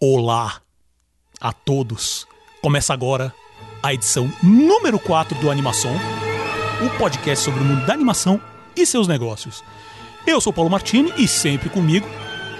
[0.00, 0.62] Olá
[1.40, 2.24] a todos.
[2.62, 3.34] Começa agora
[3.82, 5.90] a edição número 4 do Animação,
[6.86, 8.40] o podcast sobre o mundo da animação
[8.76, 9.64] e seus negócios.
[10.24, 12.06] Eu sou Paulo Martini e sempre comigo,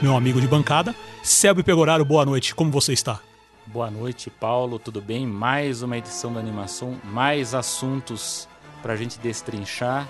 [0.03, 2.05] meu amigo de bancada, Selby Pegoraro.
[2.05, 3.21] Boa noite, como você está?
[3.67, 5.25] Boa noite, Paulo, tudo bem?
[5.25, 8.49] Mais uma edição da animação, mais assuntos
[8.83, 10.09] pra gente destrinchar.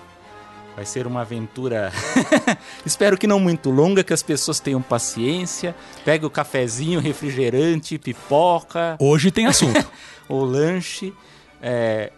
[0.79, 1.91] Vai ser uma aventura,
[2.87, 5.75] espero que não muito longa, que as pessoas tenham paciência.
[6.05, 8.97] Pega o cafezinho, refrigerante, pipoca.
[9.01, 9.91] Hoje tem assunto.
[10.31, 11.13] o lanche.
[11.61, 12.13] É,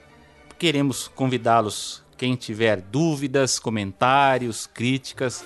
[0.58, 5.42] queremos convidá-los, quem tiver dúvidas, comentários, críticas,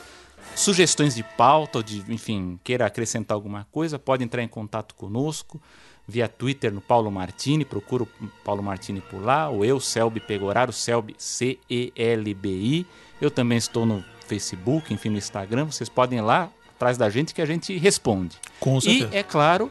[0.56, 5.62] sugestões de pauta, ou de, enfim, queira acrescentar alguma coisa, pode entrar em contato conosco
[6.06, 8.08] via Twitter no Paulo Martini, procura o
[8.44, 12.86] Paulo Martini por lá, ou eu, Selby Pegoraro, Selby C-E-L-B-I.
[13.20, 15.66] Eu também estou no Facebook, enfim, no Instagram.
[15.66, 18.36] Vocês podem ir lá atrás da gente que a gente responde.
[18.60, 19.10] Com certeza.
[19.12, 19.70] E, é claro,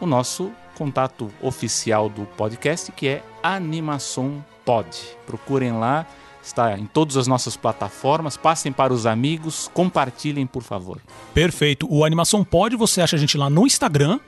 [0.00, 4.88] o nosso contato oficial do podcast, que é Animação Pod.
[5.26, 6.06] Procurem lá,
[6.42, 8.36] está em todas as nossas plataformas.
[8.36, 11.00] Passem para os amigos, compartilhem, por favor.
[11.34, 11.86] Perfeito.
[11.90, 14.20] O Animação Pod, você acha a gente lá no Instagram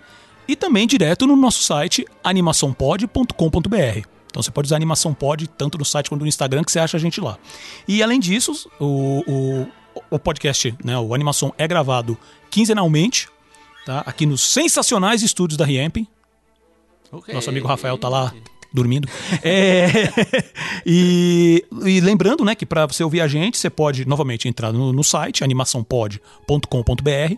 [0.46, 4.08] e também direto no nosso site animaçãopod.com.br.
[4.32, 6.96] Então você pode usar Animação Pod tanto no site quanto no Instagram que você acha
[6.96, 7.38] a gente lá.
[7.86, 9.68] E além disso, o, o,
[10.10, 12.16] o podcast, né, o Animação é gravado
[12.50, 13.28] quinzenalmente,
[13.84, 14.02] tá?
[14.06, 15.98] Aqui nos sensacionais estúdios da Riemp.
[17.10, 17.34] Okay.
[17.34, 18.32] Nosso amigo Rafael tá lá
[18.72, 19.06] dormindo.
[19.44, 19.90] É,
[20.86, 24.92] e, e, lembrando, né, que para você ouvir a gente, você pode novamente entrar no,
[24.92, 27.36] no site animaçãopod.com.br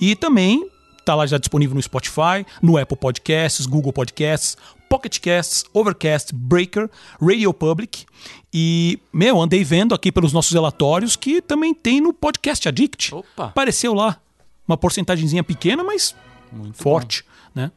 [0.00, 0.66] e também
[1.04, 4.56] tá lá já disponível no Spotify, no Apple Podcasts, Google Podcasts,
[4.88, 8.04] Pocket Casts, Overcast, Breaker, Radio Public.
[8.52, 13.14] E, meu, andei vendo aqui pelos nossos relatórios que também tem no Podcast Addict.
[13.14, 13.46] Opa.
[13.46, 14.20] Apareceu lá.
[14.68, 16.14] Uma porcentagemzinha pequena, mas
[16.52, 17.72] Muito forte, né?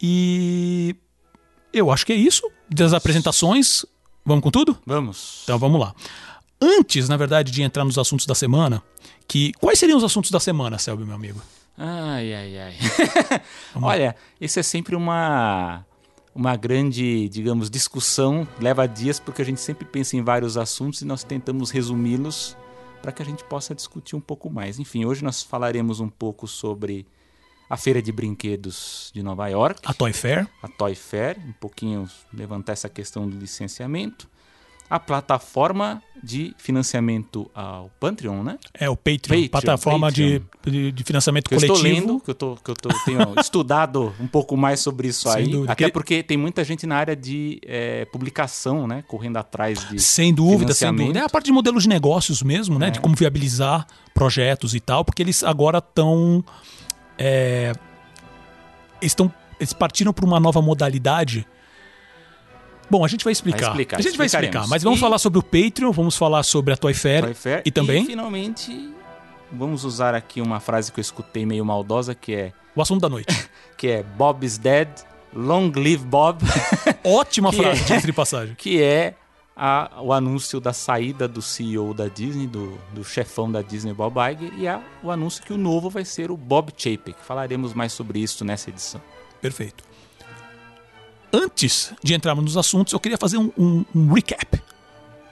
[0.00, 0.96] E
[1.72, 2.42] eu acho que é isso.
[2.68, 3.84] Das apresentações,
[4.24, 4.78] vamos com tudo?
[4.86, 5.42] Vamos.
[5.44, 5.94] Então vamos lá.
[6.60, 8.82] Antes, na verdade, de entrar nos assuntos da semana,
[9.28, 11.40] que quais seriam os assuntos da semana, Selby, meu amigo?
[11.78, 12.74] Ai, ai, ai.
[13.80, 15.84] Olha, isso é sempre uma
[16.34, 21.06] uma grande, digamos, discussão, leva dias porque a gente sempre pensa em vários assuntos e
[21.06, 22.54] nós tentamos resumi-los
[23.00, 24.78] para que a gente possa discutir um pouco mais.
[24.78, 27.06] Enfim, hoje nós falaremos um pouco sobre
[27.70, 30.46] a feira de brinquedos de Nova York, A Toy Fair.
[30.62, 34.28] a Toy Fair, um pouquinho levantar essa questão do licenciamento,
[34.90, 38.58] a plataforma de financiamento ao Patreon, né?
[38.74, 40.40] É o Patreon, Patreon, plataforma Patreon.
[40.66, 41.76] De, de, financiamento eu coletivo.
[41.76, 45.30] estou lendo, que eu, tô, que eu tô, tenho estudado um pouco mais sobre isso
[45.30, 45.48] Sem aí.
[45.48, 45.72] dúvida.
[45.72, 49.04] Até Que- porque tem muita gente na área de eh, publicação, né?
[49.06, 50.00] Correndo atrás de.
[50.00, 51.20] Sem dúvida, sem dúvida.
[51.20, 52.88] É a parte de modelos de negócios mesmo, né?
[52.88, 52.90] É.
[52.90, 56.44] De como viabilizar projetos e tal, porque eles agora estão.
[57.16, 57.72] É,
[59.00, 61.46] estão eles partiram para uma nova modalidade.
[62.90, 63.68] Bom, a gente vai explicar.
[63.70, 66.72] Explicar, a gente vai explicar, mas vamos E- falar sobre o Patreon, vamos falar sobre
[66.72, 67.62] a Toy Fair, Toy Fair.
[67.64, 68.90] e também finalmente,
[69.52, 73.08] vamos usar aqui uma frase que eu escutei meio maldosa, que é, o assunto da
[73.08, 73.26] noite.
[73.76, 74.88] que é Bob's dead,
[75.34, 76.42] long live Bob,
[77.04, 78.54] Ótima frase, é- de passagem.
[78.54, 79.14] que é
[79.56, 84.14] a- o anúncio da saída do CEO da Disney, do, do chefão da Disney, Bob
[84.18, 87.16] Iger, e a- o anúncio que o novo vai ser o Bob Chapek.
[87.26, 89.00] Falaremos mais sobre isso nessa edição.
[89.40, 89.82] Perfeito.
[91.36, 94.60] Antes de entrarmos nos assuntos, eu queria fazer um, um- um recap.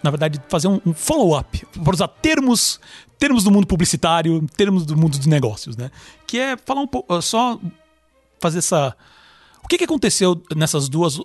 [0.03, 1.65] Na verdade, fazer um, um follow-up.
[1.83, 2.79] Para usar termos,
[3.19, 5.91] termos do mundo publicitário, termos do mundo dos negócios, né?
[6.27, 7.59] Que é falar um pouco, só
[8.39, 8.95] fazer essa.
[9.63, 11.19] O que, que aconteceu nessas duas,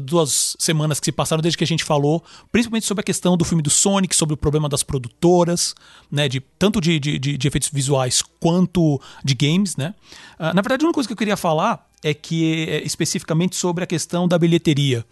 [0.00, 3.44] duas semanas que se passaram desde que a gente falou, principalmente sobre a questão do
[3.44, 5.74] filme do Sonic, sobre o problema das produtoras,
[6.08, 9.92] né, de, tanto de, de, de- efeitos visuais quanto de games, né?
[10.38, 13.86] Ah, na verdade, uma coisa que eu queria falar é que é especificamente sobre a
[13.86, 15.04] questão da bilheteria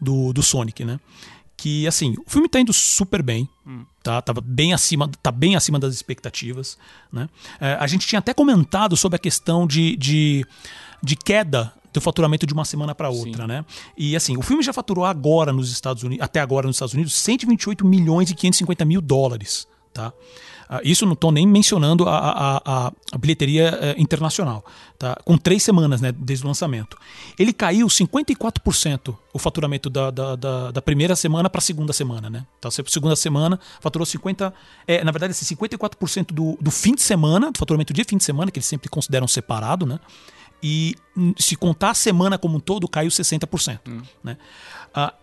[0.00, 0.98] do, do Sonic, né?
[1.56, 3.48] Que assim, o filme tá indo super bem,
[4.02, 4.22] tá?
[4.22, 6.78] Tava bem acima, tá bem acima das expectativas,
[7.12, 7.28] né?
[7.60, 10.46] É, a gente tinha até comentado sobre a questão de, de,
[11.02, 13.64] de queda do faturamento de uma semana para outra, né?
[13.96, 17.12] E assim, o filme já faturou agora nos Estados Unidos, até agora nos Estados Unidos,
[17.14, 20.12] 128 milhões e 550 mil dólares, tá?
[20.70, 24.62] Ah, isso não estou nem mencionando a, a, a- a bilheteria eh, internacional,
[24.98, 25.16] tá?
[25.24, 26.96] Com três semanas, né, desde o lançamento.
[27.38, 32.28] Ele caiu 54% o faturamento da, da, da, da primeira semana para a segunda semana,
[32.28, 32.44] né?
[32.58, 34.52] Então, segunda semana faturou 50,
[34.86, 38.24] é, na verdade, assim, 54% do, do fim de semana, do faturamento de fim de
[38.24, 39.98] semana, que eles sempre consideram separado, né?
[40.62, 43.78] E hum, se contar a semana como um todo, caiu 60%.
[44.24, 44.36] Né?
[44.94, 45.14] Ah,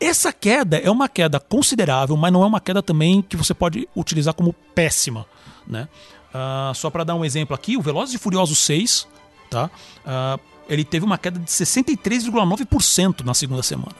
[0.00, 3.88] essa queda é uma queda considerável, mas não é uma queda também que você pode
[3.96, 5.26] utilizar como péssima.
[5.66, 5.88] Né?
[6.34, 9.08] Ah, só para dar um exemplo aqui, o Velozes e Furiosos 6
[9.50, 9.70] tá?
[10.04, 10.38] Ah,
[10.68, 13.94] ele teve uma queda de 63,9% na segunda semana.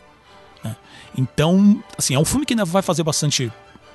[0.63, 0.77] né?
[1.17, 3.51] Então, assim, é um filme que ainda vai fazer bastante.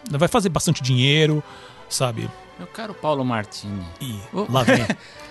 [0.09, 1.43] Vai fazer bastante dinheiro,
[1.89, 2.29] sabe?
[2.57, 3.85] Meu caro Paulo Martini.
[3.99, 4.45] E Oh.
[4.49, 4.85] lá vem.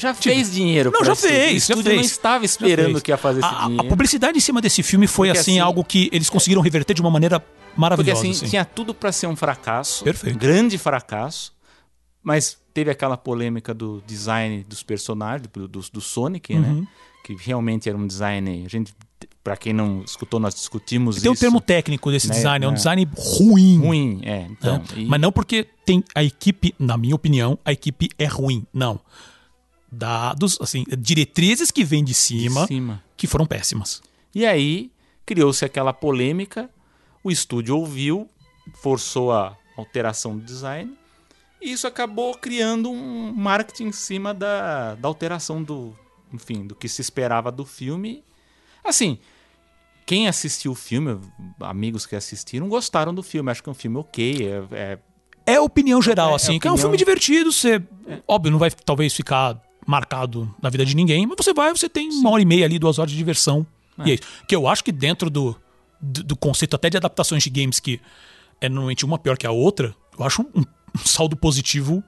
[0.00, 0.90] Já fez dinheiro.
[0.92, 1.96] Não, já fez, O já estúdio fez.
[1.96, 3.86] não estava Já esperando que ia fazer esse a, dinheiro.
[3.86, 6.94] a publicidade em cima desse filme foi, Porque, assim, assim, algo que eles conseguiram reverter
[6.94, 8.20] de uma maneira Porque maravilhosa.
[8.20, 8.46] assim, assim.
[8.48, 10.02] tinha tudo pra ser um fracasso.
[10.04, 10.34] Perfeito.
[10.34, 11.52] Um grande fracasso.
[12.22, 16.60] Mas teve aquela polêmica do design dos personagens, do, do, do Sonic, Uhum.
[16.82, 16.86] né?
[17.24, 18.62] Que realmente era um design.
[18.64, 18.94] A gente,
[19.44, 21.40] pra quem não escutou, nós discutimos Tem um isso.
[21.40, 22.76] termo técnico desse né, design, é um né.
[22.76, 23.78] design ruim.
[23.78, 24.46] ruim, é.
[24.50, 24.84] Então, né?
[24.96, 28.66] e- Mas não porque tem a equipe, na minha opinião, a equipe é ruim.
[28.72, 28.98] Não.
[29.92, 33.02] Dados, assim, diretrizes que vêm de cima, de cima.
[33.16, 34.00] que foram péssimas.
[34.34, 34.90] E aí
[35.26, 36.70] criou-se aquela polêmica,
[37.24, 38.28] o estúdio ouviu,
[38.82, 40.96] forçou a alteração do design,
[41.60, 45.94] e isso acabou criando um marketing em cima da, da alteração do,
[46.32, 48.22] enfim, do que se esperava do filme.
[48.84, 49.18] Assim,
[50.06, 51.20] quem assistiu o filme,
[51.60, 53.50] amigos que assistiram, gostaram do filme.
[53.50, 54.98] Acho que é um filme ok, é, é
[55.46, 57.82] É a opinião geral, É, é assim, que é um opinião- filme divertido, você.
[58.26, 59.60] Óbvio, não vai talvez ficar
[59.90, 62.78] marcado na vida de ninguém, mas você vai, você tem uma hora e meia ali,
[62.78, 63.66] duas horas de diversão.
[64.04, 64.22] E é isso.
[64.46, 65.54] Que eu acho que dentro do,
[66.00, 68.00] do, do conceito até de adaptações de games que
[68.60, 72.02] é normalmente uma pior que a outra, eu acho um, um saldo positivo,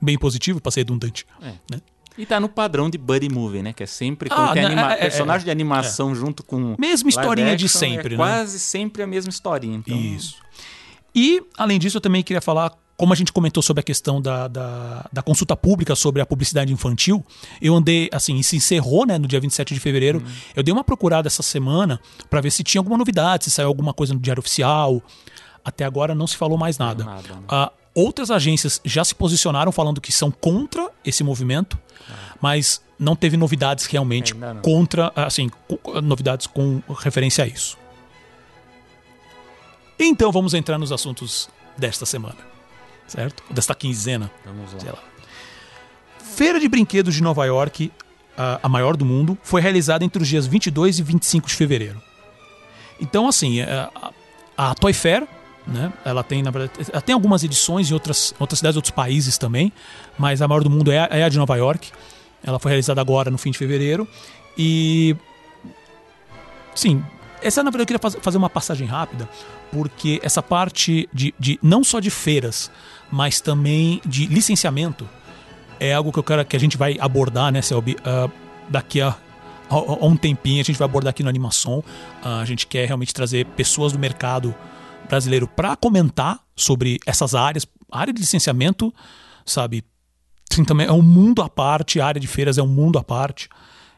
[0.00, 1.26] bem positivo, pra ser redundante.
[1.40, 1.52] É.
[1.70, 1.80] Né?
[2.18, 3.74] E tá no padrão de buddy movie, né?
[3.74, 6.74] Que é sempre Ah, quando tem né, anima- é, é, personagem de animação junto com.
[6.78, 8.16] Mesma historinha de action, sempre, é né?
[8.16, 9.76] Quase sempre a mesma historinha.
[9.76, 10.36] Então, Isso.
[11.14, 14.48] E, além disso, eu também queria falar, como a gente comentou sobre a questão da,
[14.48, 17.24] da, da consulta pública sobre a publicidade infantil,
[17.60, 20.22] eu andei, assim, e se encerrou, né, no dia 27 de fevereiro.
[20.54, 22.00] Eu dei uma procurada essa semana
[22.30, 25.02] para ver se tinha alguma novidade, se saiu alguma coisa no Diário Oficial.
[25.64, 27.04] Até agora não se falou mais nada.
[27.04, 27.42] Nada, né?
[27.48, 31.78] Ah, outras agências já se posicionaram falando que são contra esse movimento,
[32.40, 35.50] mas não teve novidades realmente contra, assim,
[36.02, 37.76] novidades com referência a isso.
[39.98, 42.36] Então vamos entrar nos assuntos desta semana,
[43.06, 43.42] certo?
[43.50, 44.80] Desta quinzena, Vamos lá.
[44.80, 44.98] sei lá.
[46.34, 47.90] Feira de Brinquedos de Nova York,
[48.36, 52.00] a, a maior do mundo, foi realizada entre os dias 22 e 25 de fevereiro.
[53.00, 54.12] Então, assim, é, a,
[54.56, 55.26] a Toy Fair,
[55.66, 59.36] né, ela tem, na verdade, ela tem algumas edições em outras, outras cidades, outros países
[59.38, 59.72] também,
[60.18, 61.90] mas a maior do mundo é, a- é a de Nova York.
[62.44, 64.06] Ela foi realizada agora no fim de fevereiro.
[64.56, 65.16] E.
[66.74, 67.02] Sim,
[67.42, 69.28] essa na verdade eu queria faz- fazer uma passagem rápida,
[69.72, 72.70] porque essa parte de, de não só de feiras,
[73.10, 75.08] mas também de licenciamento
[75.78, 77.96] é algo que eu quero que a gente vai abordar, né, Selby?
[78.04, 78.28] Ah,
[78.68, 79.16] daqui a, a-
[79.70, 81.84] a um tempinho a gente vai abordar aqui no Animação.
[82.22, 84.54] Ah, a gente quer realmente trazer pessoas do mercado
[85.08, 87.66] brasileiro para comentar sobre essas áreas.
[87.92, 88.92] A área de licenciamento,
[89.44, 89.84] sabe?
[90.50, 93.04] Sim, também é um mundo à parte, a área de feiras é um mundo à
[93.04, 93.48] parte.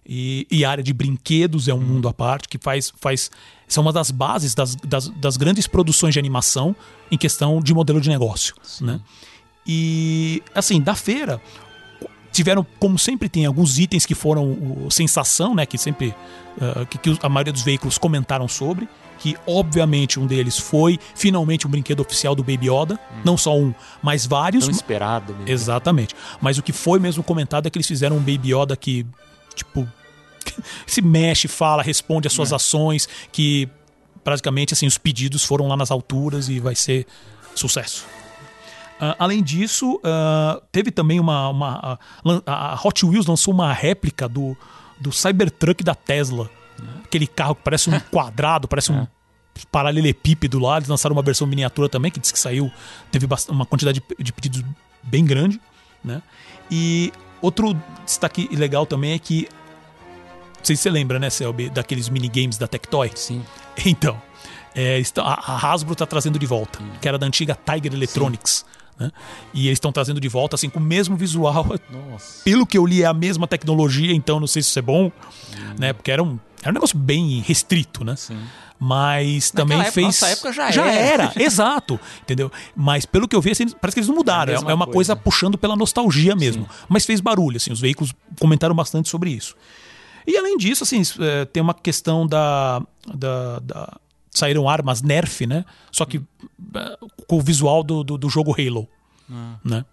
[0.05, 2.93] E, e a área de brinquedos é um mundo à parte, que faz.
[2.99, 3.31] faz
[3.69, 6.75] são uma das bases das, das, das grandes produções de animação
[7.11, 8.55] em questão de modelo de negócio.
[8.81, 9.01] Né?
[9.67, 11.41] E, assim, da feira,
[12.33, 15.67] tiveram, como sempre tem, alguns itens que foram sensação, né?
[15.67, 16.15] Que sempre.
[16.61, 18.89] ah, que, que a maioria dos veículos comentaram sobre.
[19.19, 22.99] Que, obviamente, um deles foi finalmente um brinquedo oficial do Baby Yoda.
[23.25, 24.65] Não só um, mas vários.
[24.65, 25.35] Tão esperado.
[25.35, 25.51] mesmo.
[25.51, 26.15] Exatamente.
[26.41, 29.05] Mas o que foi mesmo comentado é que eles fizeram um Baby Yoda que,
[29.55, 29.87] tipo,
[30.87, 33.69] se mexe, fala, responde às suas ações, que
[34.23, 37.07] praticamente assim os pedidos foram lá nas alturas e vai ser
[37.55, 38.05] sucesso.
[39.01, 41.99] Ah, além disso, ah, teve também uma, uma
[42.47, 44.57] a, a Hot Wheels lançou uma réplica do,
[45.01, 46.51] do Cybertruck da Tesla,
[47.05, 49.07] aquele carro que parece um quadrado, parece um
[49.71, 50.77] paralelepípedo lá.
[50.77, 52.71] Eles lançaram uma versão miniatura também que diz que saiu,
[53.11, 54.65] teve uma quantidade de, de pedidos
[55.03, 55.61] bem grande,
[56.03, 56.23] né?
[56.71, 59.49] E outro destaque legal também é que
[60.59, 63.11] não sei se você lembra, né, Selby, daqueles minigames da Tectoy.
[63.15, 63.43] Sim.
[63.87, 64.21] Então,
[64.75, 68.65] é, a Hasbro está trazendo de volta, que era da antiga Tiger Electronics.
[68.99, 69.13] Né?
[69.55, 71.65] E eles estão trazendo de volta, assim, com o mesmo visual.
[72.11, 72.43] Nossa.
[72.45, 75.13] Pelo que eu li, é a mesma tecnologia, então não sei se isso é bom,
[75.79, 75.93] né?
[75.93, 78.17] Porque era um, era um negócio bem restrito, né?
[78.17, 78.37] Sim.
[78.81, 80.07] Mas também época- fez.
[80.07, 81.25] nossa época já já era.
[81.25, 81.33] era.
[81.43, 81.99] exato.
[82.23, 82.51] Entendeu?
[82.77, 84.53] Mas pelo que eu vi, assim, parece que eles não mudaram.
[84.53, 84.93] É É, uma coisa.
[84.93, 85.17] coisa.
[85.17, 86.69] puxando pela nostalgia mesmo.
[86.89, 87.73] Mas fez barulho, assim.
[87.73, 89.57] Os veículos comentaram bastante sobre isso.
[90.31, 92.83] E além disso, assim, eh, tem uma questão da.
[93.15, 93.97] da, da-
[94.31, 95.65] saíram armas Nerf, né?
[95.91, 96.19] Só que
[96.75, 98.87] eh, com o visual do, do, do jogo Halo.
[99.65, 99.85] Né?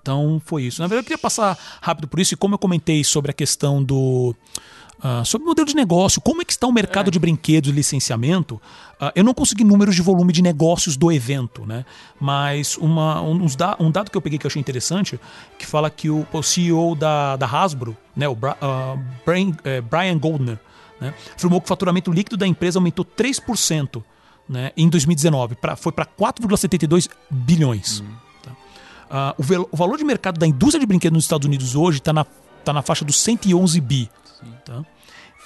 [0.00, 0.80] Então foi isso.
[0.80, 3.82] Na verdade, eu queria passar rápido por isso, e como eu comentei sobre a questão
[3.82, 4.34] do.
[4.98, 7.10] Uh, sobre o modelo de negócio, como é que está o mercado é.
[7.12, 8.56] de brinquedos e licenciamento,
[9.00, 11.84] uh, eu não consegui números de volume de negócios do evento, né?
[12.20, 15.20] Mas uma, um, da, um, dado que eu peguei que eu achei interessante,
[15.56, 19.80] que fala que o, o CEO da, da Hasbro, né, o Bra, uh, Brian, eh,
[19.80, 20.58] Brian Goldner,
[21.00, 24.02] né, afirmou que o faturamento líquido da empresa aumentou 3%
[24.48, 28.00] né, em 2019, pra, foi para 4,72 bilhões.
[28.00, 28.27] Hum.
[29.08, 29.34] Tá?
[29.38, 32.24] o, o valor de mercado da indústria de brinquedos nos Estados Unidos hoje está na,
[32.64, 34.10] tá na faixa dos 111 bi.
[34.64, 34.84] Tá?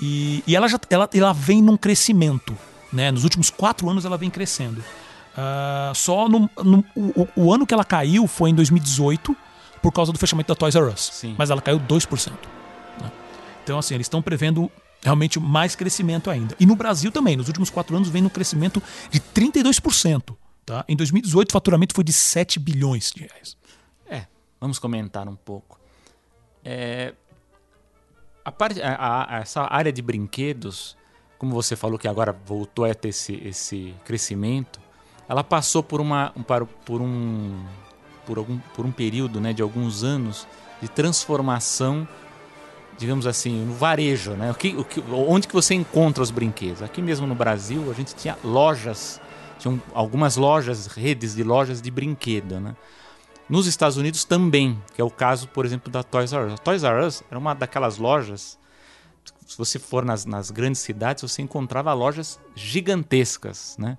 [0.01, 2.57] E, e ela já ela, ela vem num crescimento.
[2.93, 3.11] Né?
[3.11, 4.83] Nos últimos quatro anos ela vem crescendo.
[5.33, 9.35] Uh, só no, no o, o, ano que ela caiu foi em 2018
[9.81, 11.11] por causa do fechamento da Toys R Us.
[11.13, 11.35] Sim.
[11.39, 12.33] Mas ela caiu 2%.
[13.01, 13.11] Né?
[13.65, 14.71] Então, assim, eles estão prevendo
[15.03, 16.55] realmente mais crescimento ainda.
[16.61, 20.35] E no Brasil também, nos últimos quatro anos vem no crescimento de 32%.
[20.65, 20.85] Tá?
[20.89, 23.57] Em 2018 o faturamento foi de 7 bilhões de reais.
[24.07, 24.27] É,
[24.61, 25.81] vamos comentar um pouco.
[26.65, 27.15] É,
[28.45, 30.97] a parte, a, a, essa área de brinquedos,
[31.39, 34.81] como você falou que agora voltou a ter esse, esse crescimento,
[35.29, 36.33] ela passou por uma
[36.85, 37.65] por um
[38.27, 40.47] por algum por um período, né, de alguns anos
[40.81, 42.07] de transformação,
[42.99, 44.51] digamos assim, no varejo, né?
[44.51, 46.83] O que, o que, onde que você encontra os brinquedos?
[46.83, 49.21] Aqui mesmo no Brasil, a gente tinha lojas,
[49.63, 52.77] tinham algumas lojas, redes de lojas de brinquedo, né?
[53.49, 56.55] Nos Estados Unidos também, que é o caso, por exemplo, da Toys R Us.
[56.55, 58.59] A Toys R Us era uma daquelas lojas,
[59.47, 63.99] se você for nas, nas grandes cidades, você encontrava lojas gigantescas, né?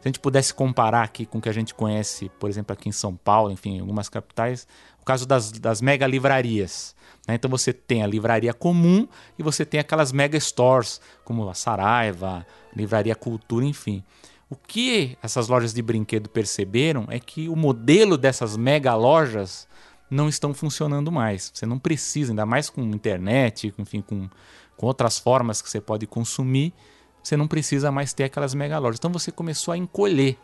[0.00, 2.88] Se a gente pudesse comparar aqui com o que a gente conhece, por exemplo, aqui
[2.88, 4.66] em São Paulo, enfim, em algumas capitais,
[5.00, 6.94] o caso das, das mega livrarias.
[7.28, 7.34] Né?
[7.34, 9.06] Então você tem a livraria comum
[9.38, 14.02] e você tem aquelas mega stores, como a Saraiva, Livraria Cultura, enfim.
[14.50, 19.68] O que essas lojas de brinquedo perceberam é que o modelo dessas mega lojas
[20.10, 21.52] não estão funcionando mais.
[21.54, 24.28] Você não precisa, ainda mais com internet, enfim, com,
[24.76, 26.74] com outras formas que você pode consumir,
[27.22, 28.98] você não precisa mais ter aquelas mega lojas.
[28.98, 30.36] Então você começou a encolher.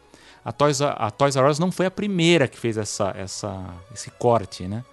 [0.44, 4.08] A Toys, a Toys R Us não foi a primeira que fez essa, essa, esse
[4.12, 4.84] corte, né?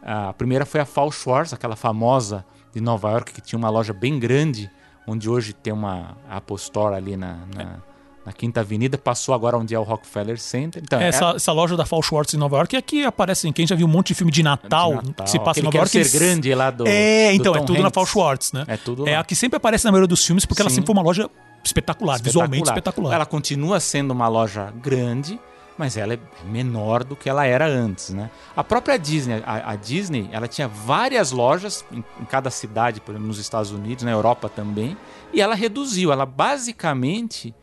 [0.00, 3.92] A primeira foi a Fall Schwarz, aquela famosa de Nova York que tinha uma loja
[3.92, 4.70] bem grande,
[5.06, 7.82] onde hoje tem uma Apple Store ali na, na
[8.26, 10.82] na Quinta Avenida, passou agora onde é o Rockefeller Center.
[10.84, 13.64] Então, é, essa, essa, loja da Fall Schwartz em Nova York, e aqui aparece, quem
[13.64, 15.76] já viu um monte de filme de Natal, de Natal que se passa em Nova
[15.76, 16.04] York.
[16.04, 17.84] ser grande lá do É, então, do é tudo Hanks.
[17.84, 18.64] na Fall Schwartz, né?
[18.66, 19.20] É tudo É lá.
[19.20, 20.66] a que sempre aparece na maioria dos filmes, porque Sim.
[20.66, 21.30] ela sempre foi uma loja
[21.64, 23.14] espetacular, espetacular, visualmente espetacular.
[23.14, 25.38] Ela continua sendo uma loja grande,
[25.78, 28.28] mas ela é menor do que ela era antes, né?
[28.56, 33.12] A própria Disney, a, a Disney, ela tinha várias lojas em, em, cada cidade, por
[33.12, 34.96] exemplo, nos Estados Unidos, na Europa também,
[35.32, 36.10] e ela reduziu.
[36.10, 37.54] Ela basicamente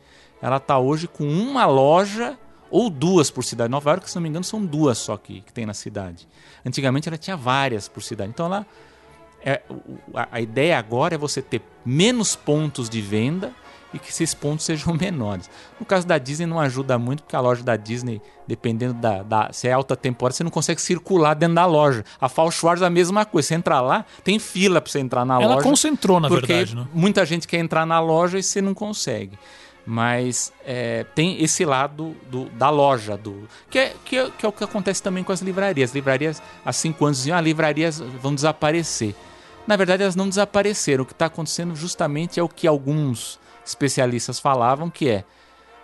[0.44, 2.38] ela está hoje com uma loja
[2.70, 3.72] ou duas por cidade.
[3.72, 6.28] Nova York, se não me engano, são duas só que, que tem na cidade.
[6.66, 8.32] Antigamente ela tinha várias por cidade.
[8.32, 8.68] Então ela,
[9.42, 9.62] é,
[10.14, 13.54] a, a ideia agora é você ter menos pontos de venda
[13.94, 15.50] e que esses pontos sejam menores.
[15.80, 19.54] No caso da Disney não ajuda muito, porque a loja da Disney, dependendo da, da
[19.54, 22.04] se é alta temporada, você não consegue circular dentro da loja.
[22.20, 23.48] A Fall Schwarz é a mesma coisa.
[23.48, 25.54] Você entrar lá, tem fila para você entrar na Ela loja.
[25.54, 26.76] Ela concentrou, na porque verdade.
[26.76, 26.86] Né?
[26.94, 29.40] Muita gente quer entrar na loja e você não consegue.
[29.86, 34.50] Mas é, tem esse lado do, da loja, do que é, que, é, que é
[34.50, 35.90] o que acontece também com as livrarias.
[35.90, 39.14] As livrarias, há cinco anos, diziam, ah, livrarias vão desaparecer.
[39.68, 41.04] Na verdade, elas não desapareceram.
[41.04, 45.26] O que está acontecendo justamente é o que alguns especialistas falavam, que é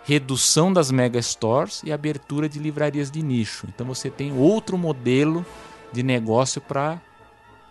[0.04, 3.66] redução das mega stores e abertura de livrarias de nicho.
[3.68, 5.44] Então você tem outro modelo
[5.92, 7.00] de negócio para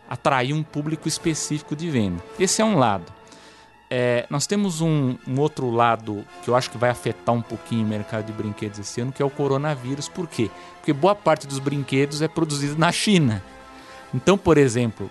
[0.09, 2.23] atrair um público específico de venda.
[2.39, 3.18] Esse é um lado.
[3.91, 7.83] É, nós temos um, um, outro lado que eu acho que vai afetar um pouquinho
[7.83, 10.07] o mercado de brinquedos esse ano, que é o coronavírus.
[10.07, 10.51] Por quê?
[10.75, 13.43] Porque boa parte dos brinquedos é produzido na China.
[14.13, 15.09] Então, por exemplo,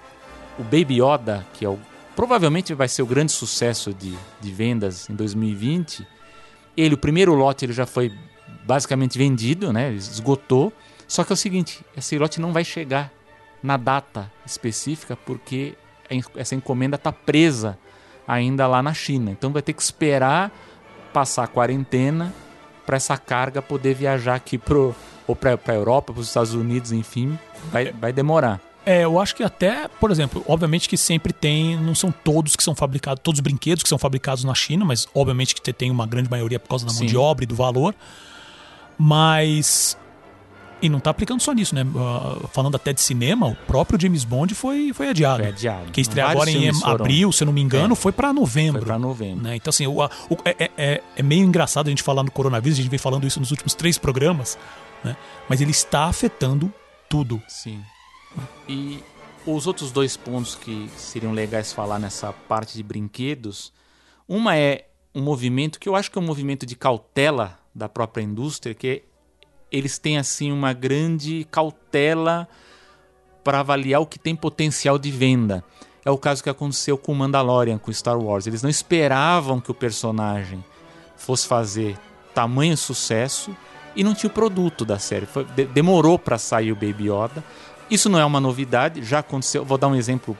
[0.56, 1.76] o Baby Yoda, que é o,
[2.14, 6.06] provavelmente vai ser o grande sucesso de, de vendas em 2020,
[6.76, 8.12] ele, o primeiro lote, ele já foi
[8.64, 9.92] basicamente vendido, né?
[9.92, 10.72] esgotou.
[11.08, 13.10] Só que é o seguinte, esse lote não vai chegar
[13.60, 15.74] na data específica porque
[16.36, 17.76] essa encomenda está presa
[18.28, 19.30] ainda lá na China.
[19.30, 20.52] Então vai ter que esperar
[21.12, 22.32] passar a quarentena
[22.84, 24.94] para essa carga poder viajar aqui pro,
[25.26, 27.38] ou para a Europa, para os Estados Unidos, enfim,
[27.72, 28.60] vai, vai demorar.
[28.86, 32.62] É, eu acho que até, por exemplo, obviamente que sempre tem, não são todos que
[32.62, 36.06] são fabricados, todos os brinquedos que são fabricados na China, mas obviamente que tem uma
[36.06, 37.06] grande maioria por causa da mão Sim.
[37.06, 37.94] de obra e do valor.
[38.96, 39.98] Mas
[40.80, 41.82] e não está aplicando só nisso, né?
[41.82, 45.42] Uh, falando até de cinema, o próprio James Bond foi, foi adiado.
[45.42, 45.90] Foi adiado.
[45.90, 47.96] Que estreia agora em abril, se eu não me engano, é.
[47.96, 48.80] foi para novembro.
[48.80, 49.44] Foi para novembro.
[49.44, 49.56] Né?
[49.56, 52.82] Então, assim, o, o, é, é, é, meio engraçado a gente falar no coronavírus, a
[52.82, 54.58] gente vem falando isso nos últimos três programas,
[55.02, 55.16] né?
[55.48, 56.72] Mas ele está afetando
[57.08, 57.42] tudo.
[57.48, 57.82] Sim.
[58.68, 59.02] E
[59.46, 63.72] os outros dois pontos que seriam legais falar nessa parte de brinquedos,
[64.28, 68.22] uma é um movimento que eu acho que é um movimento de cautela da própria
[68.22, 69.04] indústria, que
[69.70, 72.48] eles têm assim uma grande cautela
[73.44, 75.64] para avaliar o que tem potencial de venda.
[76.04, 78.46] É o caso que aconteceu com o Mandalorian, com Star Wars.
[78.46, 80.64] Eles não esperavam que o personagem
[81.16, 81.96] fosse fazer
[82.34, 83.54] tamanho sucesso
[83.94, 85.26] e não tinha o produto da série.
[85.26, 87.44] Foi, de, demorou para sair o Baby Yoda.
[87.90, 89.64] Isso não é uma novidade, já aconteceu.
[89.64, 90.36] Vou dar um exemplo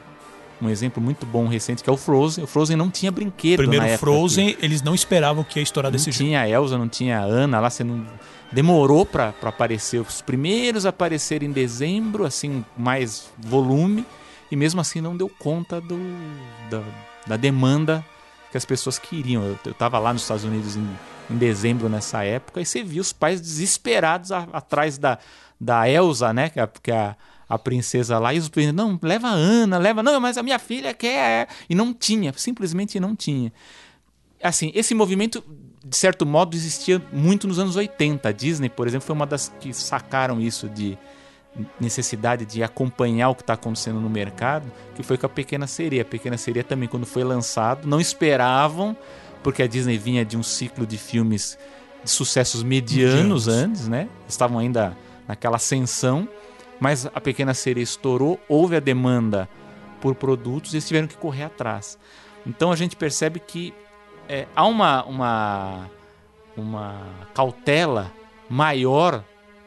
[0.61, 2.45] um exemplo muito bom recente que é o Frozen.
[2.45, 6.09] O Frozen não tinha brinquedo Primeiro na Frozen, eles não esperavam que ia estourar desse
[6.09, 6.29] não jeito.
[6.29, 8.05] tinha a Elsa, não tinha a Ana lá, você não
[8.53, 10.01] demorou para aparecer.
[10.01, 14.05] Os primeiros a aparecer em dezembro, assim, mais volume,
[14.51, 15.99] e mesmo assim não deu conta do,
[16.71, 16.83] da,
[17.27, 18.05] da demanda
[18.51, 19.45] que as pessoas queriam.
[19.45, 20.89] Eu, eu tava lá nos Estados Unidos em,
[21.31, 25.19] em dezembro nessa época, e você viu os pais desesperados a, atrás da,
[25.61, 26.49] da Elsa, né?
[26.49, 27.17] Que a, que a,
[27.49, 30.59] a princesa lá, e os pais, não, leva a Ana, leva, não, mas a minha
[30.59, 31.49] filha quer.
[31.69, 33.53] E não tinha, simplesmente não tinha.
[34.43, 35.43] Assim, esse movimento
[35.89, 38.29] de certo modo, existia muito nos anos 80.
[38.29, 40.99] A Disney, por exemplo, foi uma das que sacaram isso de
[41.81, 46.03] necessidade de acompanhar o que está acontecendo no mercado, que foi com a Pequena Sereia.
[46.03, 48.97] A Pequena Sereia também, quando foi lançado, não esperavam,
[49.43, 51.59] porque a Disney vinha de um ciclo de filmes
[52.05, 53.49] de sucessos medianos Medianos.
[53.49, 54.09] antes, né?
[54.29, 56.29] Estavam ainda naquela ascensão,
[56.79, 59.49] mas a Pequena Sereia estourou, houve a demanda
[60.01, 61.99] por produtos e eles tiveram que correr atrás.
[62.47, 63.75] Então a gente percebe que
[64.29, 65.91] é, há uma, uma,
[66.57, 68.13] uma cautela
[68.49, 69.25] maior,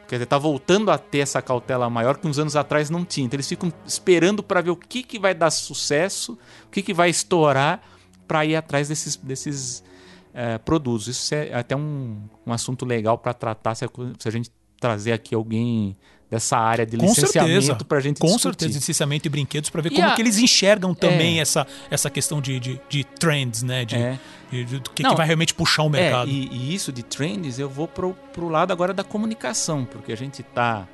[0.08, 3.26] quer dizer, está voltando a ter essa cautela maior que uns anos atrás não tinha.
[3.26, 6.94] Então eles ficam esperando para ver o que, que vai dar sucesso, o que, que
[6.94, 7.82] vai estourar
[8.26, 9.84] para ir atrás desses, desses
[10.32, 11.08] é, produtos.
[11.08, 12.16] Isso é até um,
[12.46, 13.88] um assunto legal para tratar se a,
[14.18, 14.50] se a gente
[14.80, 15.96] trazer aqui alguém
[16.32, 18.42] dessa área de licenciamento para a gente Com discutir.
[18.42, 20.14] certeza, licenciamento e brinquedos para ver e como a...
[20.14, 21.42] que eles enxergam também é.
[21.42, 23.84] essa, essa questão de, de, de trends, né?
[23.84, 24.18] De, é.
[24.64, 26.28] Do que, que, vai realmente puxar o mercado.
[26.28, 30.12] É, e, e, isso de trends eu vou pro, pro lado agora da comunicação, porque
[30.12, 30.86] a gente está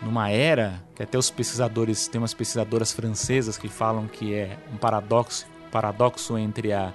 [0.00, 4.76] numa era que até os pesquisadores, tem umas pesquisadoras francesas que falam que é um
[4.76, 6.92] paradoxo, paradoxo entre a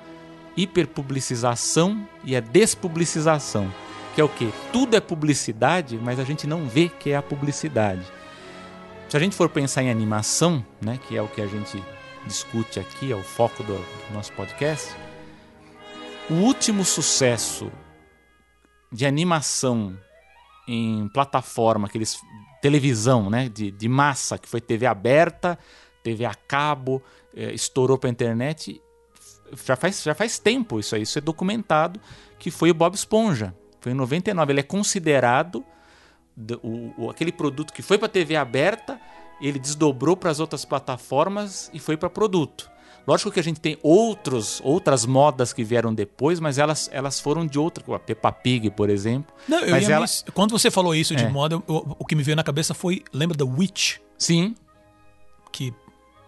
[0.55, 3.71] hiperpublicização e a despublicização
[4.19, 4.51] que é o que?
[4.73, 8.03] Tudo é publicidade, mas a gente não vê que é a publicidade.
[9.07, 11.81] Se a gente for pensar em animação, né, que é o que a gente
[12.25, 14.93] discute aqui, é o foco do, do nosso podcast,
[16.29, 17.71] o último sucesso
[18.91, 19.97] de animação
[20.67, 22.19] em plataforma, aqueles
[22.61, 25.57] televisão, né, de, de massa, que foi TV aberta,
[26.03, 27.01] TV a cabo,
[27.35, 28.81] é, estourou para a internet,
[29.65, 31.99] já faz, já faz tempo isso aí, isso é documentado,
[32.37, 33.55] que foi o Bob Esponja.
[33.81, 34.51] Foi em 99.
[34.51, 35.63] Ele é considerado
[36.61, 38.99] o, o, aquele produto que foi para TV aberta,
[39.41, 42.69] ele desdobrou para as outras plataformas e foi para produto.
[43.07, 47.45] Lógico que a gente tem outros, outras modas que vieram depois, mas elas, elas foram
[47.45, 49.33] de outra, a Peppa Pig, por exemplo.
[49.47, 50.05] Não, mas ela...
[50.05, 50.31] me...
[50.33, 51.29] Quando você falou isso de é.
[51.29, 53.97] moda, o, o, que me veio na cabeça foi, lembra da Witch?
[54.17, 54.55] Sim.
[55.51, 55.73] Que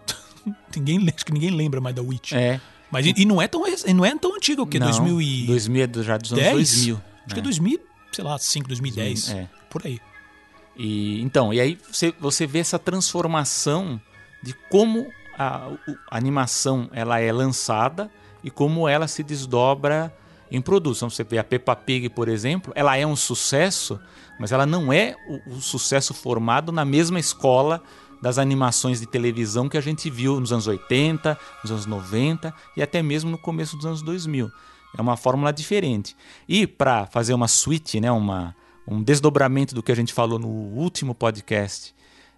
[0.75, 2.33] ninguém, acho que ninguém lembra mais da Witch.
[2.33, 2.59] É.
[2.89, 3.63] Mas e, e não é tão
[3.95, 7.01] não é tão antigo o que 2000 e 2000 é já dos anos 2000.
[7.25, 7.79] Acho que é 2000,
[8.11, 9.29] sei lá, 5, 2010.
[9.29, 9.49] É.
[9.69, 9.99] Por aí.
[10.75, 14.01] E, então, e aí você, você vê essa transformação
[14.43, 15.67] de como a,
[16.09, 18.11] a, animação ela é lançada
[18.43, 20.13] e como ela se desdobra
[20.49, 20.99] em produtos.
[20.99, 23.99] Então, você vê a Peppa Pig, por exemplo, ela é um sucesso,
[24.39, 27.81] mas ela não é o, o sucesso formado na mesma escola
[28.21, 32.81] das animações de televisão que a gente viu nos anos 80, nos anos 90 e
[32.81, 34.51] até mesmo no começo dos anos 2000.
[34.95, 36.15] É uma fórmula diferente.
[36.47, 38.55] E para fazer uma suite, né, uma,
[38.87, 41.95] um desdobramento do que a gente falou no último podcast,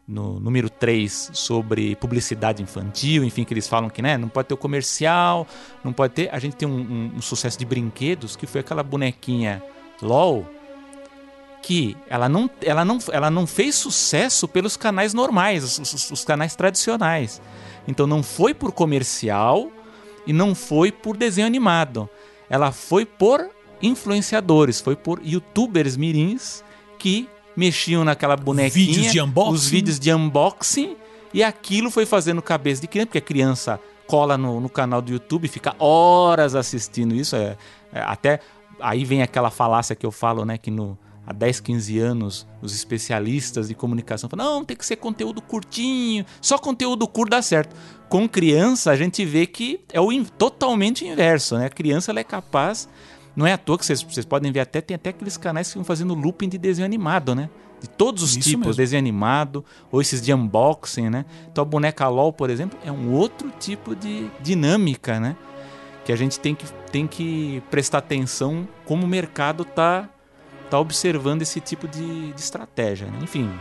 [0.07, 4.53] no número 3, sobre publicidade infantil, enfim, que eles falam que né, não pode ter
[4.53, 5.47] o comercial,
[5.83, 6.29] não pode ter.
[6.33, 9.63] A gente tem um, um, um sucesso de brinquedos que foi aquela bonequinha
[10.01, 10.45] LOL,
[11.61, 16.25] que ela não, ela não, ela não fez sucesso pelos canais normais, os, os, os
[16.25, 17.41] canais tradicionais.
[17.87, 19.71] Então não foi por comercial
[20.27, 22.09] e não foi por desenho animado
[22.53, 23.49] ela foi por
[23.81, 26.63] influenciadores, foi por youtubers mirins
[26.99, 29.53] que mexiam naquela bonequinha, vídeos de unboxing.
[29.53, 30.95] os vídeos de unboxing,
[31.33, 35.11] e aquilo foi fazendo cabeça de criança, porque a criança cola no, no canal do
[35.11, 37.57] YouTube, fica horas assistindo isso, é,
[37.91, 38.39] é, até
[38.79, 42.75] aí vem aquela falácia que eu falo, né, que no, há 10, 15 anos, os
[42.75, 47.75] especialistas de comunicação falam: não, tem que ser conteúdo curtinho, só conteúdo curto dá certo.
[48.09, 51.65] Com criança, a gente vê que é o in totalmente inverso, né?
[51.65, 52.87] A criança ela é capaz.
[53.35, 55.71] Não é à toa que vocês, vocês podem ver até, tem até aqueles canais que
[55.71, 57.49] estão fazendo looping de desenho animado, né?
[57.83, 58.77] de todos os Isso tipos, mesmo.
[58.77, 61.25] desenho animado, ou esses de unboxing, né?
[61.51, 65.35] Então a boneca LOL, por exemplo, é um outro tipo de dinâmica, né?
[66.05, 70.07] Que a gente tem que, tem que prestar atenção como o mercado tá,
[70.69, 73.07] tá observando esse tipo de, de estratégia.
[73.07, 73.19] né?
[73.21, 73.51] Enfim,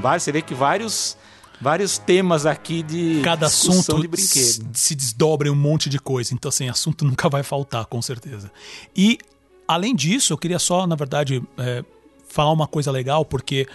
[0.00, 1.18] você vê que vários,
[1.62, 4.68] vários temas aqui de Cada assunto de brinquedo.
[4.74, 6.34] se- desdobra um monte de coisa.
[6.34, 8.50] Então, assim, assunto nunca vai faltar, com certeza.
[8.96, 9.18] E,
[9.66, 11.84] além disso, eu queria só, na verdade, é,
[12.28, 13.66] falar uma coisa legal, porque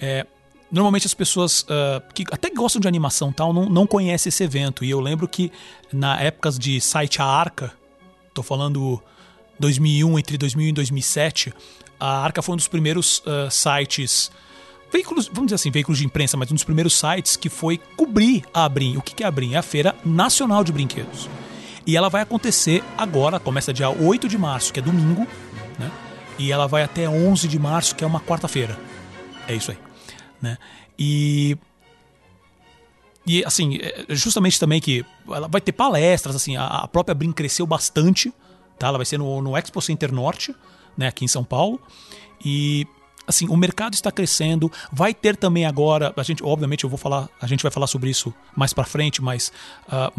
[0.00, 0.26] é,
[0.72, 4.84] normalmente as pessoas ah, que até gostam de animação tal não, não conhecem esse evento.
[4.84, 5.52] E eu lembro que
[5.92, 7.72] na épocas de site A Arca,
[8.34, 9.00] tô falando
[9.60, 11.54] 2001, entre 2001 e 2007,
[12.00, 14.30] a Arca foi um dos primeiros ah, sites
[14.90, 18.44] veículos, vamos dizer assim, veículos de imprensa, mas um dos primeiros sites que foi cobrir
[18.52, 18.96] a Abrim.
[18.96, 19.54] O que é a Abrim?
[19.54, 21.28] É a Feira Nacional de Brinquedos.
[21.86, 25.26] E ela vai acontecer agora, começa dia 8 de março, que é domingo,
[25.78, 25.90] né?
[26.38, 28.76] E ela vai até 11 de março, que é uma quarta-feira.
[29.46, 29.78] É isso aí,
[30.42, 30.58] né?
[30.98, 31.56] E
[33.26, 37.66] e assim, é justamente também que ela vai ter palestras, assim, a, própria Brin cresceu
[37.66, 38.32] bastante,
[38.78, 38.86] tá?
[38.86, 40.54] Ela vai ser no, no Expo Center Norte,
[40.96, 41.80] né, aqui em São Paulo.
[42.44, 42.86] E
[43.26, 47.28] assim, o mercado está crescendo, vai ter também agora, a gente, obviamente eu vou falar,
[47.40, 49.52] a gente vai falar sobre isso mais para frente, mas
[49.88, 50.12] ah,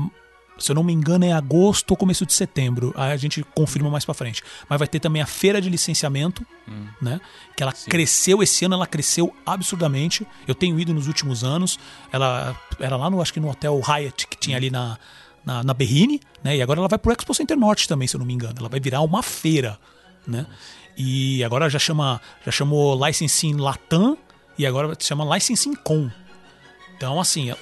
[0.57, 3.89] se eu não me engano é agosto ou começo de setembro, aí a gente confirma
[3.89, 4.41] mais para frente.
[4.67, 6.45] Mas vai ter também a feira de licenciamento,
[7.01, 7.21] né?
[7.55, 10.25] Que ela cresceu esse ano, ela cresceu absurdamente.
[10.47, 11.77] Eu tenho ido nos últimos anos.
[12.11, 14.97] Ela era lá no acho que no hotel Hyatt que tinha ali na
[15.45, 16.57] na, na Berrine, né?
[16.57, 18.55] E agora ela vai pro Expo Center Norte também, se eu não me engano.
[18.59, 19.79] Ela vai virar uma feira,
[20.27, 20.45] né?
[20.97, 24.17] E agora já chama já chamou Licensing Latam
[24.57, 26.09] e agora se chama Licensing Com.
[26.97, 27.53] Então, assim,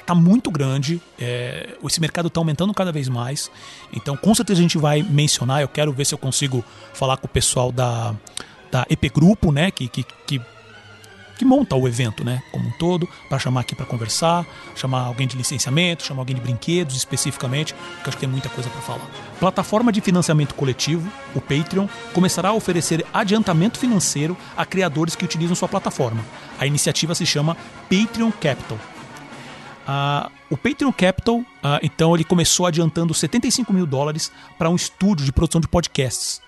[0.00, 3.50] tá muito grande, é, esse mercado tá aumentando cada vez mais.
[3.92, 5.62] Então, com certeza a gente vai mencionar.
[5.62, 8.14] Eu quero ver se eu consigo falar com o pessoal da,
[8.70, 10.40] da EP Grupo, né, que, que, que,
[11.36, 15.26] que monta o evento, né, como um todo, para chamar aqui para conversar, chamar alguém
[15.26, 19.10] de licenciamento, chamar alguém de brinquedos especificamente, porque acho que tem muita coisa para falar.
[19.38, 25.54] Plataforma de financiamento coletivo, o Patreon, começará a oferecer adiantamento financeiro a criadores que utilizam
[25.54, 26.24] sua plataforma.
[26.58, 27.56] A iniciativa se chama
[27.88, 28.78] Patreon Capital.
[29.86, 35.26] Ah, o Patreon Capital, ah, então, ele começou adiantando 75 mil dólares para um estúdio
[35.26, 36.43] de produção de podcasts.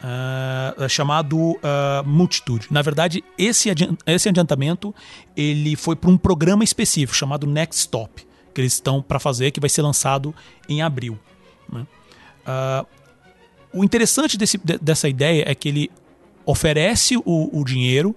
[0.00, 2.66] Ah, chamado ah, Multitude.
[2.70, 3.68] Na verdade, esse,
[4.06, 4.94] esse adiantamento
[5.36, 9.60] ele foi para um programa específico chamado Next Stop, que eles estão para fazer, que
[9.60, 10.34] vai ser lançado
[10.68, 11.18] em abril.
[11.72, 11.86] né?
[12.46, 12.84] Ah,
[13.72, 15.90] o interessante desse- de- dessa ideia é que ele
[16.46, 18.16] oferece o, o dinheiro,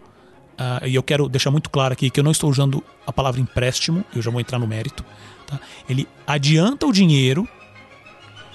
[0.57, 3.41] ah, e eu quero deixar muito claro aqui que eu não estou usando a palavra
[3.41, 5.03] empréstimo, eu já vou entrar no mérito.
[5.47, 5.59] tá?
[5.89, 7.47] Ele adianta o dinheiro,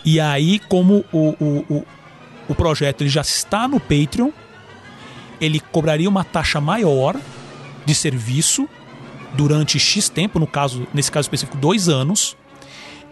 [0.04, 1.86] e aí, como o, o,
[2.48, 4.30] o, projeto ele já está no Patreon,
[5.40, 7.16] ele cobraria uma taxa maior
[7.84, 8.68] de serviço
[9.34, 12.36] durante X tempo, no caso, nesse caso específico, dois anos.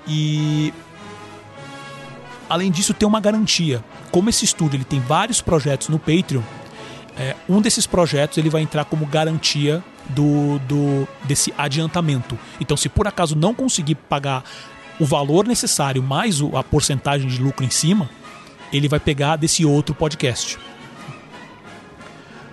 [0.06, 0.72] E
[2.48, 3.84] além disso, tem uma garantia.
[4.10, 6.42] Como esse estúdio ele tem vários projetos no Patreon,
[7.16, 12.38] é, um desses projetos ele vai entrar como garantia do, do desse adiantamento.
[12.60, 14.42] Então, se por acaso não conseguir pagar
[14.98, 18.08] o valor necessário mais a porcentagem de lucro em cima,
[18.72, 20.58] ele vai pegar desse outro podcast.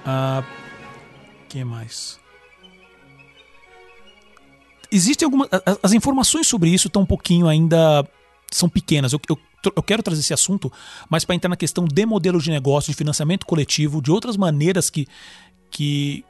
[0.05, 0.43] Ah,
[1.49, 2.19] que mais?
[4.91, 5.47] Existem algumas.
[5.81, 8.05] As informações sobre isso estão um pouquinho ainda.
[8.51, 9.13] São pequenas.
[9.13, 9.39] Eu, eu,
[9.75, 10.71] eu quero trazer esse assunto,
[11.09, 14.89] mas para entrar na questão de modelo de negócio, de financiamento coletivo, de outras maneiras
[14.89, 15.07] que.
[15.69, 16.25] que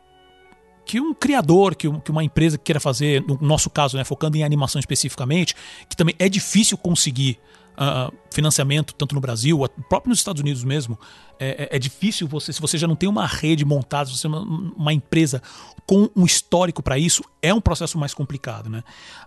[0.84, 4.44] que um criador, que, que uma empresa queira fazer, no nosso caso, né, focando em
[4.44, 5.56] animação especificamente,
[5.88, 7.40] que também é difícil conseguir
[7.78, 9.58] ah, financiamento, tanto no Brasil,
[9.90, 10.98] próprio nos Estados Unidos mesmo,
[11.40, 14.28] é, é- é difícil você, se você já não tem uma rede montada, se você
[14.28, 14.40] é uma,
[14.76, 15.42] uma empresa
[15.88, 18.70] com um histórico para isso, é um processo mais complicado.
[18.70, 18.84] Né?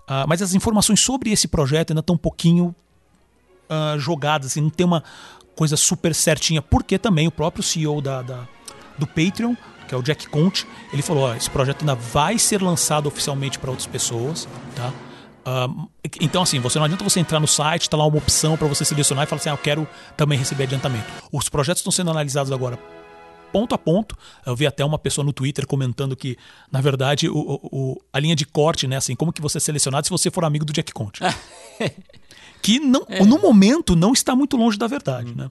[0.06, 2.74] Ah, mas as informações sobre esse projeto ainda estão um pouquinho
[3.68, 5.02] ah, jogadas, assim, não tem uma
[5.56, 8.48] coisa super certinha, porque também o próprio CEO da, da-
[8.98, 9.54] do Patreon,
[9.88, 13.58] que é o Jack Conte, ele falou: ó, esse projeto ainda vai ser lançado oficialmente
[13.58, 14.92] para outras pessoas, tá?
[15.44, 15.68] Ah,
[16.20, 18.84] então, assim, você não adianta você entrar no site, tá lá uma opção para você
[18.84, 21.04] selecionar e falar assim: ah, eu quero também receber adiantamento.
[21.32, 22.78] Os projetos estão sendo analisados agora
[23.52, 24.16] ponto a ponto.
[24.44, 26.36] Eu vi até uma pessoa no Twitter comentando que,
[26.72, 30.04] na verdade, o, o- a linha de corte, né, assim, como que você é selecionado
[30.06, 31.20] se você for amigo do Jack Conte
[32.60, 35.34] que não, no momento não está muito longe da verdade.
[35.36, 35.50] Né?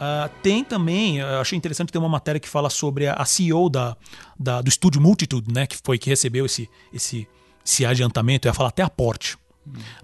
[0.00, 3.68] Ah, tem também, eu achei interessante ter uma matéria que fala sobre a, a CEO
[3.68, 3.96] da,
[4.38, 7.28] da- do estúdio Multitude, né, que foi que recebeu esse, esse,
[7.66, 9.36] esse adiantamento, eu ia falar até aporte.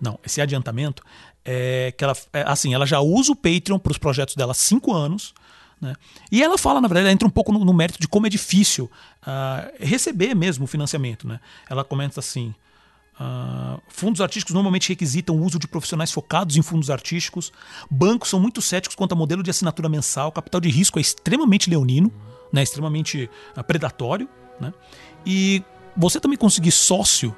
[0.01, 1.03] Não, esse adiantamento
[1.45, 4.55] é que ela, é, assim, ela já usa o Patreon para os projetos dela há
[4.55, 5.33] cinco anos.
[5.81, 5.95] Né?
[6.31, 8.31] E ela fala, na verdade, ela entra um pouco no, no mérito de como é
[8.31, 8.91] difícil
[9.23, 11.27] uh, receber mesmo o financiamento.
[11.27, 11.41] Né?
[11.71, 12.55] Ela comenta assim:
[13.21, 17.53] Uh, fundos artísticos normalmente requisitam o uso de profissionais focados em fundos artísticos.
[17.91, 20.33] Bancos são muito céticos quanto ao modelo de assinatura mensal.
[20.33, 22.13] Capital de risco é extremamente leonino,
[22.53, 24.29] né, extremamente uh, predatório.
[24.59, 24.73] Né?
[25.27, 25.63] E
[25.97, 27.37] você também conseguir sócio,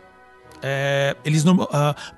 [0.63, 1.57] é, eles, uh,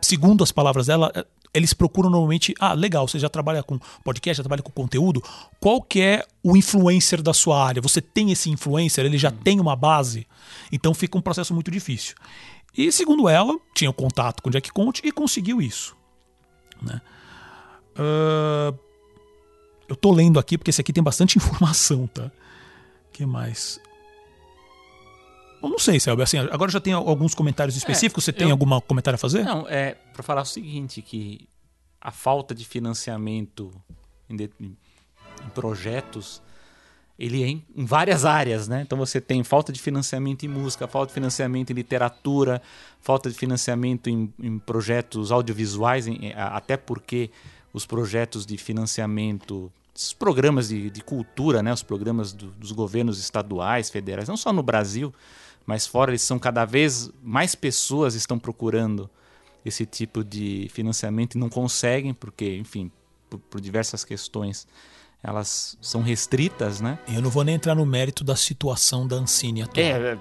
[0.01, 4.39] segundo as palavras dela, é, eles procuram normalmente, ah, legal, você já trabalha com podcast,
[4.39, 5.23] já trabalha com conteúdo,
[5.61, 7.81] qual que é o influencer da sua área?
[7.81, 9.37] Você tem esse influencer, ele já uhum.
[9.39, 10.27] tem uma base?
[10.71, 12.15] Então fica um processo muito difícil.
[12.77, 15.97] E, segundo ela, tinha um contato com Jack Conte e conseguiu isso.
[16.83, 17.01] Né?
[17.99, 18.79] Uh,
[19.89, 22.31] eu tô lendo aqui porque esse aqui tem bastante informação, tá?
[23.17, 23.81] que mais?
[25.63, 26.23] Eu não sei, Selby.
[26.23, 28.25] Assim, agora já tem alguns comentários específicos.
[28.25, 28.53] É, Você tem eu...
[28.53, 29.45] algum comentário a fazer?
[29.45, 31.49] Não, é para falar o seguinte, que
[32.01, 33.73] a falta de financiamento
[34.29, 34.51] em, de...
[34.61, 36.43] em projetos
[37.19, 38.83] ele é em, em, várias áreas, né?
[38.83, 42.61] Então você tem falta de financiamento em música, falta de financiamento em literatura,
[43.01, 47.31] falta de financiamento em, em projetos audiovisuais, em, até porque
[47.73, 51.73] os projetos de financiamento, os programas de, de cultura, né?
[51.73, 55.13] Os programas do, dos governos estaduais, federais, não só no Brasil,
[55.67, 59.11] mas fora eles são cada vez mais pessoas estão procurando
[59.65, 62.91] esse tipo de financiamento e não conseguem porque, enfim,
[63.29, 64.67] por, por diversas questões
[65.23, 66.99] elas são restritas, né?
[67.13, 69.85] Eu não vou nem entrar no mérito da situação da Ancine atual.
[69.85, 70.19] É,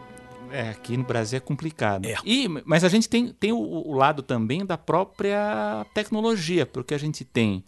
[0.51, 2.07] é, aqui no Brasil é complicado.
[2.07, 2.15] É.
[2.25, 6.97] E, mas a gente tem, tem o, o, lado também da própria tecnologia, porque a
[6.97, 7.63] gente tem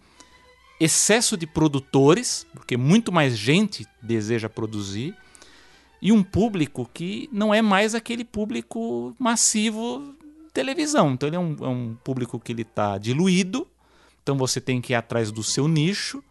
[0.80, 5.14] excesso de produtores, porque muito mais gente deseja produzir,
[6.00, 10.14] e um público que não é mais aquele público massivo
[10.52, 11.12] televisão.
[11.12, 13.66] Então ele é um, é um público que ele está diluído,
[14.22, 16.22] então você tem que ir atrás do seu nicho,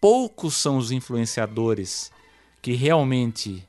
[0.00, 2.10] poucos são os influenciadores
[2.62, 3.66] que realmente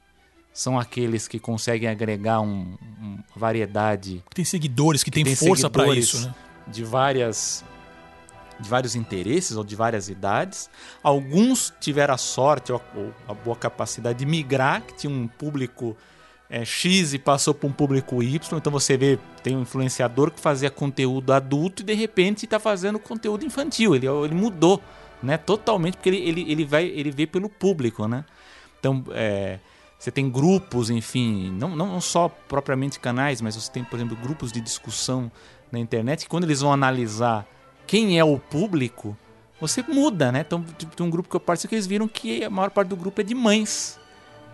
[0.54, 4.24] são aqueles que conseguem agregar um, uma variedade.
[4.34, 6.36] Tem seguidores que, que têm força para isso, né?
[6.68, 7.64] De várias
[8.62, 10.70] de vários interesses ou de várias idades.
[11.04, 12.82] Alguns tiveram a sorte ou
[13.28, 15.98] a boa capacidade de migrar, que tinha um público
[16.50, 18.58] é, X e passou para um público Y.
[18.58, 23.00] Então você vê, tem um influenciador que fazia conteúdo adulto e de repente está fazendo
[23.00, 23.96] conteúdo infantil.
[23.96, 24.82] Ele, ele mudou
[25.22, 25.38] né?
[25.38, 28.26] Totalmente, porque ele, ele, ele vai ele vê pelo público, né?
[28.80, 29.60] Então, é,
[29.98, 34.52] você tem grupos, enfim, não, não só propriamente canais, mas você tem, por exemplo, grupos
[34.52, 35.32] de discussão
[35.72, 37.46] na internet que quando eles vão analisar
[37.92, 39.18] quem é o público,
[39.60, 40.46] você muda, né?
[40.48, 40.64] Então,
[40.96, 43.20] tem um grupo que eu participo que eles viram que a maior parte do grupo
[43.20, 44.00] é de mães.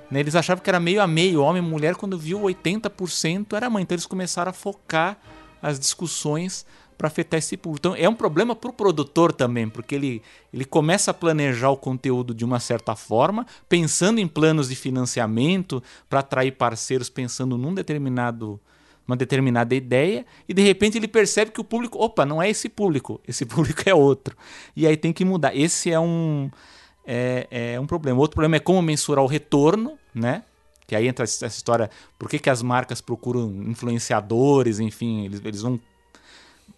[0.10, 0.22] Né?
[0.22, 3.84] Eles achavam que era meio a meio, homem e mulher, quando viu 80% era mãe.
[3.84, 5.20] Então, eles começaram a focar
[5.62, 6.66] as discussões
[6.98, 7.90] para afetar esse público.
[7.90, 11.78] Então é um problema para o produtor também, porque ele, ele começa a planejar o
[11.78, 17.76] conteúdo de uma certa forma, pensando em planos de financiamento para atrair parceiros, pensando num
[17.76, 18.60] determinado
[19.08, 22.68] uma determinada ideia e de repente ele percebe que o público, opa, não é esse
[22.68, 24.36] público, esse público é outro.
[24.76, 25.56] E aí tem que mudar.
[25.56, 26.50] Esse é um
[27.06, 28.20] é, é um problema.
[28.20, 30.44] Outro problema é como mensurar o retorno, né?
[30.86, 35.62] Que aí entra essa história, por que, que as marcas procuram influenciadores, enfim, eles, eles
[35.62, 35.80] vão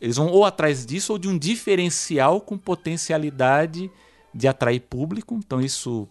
[0.01, 3.91] eles vão ou atrás disso ou de um diferencial com potencialidade
[4.33, 5.35] de atrair público.
[5.35, 6.07] Então isso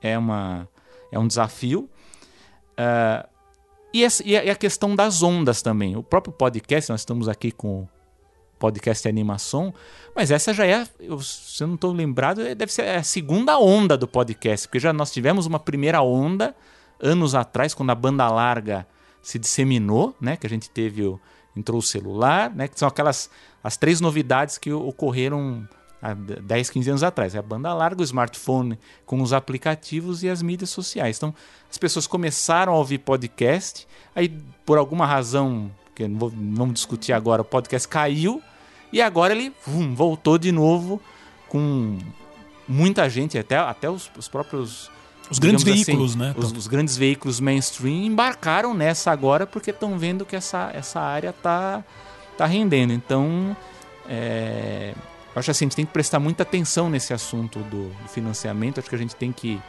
[0.00, 0.68] é, uma,
[1.12, 1.90] é um desafio.
[2.72, 3.35] Uh,
[3.92, 5.96] e, essa, e a questão das ondas também.
[5.96, 7.88] O próprio podcast, nós estamos aqui com o
[8.58, 9.72] podcast animação,
[10.14, 13.58] mas essa já é, eu, se eu não estou lembrado, é, deve ser a segunda
[13.58, 16.54] onda do podcast, porque já nós tivemos uma primeira onda
[17.00, 18.86] anos atrás, quando a banda larga
[19.22, 20.36] se disseminou, né?
[20.36, 21.20] Que a gente teve o
[21.56, 22.68] entrou o celular, né?
[22.68, 23.30] Que são aquelas
[23.64, 25.66] as três novidades que ocorreram
[26.10, 27.34] há 10, 15 anos atrás.
[27.34, 31.16] É a banda larga, o smartphone com os aplicativos e as mídias sociais.
[31.16, 31.34] Então,
[31.70, 34.28] as pessoas começaram a ouvir podcast, aí
[34.64, 38.42] por alguma razão, que não, vou, não vamos discutir agora, o podcast caiu
[38.92, 39.52] e agora ele
[39.94, 41.00] voltou de novo
[41.48, 41.98] com
[42.68, 44.90] muita gente, até, até os, os próprios
[45.28, 46.34] os grandes assim, veículos, assim, né?
[46.36, 51.32] Os, os, grandes veículos mainstream embarcaram nessa agora porque estão vendo que essa, essa área
[51.32, 51.84] tá,
[52.38, 52.92] tá rendendo.
[52.92, 53.56] Então,
[54.08, 54.94] é,
[55.38, 58.80] acho assim, a gente tem que prestar muita atenção nesse assunto do, do financiamento.
[58.80, 59.60] Acho que a gente tem que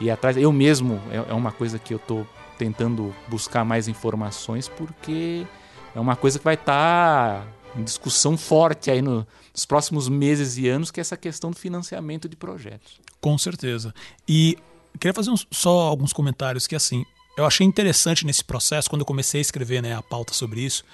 [0.00, 0.36] ir atrás.
[0.36, 5.46] Eu mesmo, é, é uma coisa que eu estou tentando buscar mais informações porque
[5.94, 10.56] é uma coisa que vai estar tá em discussão forte aí no, nos próximos meses
[10.56, 13.00] e anos, que é essa questão do financiamento de projetos.
[13.20, 13.94] Com certeza.
[14.28, 14.56] E
[14.98, 17.04] queria fazer uns, só alguns comentários que, assim,
[17.36, 20.84] eu achei interessante nesse processo, quando eu comecei a escrever né, a pauta sobre isso.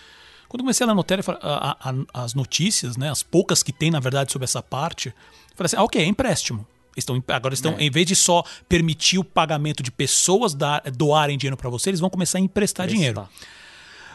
[0.52, 4.30] Quando comecei a anotar a, a, as notícias, né, as poucas que tem, na verdade,
[4.30, 5.08] sobre essa parte,
[5.56, 6.66] falei assim: ah, ok, é empréstimo.
[6.94, 7.84] Estão, agora estão, É.
[7.84, 12.00] em vez de só permitir o pagamento de pessoas dar- doarem dinheiro para você, eles
[12.00, 13.26] vão começar a emprestar dinheiro.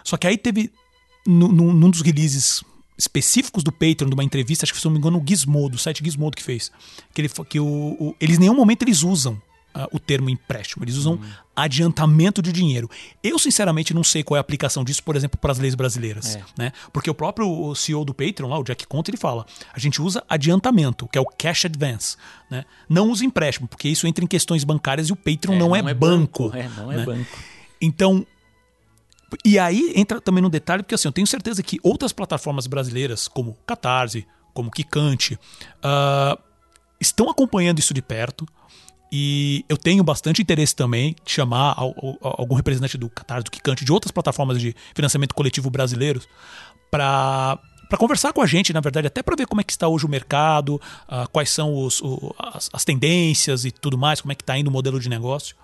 [0.03, 0.71] Só que aí teve,
[1.25, 2.63] nu- nu- num dos releases
[2.95, 5.79] específicos do Patreon, de uma entrevista, acho que se não me engano, o Gizmodo, o
[5.79, 6.71] site Gizmodo que fez,
[7.15, 9.41] que, ele, que o, o- eles em nenhum momento eles usam
[9.73, 11.19] ah, o termo empréstimo, eles usam
[11.57, 12.87] adiantamento de dinheiro.
[13.23, 16.35] Eu, sinceramente, não sei qual é a aplicação disso, por exemplo, para as leis brasileiras.
[16.35, 16.43] É.
[16.55, 16.71] Né?
[16.93, 19.43] Porque o próprio CEO do Patreon, lá, o Jack Conte, ele fala:
[19.73, 22.15] a gente usa adiantamento, que é o cash advance.
[22.49, 22.63] Né?
[22.87, 26.51] Não usa empréstimo, porque isso entra em questões bancárias e o Patreon não, é, banco.
[26.53, 27.05] É, não é né?
[27.05, 27.37] banco.
[27.81, 28.25] Então,
[29.43, 33.27] e aí entra também no detalhe, porque assim, eu tenho certeza que outras plataformas brasileiras,
[33.27, 35.39] como Catarse, como Kikante,
[35.81, 36.37] ah,
[36.99, 38.47] estão acompanhando isso de perto.
[39.11, 43.51] E eu tenho bastante interesse também de chamar al- al- algum representante do Catarse, do
[43.51, 46.27] Kikante, de outras plataformas de financiamento coletivo brasileiros,
[46.91, 47.57] para
[47.89, 50.05] para conversar com a gente, na verdade, até para ver como é que está hoje
[50.05, 54.35] o mercado, ah, quais são os, o- as, as tendências e tudo mais, como é
[54.35, 55.55] que está indo o modelo de negócio.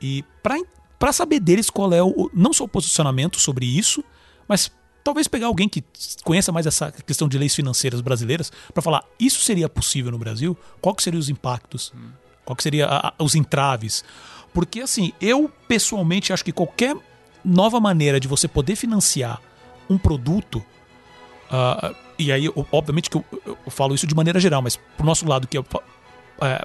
[0.00, 4.02] E para saber deles qual é o, não só o posicionamento sobre isso,
[4.48, 4.72] mas
[5.04, 5.84] talvez pegar alguém que
[6.24, 10.56] conheça mais essa questão de leis financeiras brasileiras para falar isso seria possível no Brasil?
[10.80, 11.92] Qual que seriam os impactos?
[12.44, 14.04] Qual que seria a- a- os entraves?
[14.52, 16.96] Porque assim, eu pessoalmente acho que qualquer
[17.44, 19.40] nova maneira de você poder financiar
[19.88, 20.62] um produto
[21.50, 25.26] ah, e aí, obviamente que eu, eu- falo isso de maneira geral, mas pro nosso
[25.28, 25.62] lado, que é,
[26.42, 26.64] é,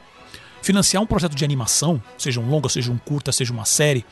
[0.62, 4.06] financiar um projeto de animação, seja um longa, seja um curta, seja uma série,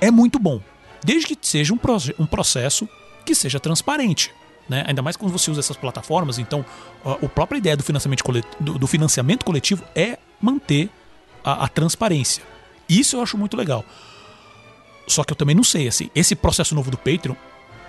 [0.00, 0.60] é muito bom.
[1.04, 1.78] Desde que seja um,
[2.18, 2.88] um processo
[3.24, 4.32] que seja transparente.
[4.68, 4.84] Né?
[4.86, 6.64] Ainda mais quando você usa essas plataformas, então
[7.04, 10.90] a, a própria ideia do financiamento, colet- do, do financiamento coletivo é manter
[11.44, 12.42] a, a transparência.
[12.88, 13.84] Isso eu acho muito legal.
[15.06, 17.34] Só que eu também não sei, assim, esse processo novo do Patreon,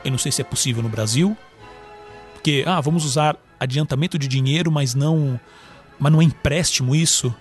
[0.03, 1.35] eu não sei se é possível no Brasil,
[2.33, 5.39] porque, ah, vamos usar adiantamento de dinheiro, mas não.
[5.99, 7.35] Mas não é empréstimo isso?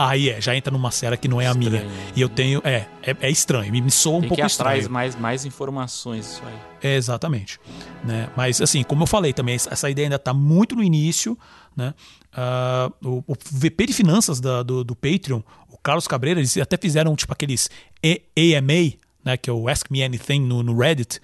[0.00, 1.76] Aí é, já entra numa série que não é a minha.
[1.76, 1.90] Estranho?
[2.14, 2.60] E eu tenho.
[2.64, 4.92] É, é, é estranho, me, me soa um Tem que pouco atrás estranho.
[4.92, 6.54] mais, mais informações isso aí.
[6.82, 7.58] É, exatamente.
[8.04, 8.28] Né?
[8.36, 11.36] Mas, assim, como eu falei também, essa- ideia ainda está muito no início.
[11.76, 11.94] Né?
[12.32, 16.76] Ah, o, o VP de finanças da- do, do Patreon, o Carlos Cabreira, eles até
[16.76, 17.68] fizeram tipo aqueles
[18.02, 18.22] E-
[18.56, 19.36] AMA, né?
[19.36, 21.20] que é o Ask Me Anything no, no Reddit,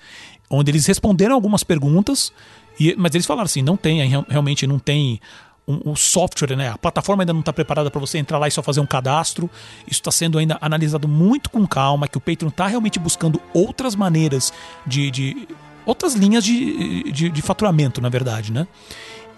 [0.51, 2.33] onde eles responderam algumas perguntas,
[2.79, 5.21] e, mas eles falaram assim: não tem, real- realmente não tem.
[5.67, 6.69] Um, software, né?
[6.69, 9.51] A plataforma ainda não está preparada para você entrar lá e só fazer um cadastro.
[9.87, 13.95] Isso está sendo ainda analisado muito com calma, que o Patreon está realmente buscando outras
[13.95, 14.53] maneiras
[14.87, 15.49] de, de
[15.87, 18.67] outras linhas de, de, de faturamento, na verdade, né?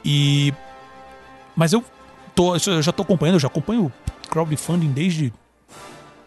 [0.04, 0.52] E
[1.54, 1.84] mas eu
[2.34, 3.92] tô, eu já tô acompanhando, eu já acompanho
[4.28, 5.32] crowdfunding desde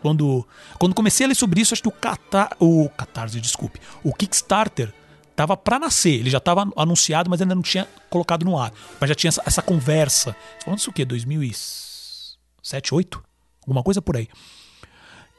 [0.02, 4.14] quando quando comecei a ler sobre isso, acho que o Catar, o Catarse, desculpe, o
[4.14, 4.94] Kickstarter
[5.40, 8.74] tava para nascer, ele já tava anunciado, mas ainda não tinha colocado no ar.
[9.00, 10.36] Mas já tinha essa, essa conversa.
[10.62, 11.06] Falando isso o quê?
[11.06, 13.24] 2007, 8?
[13.62, 14.28] Alguma coisa por aí.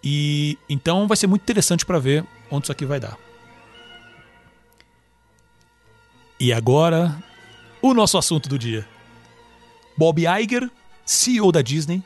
[0.02, 3.18] E então vai ser muito interessante para ver onde isso aqui vai dar.
[6.40, 7.22] E agora,
[7.82, 8.88] o nosso assunto do dia.
[9.98, 10.70] Bob Iger,
[11.04, 12.02] CEO da Disney,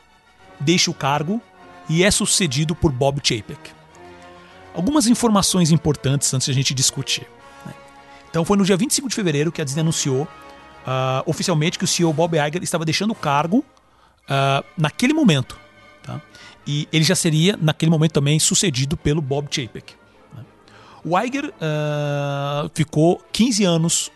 [0.58, 1.40] deixa o cargo
[1.88, 3.70] e é sucedido por Bob Chapek.
[4.74, 7.28] Algumas informações importantes antes de a gente discutir.
[8.34, 10.26] Então foi no dia 25 de fevereiro que a Disney anunciou
[10.84, 13.64] ah, oficialmente que o CEO Bob Iger estava deixando o cargo
[14.28, 15.56] ah, naquele momento.
[16.02, 16.20] tá?
[16.66, 19.94] E ele já seria, naquele momento também, sucedido pelo Bob Chapek.
[20.34, 20.42] né?
[21.04, 24.10] O Iger ah, ficou 15 anos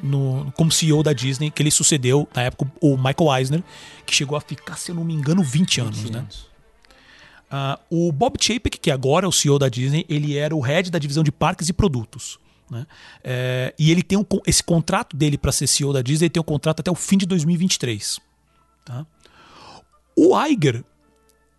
[0.00, 3.64] no- como CEO da Disney, que ele sucedeu, na época, o Michael Eisner,
[4.06, 5.98] que chegou a ficar, se eu não me engano, 20 anos.
[5.98, 6.18] 20 né?
[6.20, 6.46] anos.
[7.50, 10.88] Ah, o Bob Chapek, que agora é o CEO da Disney, ele era o head
[10.88, 12.38] da divisão de parques e produtos.
[12.70, 12.86] Né?
[13.22, 16.40] É, e ele tem um esse contrato dele para ser CEO da Disney, ele tem
[16.40, 18.18] um contrato até o fim de 2023.
[18.84, 19.06] tá?
[20.16, 20.82] O Iger,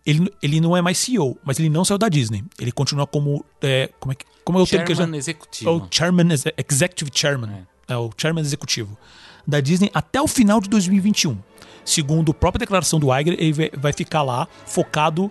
[0.04, 2.44] ele, ele não é mais CEO, mas ele não saiu da Disney.
[2.58, 3.44] Ele continua como.
[3.62, 5.70] É, como, é que, como é o termo que já- Chairman executivo.
[5.70, 7.66] o Chairman, exe- Executive Chairman.
[7.88, 7.96] É.
[7.96, 8.98] o Chairman Executivo
[9.46, 11.38] da Disney até o final de 2021.
[11.84, 15.30] Segundo a própria declaração do Iger, ele vai- vai ficar lá focado.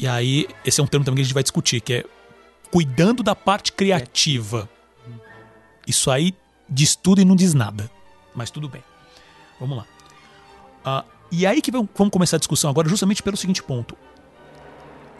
[0.00, 2.04] E aí, esse é um termo também que a gente vai discutir, que é
[2.70, 4.68] cuidando da parte criativa.
[5.86, 6.34] Isso aí
[6.68, 7.90] diz tudo e não diz nada.
[8.34, 8.82] Mas tudo bem.
[9.58, 9.86] Vamos lá.
[10.84, 13.96] Ah, e aí que vamos começar a discussão agora, justamente pelo seguinte ponto.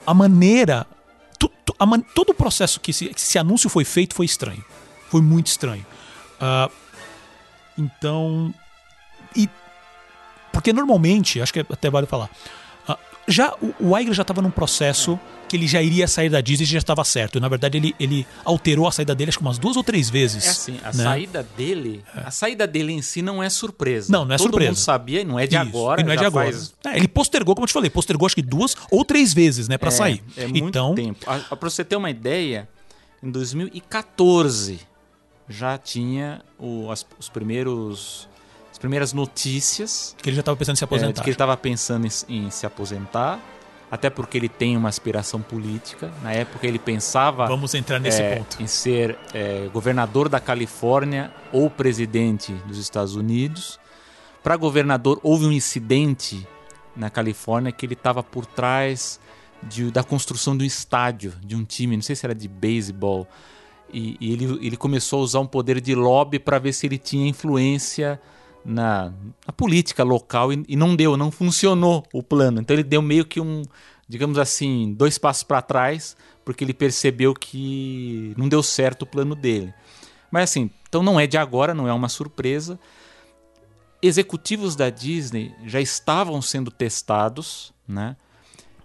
[0.06, 0.86] A maneira.
[1.38, 4.26] tu- tu- a man- todo o processo que esse, que esse anúncio foi feito foi
[4.26, 4.64] estranho.
[5.08, 5.84] Foi muito estranho.
[6.40, 6.70] Ah,
[7.76, 8.52] então.
[9.36, 9.48] E.
[10.52, 12.28] Porque normalmente, acho que até vale falar.
[13.28, 15.18] Já o, o Iger já estava num processo
[15.48, 17.38] que ele já iria sair da Disney e já estava certo.
[17.40, 20.44] Na verdade, ele, ele alterou a saída dele acho que umas duas ou três vezes.
[20.46, 21.04] É assim, a né?
[21.04, 24.12] saída dele, a saída dele em si não é surpresa.
[24.12, 24.70] Não, não é Todo surpresa.
[24.72, 26.00] mundo sabia, não é de Isso, agora.
[26.00, 26.52] e não é de agora.
[26.52, 29.68] faz- É, ele postergou, como eu te falei, postergou acho que duas ou três vezes,
[29.68, 30.22] né, para é, sair.
[30.36, 31.18] É muito então, tempo.
[31.26, 32.68] A, a- pra você ter uma ideia,
[33.22, 34.80] em 2014
[35.48, 38.28] já tinha o- as, os primeiros,
[38.78, 41.22] as primeiras notícias que ele já estava pensando em se é, aposentar.
[41.24, 43.40] que ele estava pensando em, em se aposentar,
[43.90, 46.12] até porque ele tem uma aspiração política.
[46.22, 48.62] Na época ele pensava Vamos entrar nesse é, ponto.
[48.62, 53.80] em ser é, governador da Califórnia ou presidente dos Estados Unidos.
[54.44, 56.46] Para governador, houve um incidente
[56.94, 59.18] na Califórnia que ele estava por trás
[59.60, 63.26] de- da construção de um estádio, de um time, não sei se era de beisebol.
[63.92, 66.96] E, e ele, ele começou a usar um poder de lobby para ver se ele
[66.98, 68.20] tinha influência
[68.68, 69.10] na,
[69.46, 72.60] na política local e, e não deu, não funcionou o plano.
[72.60, 73.62] Então ele deu meio que um,
[74.06, 76.14] digamos assim, dois passos para trás,
[76.44, 79.72] porque ele percebeu que não deu certo o plano dele.
[80.30, 82.78] Mas assim, então não é de agora, não é uma surpresa.
[84.02, 88.16] Executivos da Disney já estavam sendo testados, né?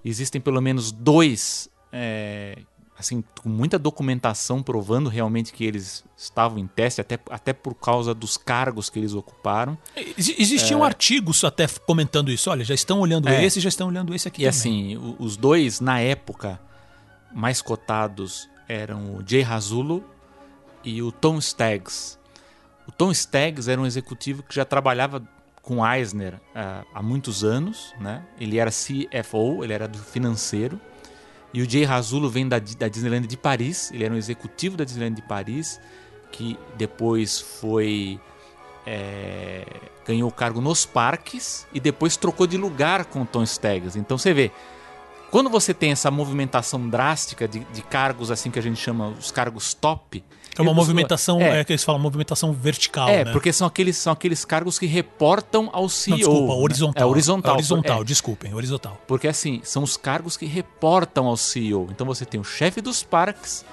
[0.03, 2.57] Existem pelo menos dois, é,
[3.03, 8.13] assim, com muita documentação provando realmente que eles estavam em teste, até, até por causa
[8.13, 9.77] dos cargos que eles ocuparam.
[9.95, 12.49] Ex- Existiam artigos até comentando isso.
[12.49, 13.43] Olha, já estão olhando É.
[13.43, 14.41] esse, já estão olhando esse aqui.
[14.41, 14.49] E também.
[14.49, 16.59] assim, os dois, na época,
[17.33, 20.03] mais cotados eram o Jay Razulo
[20.83, 22.17] e o Tom Staggs.
[22.87, 25.21] O Tom Staggs era um executivo que já trabalhava
[25.61, 28.23] com Eisner ah, há muitos anos, né?
[28.39, 30.79] Ele era CFO, ele era do financeiro.
[31.53, 34.83] E o Jay Razulo vem da, da Disneyland de Paris, ele era um executivo da
[34.83, 35.79] Disneyland de Paris,
[36.31, 38.19] que depois foi
[38.85, 39.65] é,
[40.05, 43.97] ganhou cargo nos parques e depois trocou de lugar com o Tom Staggs.
[43.97, 44.51] Então você vê,
[45.31, 49.31] quando você tem essa movimentação drástica de, de cargos assim que a gente chama os
[49.31, 50.23] cargos top,
[50.57, 53.31] É uma movimentação, é, é, que eles falam, movimentação vertical, é, né?
[53.31, 56.11] porque são aqueles, são aqueles cargos que reportam ao CEO.
[56.11, 56.59] Não, desculpa, né?
[56.61, 57.03] horizontal.
[57.03, 57.53] É horizontal.
[57.55, 58.03] horizontal, é.
[58.03, 59.01] desculpem, horizontal.
[59.07, 61.87] Porque assim, são os cargos que reportam ao CEO.
[61.91, 63.65] Então você tem o chefe dos parques,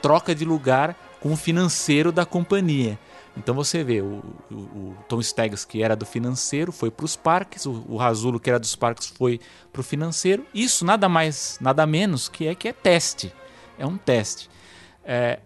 [0.00, 2.98] troca de lugar com o financeiro da companhia.
[3.36, 7.16] Então você vê o, o- o Tom Staggs, que era do financeiro, foi para os
[7.16, 9.40] parques, o, o Razulo, que era dos parques, foi
[9.72, 10.46] para o financeiro.
[10.54, 13.32] Isso nada mais, nada menos que é que é teste.
[13.78, 14.48] É um teste.
[15.04, 15.40] É,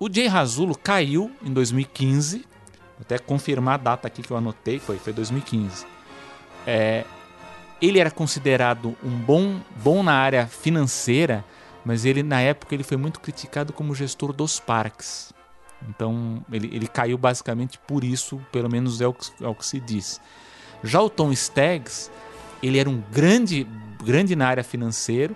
[0.00, 2.38] o Jay Razulo caiu em 2015.
[2.38, 5.86] Vou até confirmar a data aqui que eu anotei, foi, foi 2015.
[6.66, 7.04] É,
[7.82, 11.44] ele era considerado um bom, bom na área financeira,
[11.84, 15.34] mas ele na época ele foi muito criticado como gestor dos parques.
[15.86, 19.66] Então ele, ele caiu basicamente por isso, pelo menos é o, que, é o que
[19.66, 20.18] se diz.
[20.82, 22.10] Já o Tom Staggs,
[22.62, 23.66] ele era um grande,
[24.02, 25.34] grande na área financeira,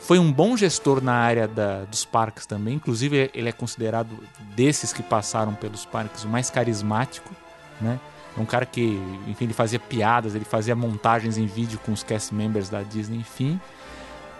[0.00, 2.74] foi um bom gestor na área da, dos parques também.
[2.74, 4.18] Inclusive ele é considerado
[4.54, 7.30] desses que passaram pelos parques o mais carismático,
[7.80, 7.98] né?
[8.36, 12.02] É um cara que, enfim, ele fazia piadas, ele fazia montagens em vídeo com os
[12.02, 13.60] cast members da Disney, enfim.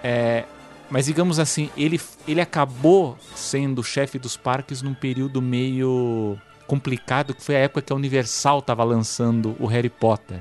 [0.05, 0.45] É,
[0.89, 7.43] mas digamos assim, ele, ele acabou sendo chefe dos parques num período meio complicado, que
[7.43, 10.41] foi a época que a Universal estava lançando o Harry Potter.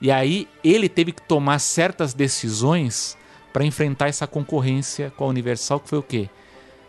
[0.00, 3.17] E aí ele teve que tomar certas decisões
[3.58, 6.30] para enfrentar essa concorrência com a Universal, que foi o quê?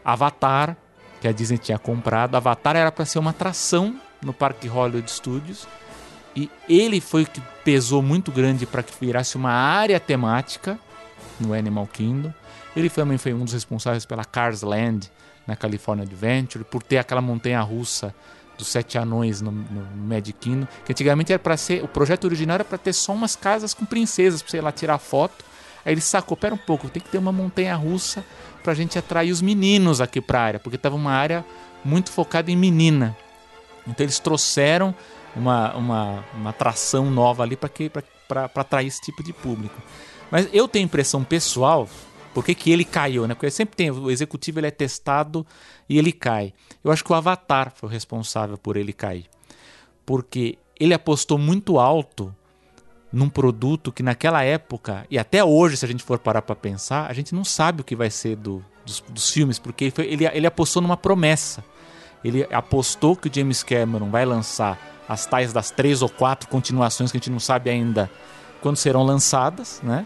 [0.05, 0.78] Avatar,
[1.20, 2.36] que a Disney tinha comprado.
[2.36, 5.67] Avatar era para ser uma atração no Parque Hollywood Studios.
[6.36, 10.78] E ele foi o que pesou muito grande para que virasse uma área temática
[11.39, 12.32] no Animal Kingdom.
[12.76, 15.11] Ele também foi um dos responsáveis pela Cars Land
[15.47, 18.13] na California Adventure, por ter aquela montanha russa
[18.55, 22.53] dos sete anões no, no Magic Kingdom, que antigamente era para ser, o projeto original
[22.53, 25.48] era para ter só umas casas com princesas, para você ir lá tirar foto.
[25.86, 28.23] Aí ele sacou, pera um pouco, tem que ter uma montanha russa
[28.63, 31.45] pra gente atrair os meninos aqui pra área, porque tava uma área
[31.84, 33.15] muito focada em menina.
[33.88, 34.93] Então eles trouxeram
[35.36, 39.82] uma, uma, uma atração nova ali para atrair esse tipo de público.
[40.30, 41.88] Mas eu tenho impressão pessoal,
[42.34, 43.34] por que, que ele caiu, né?
[43.34, 45.45] Porque sempre tem, o executivo ele é testado
[45.88, 46.53] e ele cai.
[46.84, 49.25] Eu acho que o Avatar foi o responsável por ele cair.
[50.05, 52.34] Porque ele apostou muito alto
[53.12, 57.10] num produto que naquela época, e até hoje, se a gente for parar para pensar,
[57.10, 60.05] a gente não sabe o que vai ser do, dos, dos filmes, porque ele, foi,
[60.05, 61.64] ele, ele apostou numa promessa.
[62.24, 67.12] Ele apostou que o James Cameron vai lançar as tais das três ou quatro continuações
[67.12, 68.12] que a gente não sabe ainda
[68.62, 70.05] quando serão lançadas, né?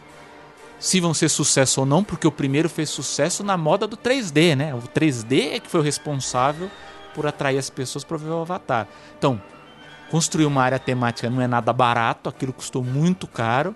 [0.80, 4.56] Se vão ser sucesso ou não, porque o primeiro fez sucesso na moda do 3D,
[4.56, 4.76] né?
[4.76, 6.70] O 3D é que foi o responsável
[7.16, 8.88] por atrair as pessoas para ver o Avatar.
[9.18, 9.42] Então,
[10.14, 13.76] construir uma área temática não é nada barato, aquilo custou muito caro.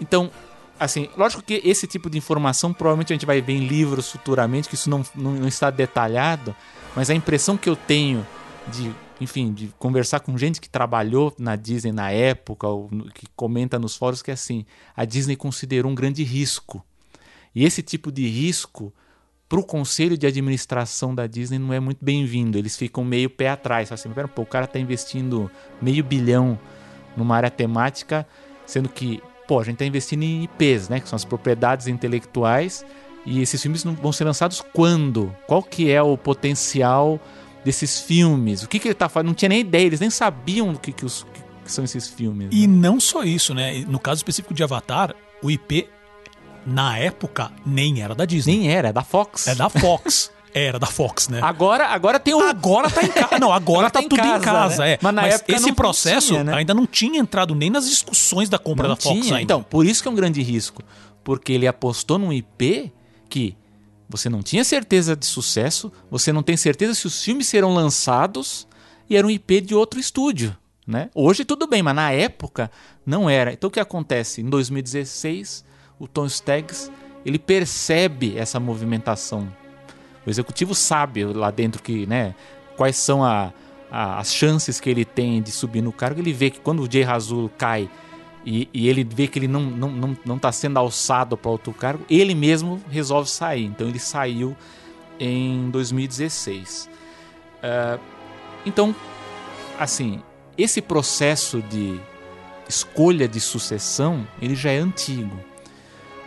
[0.00, 0.30] Então,
[0.78, 4.68] assim, lógico que esse tipo de informação provavelmente a gente vai ver em livros futuramente,
[4.68, 6.54] que isso não, não, não está detalhado,
[6.94, 8.24] mas a impressão que eu tenho
[8.68, 13.76] de, enfim, de conversar com gente que trabalhou na Disney na época, ou que comenta
[13.76, 14.64] nos fóruns, que é assim,
[14.96, 16.80] a Disney considerou um grande risco.
[17.52, 18.92] E esse tipo de risco
[19.48, 22.58] para o conselho de administração da Disney não é muito bem-vindo.
[22.58, 23.92] Eles ficam meio pé atrás.
[23.92, 26.58] Assim, pera, pô, o cara está investindo meio bilhão
[27.16, 28.26] numa área temática,
[28.66, 31.00] sendo que, pô, a gente está investindo em IPs, né?
[31.00, 32.84] Que são as propriedades intelectuais.
[33.24, 35.34] E esses filmes vão ser lançados quando?
[35.46, 37.20] Qual que é o potencial
[37.64, 38.62] desses filmes?
[38.62, 39.28] O que, que ele está fazendo?
[39.28, 41.24] Não tinha nem ideia, eles nem sabiam o que, que, os,
[41.64, 42.48] que são esses filmes.
[42.50, 42.76] E né?
[42.76, 43.84] não só isso, né?
[43.88, 45.88] No caso específico de Avatar, o IP
[46.66, 48.58] na época, nem era da Disney.
[48.58, 49.46] Nem era, é da Fox.
[49.46, 50.30] É da Fox.
[50.54, 51.38] Era da Fox, né?
[51.42, 52.40] Agora, agora tem o.
[52.40, 53.38] Agora tá em casa.
[53.38, 54.92] Não, agora, tá, tá tudo casa, em casa, né?
[54.92, 54.98] é.
[55.02, 56.54] Mas, na Mas época esse processo tinha, né?
[56.54, 59.34] ainda não tinha entrado nem nas discussões da compra não da Fox tinha.
[59.34, 59.42] ainda.
[59.42, 60.82] Então, por isso que é um grande risco.
[61.22, 62.90] Porque ele apostou num IP
[63.28, 63.54] que
[64.08, 68.66] você não tinha certeza de sucesso, você não tem certeza se os filmes serão lançados
[69.10, 70.56] e era um IP de outro estúdio.
[70.86, 71.10] Né?
[71.14, 72.70] Hoje tudo bem, mas na época
[73.04, 73.52] não era.
[73.52, 74.40] Então o que acontece?
[74.40, 75.65] Em 2016,
[75.98, 76.90] o Tom Staggs
[77.24, 79.52] ele percebe essa movimentação.
[80.24, 82.34] O executivo sabe lá dentro que, né,
[82.76, 83.52] quais são a,
[83.90, 86.20] a, as chances que ele tem de subir no cargo.
[86.20, 87.90] Ele vê que quando o Jay Razul cai
[88.44, 91.50] e, e, ele vê que ele não está não, não, não tá sendo alçado para
[91.50, 93.64] outro cargo, ele mesmo resolve sair.
[93.64, 94.56] Então ele saiu
[95.18, 96.88] em 2016.
[97.56, 98.00] Uh,
[98.64, 98.94] então,
[99.80, 100.22] assim,
[100.56, 102.00] esse processo de
[102.68, 105.36] escolha de sucessão ele já é antigo.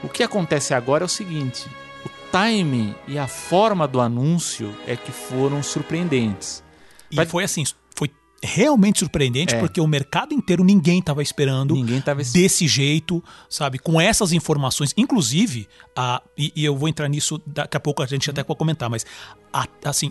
[0.03, 1.67] O que acontece agora é o seguinte:
[2.05, 6.63] o timing e a forma do anúncio é que foram surpreendentes.
[7.11, 7.63] E foi assim,
[7.95, 9.59] foi realmente surpreendente é.
[9.59, 12.21] porque o mercado inteiro ninguém estava esperando ninguém tava...
[12.23, 17.75] desse jeito, sabe, com essas informações, inclusive a e, e, eu vou entrar nisso daqui
[17.75, 19.05] a pouco a gente até vai comentar, mas
[19.51, 20.09] a, assim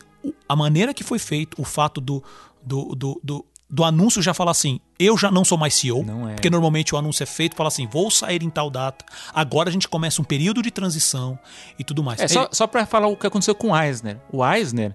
[0.49, 2.23] a maneira que foi feito, o fato do
[2.63, 6.35] do, do, do do anúncio já fala assim: eu já não sou mais CEO, é.
[6.35, 9.05] porque normalmente o anúncio é feito, fala assim: vou sair em tal data.
[9.35, 11.39] Agora a gente começa um período de transição
[11.79, 12.21] e tudo mais.
[12.21, 14.19] É, só, só para falar o que aconteceu com o Eisner.
[14.33, 14.95] O Eisner,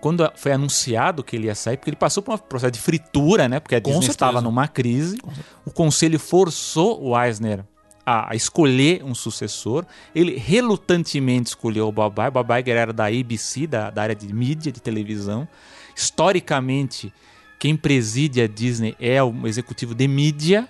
[0.00, 3.48] quando foi anunciado que ele ia sair, porque ele passou por um processo de fritura,
[3.48, 3.60] né?
[3.60, 5.18] Porque a Disney estava numa crise.
[5.64, 7.64] O conselho forçou o Eisner
[8.04, 9.86] a escolher um sucessor.
[10.12, 12.30] Ele relutantemente escolheu o Bob Iger.
[12.32, 15.46] Bob Iger era da ABC, da, da área de mídia, de televisão.
[15.94, 17.12] Historicamente,
[17.60, 20.66] quem preside a Disney é o executivo de mídia,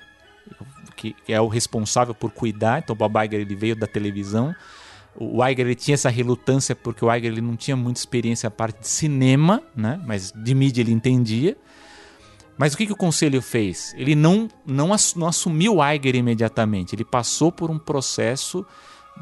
[0.96, 2.80] que é o responsável por cuidar.
[2.80, 4.52] Então, o Bob Iger ele veio da televisão.
[5.14, 8.50] O Iger ele tinha essa relutância porque o Iger ele não tinha muita experiência na
[8.50, 10.00] parte de cinema, né?
[10.04, 11.56] mas de mídia ele entendia.
[12.58, 13.94] Mas o que, que o conselho fez?
[13.96, 16.96] Ele não, não, não assumiu o Iger imediatamente.
[16.96, 18.66] Ele passou por um processo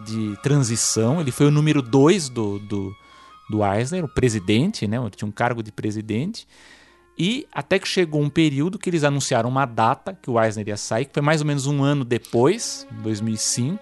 [0.07, 1.21] de transição.
[1.21, 2.97] Ele foi o número dois do, do,
[3.51, 4.97] do Eisner, o presidente, né?
[4.97, 6.49] ele tinha um cargo de presidente.
[7.19, 10.77] E até que chegou um período que eles anunciaram uma data que o Eisner ia
[10.77, 13.79] sair, que foi mais ou menos um ano depois, 2005.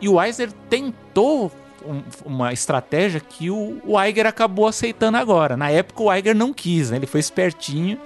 [0.00, 1.52] E o Eisner tentou
[1.86, 5.56] um, uma estratégia que o, o Iger acabou aceitando agora.
[5.56, 6.96] Na época o Iger não quis, né?
[6.96, 7.96] ele foi espertinho,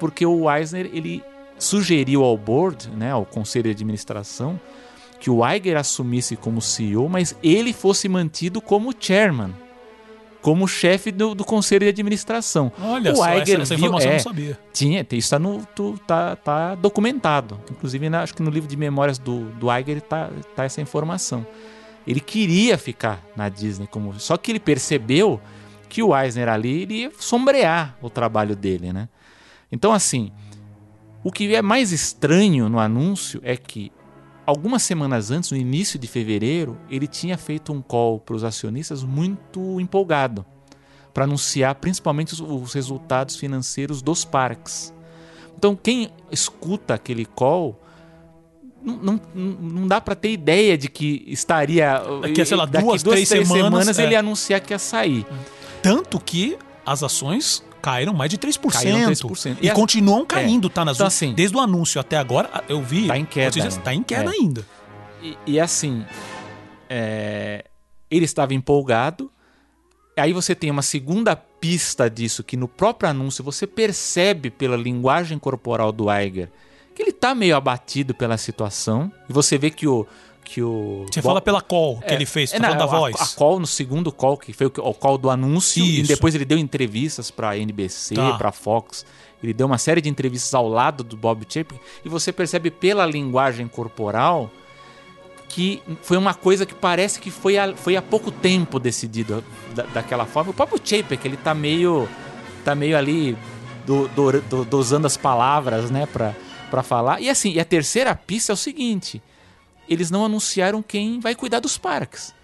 [0.00, 1.22] porque o Eisner ele
[1.56, 4.60] sugeriu ao board, né, ao conselho de administração,
[5.20, 9.54] que o Iger assumisse como CEO, mas ele fosse mantido como chairman
[10.44, 12.70] como chefe do, do conselho de administração.
[12.78, 14.58] Olha o só, essa, essa viu, informação é, eu não sabia.
[14.74, 17.58] Tinha, isso está no, tu, tá, tá documentado.
[17.70, 21.46] Inclusive, na, acho que no livro de memórias do, do Iger está tá essa informação.
[22.06, 24.20] Ele queria ficar na Disney como.
[24.20, 25.40] Só que ele percebeu
[25.88, 29.08] que o Eisner ali iria sombrear o trabalho dele, né?
[29.72, 30.30] Então, assim,
[31.22, 33.90] o que é mais estranho no anúncio é que
[34.46, 39.02] algumas semanas antes, no início de fevereiro, ele tinha feito um call para os acionistas
[39.02, 40.44] muito empolgado
[41.12, 44.92] para anunciar principalmente os, os, resultados financeiros dos parques.
[45.56, 47.80] Então, quem escuta aquele call
[48.82, 53.02] não, não, não dá para ter ideia de que estaria daqui, sei lá, daqui duas,
[53.02, 54.02] duas três, três semanas, semanas é.
[54.02, 55.24] ele anunciar que ia sair.
[55.80, 58.72] Tanto que as ações caíram mais de 3%.
[58.72, 59.58] Caíram 3%.
[59.60, 60.26] E, e continuam é.
[60.26, 60.70] caindo, é.
[60.70, 60.84] tá?
[60.86, 63.06] Nas então, assim, Desde o anúncio até agora, eu vi.
[63.06, 63.62] Tá em queda.
[63.62, 63.70] Né?
[63.82, 64.34] tá em queda é.
[64.34, 64.66] ainda.
[65.22, 66.02] E, e assim,
[66.88, 67.66] é,
[68.10, 69.30] ele estava empolgado.
[70.16, 75.38] Aí você tem uma segunda pista disso, que no próprio anúncio você percebe pela linguagem
[75.38, 76.48] corporal do Iger
[76.94, 79.10] que ele tá meio abatido pela situação.
[79.28, 80.06] E você vê que o,
[80.44, 81.06] que o.
[81.10, 83.16] Você fala pela call que é, ele fez, tá é, não, da voz.
[83.18, 86.00] A, a, call no segundo call, que foi o, call do anúncio, Isso.
[86.00, 88.34] e depois ele deu entrevistas pra NBC, tá.
[88.34, 89.04] pra Fox.
[89.42, 93.04] Ele deu uma série de entrevistas ao lado do Bob Chapek, e você percebe pela
[93.04, 94.50] linguagem corporal
[95.48, 99.84] que foi uma coisa que parece que foi, há, foi há pouco tempo decidido da,
[99.84, 100.50] daquela forma.
[100.50, 102.08] O próprio Chapek, ele tá meio,
[102.64, 103.36] tá meio ali
[103.86, 106.34] do, do, do, dosando as palavras, né, pra,
[106.70, 107.20] pra falar.
[107.20, 109.22] E assim, e a terceira pista é o seguinte,
[109.88, 112.34] eles não anunciaram quem vai cuidar dos parques.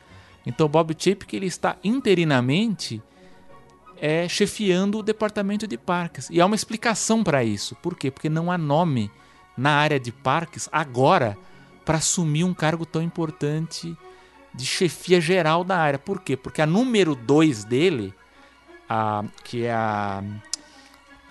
[0.47, 3.03] Então Bob Chapek, ele está interinamente
[4.01, 6.29] é, chefiando o departamento de parques.
[6.31, 7.75] E há uma explicação para isso.
[7.77, 8.11] Por quê?
[8.11, 9.11] Porque não há nome
[9.57, 11.37] na área de parques agora
[11.85, 13.97] para assumir um cargo tão importante
[14.55, 15.99] de chefia geral da área.
[15.99, 16.37] Por quê?
[16.37, 18.15] Porque a número 2 dele,
[18.89, 20.23] a, que é a,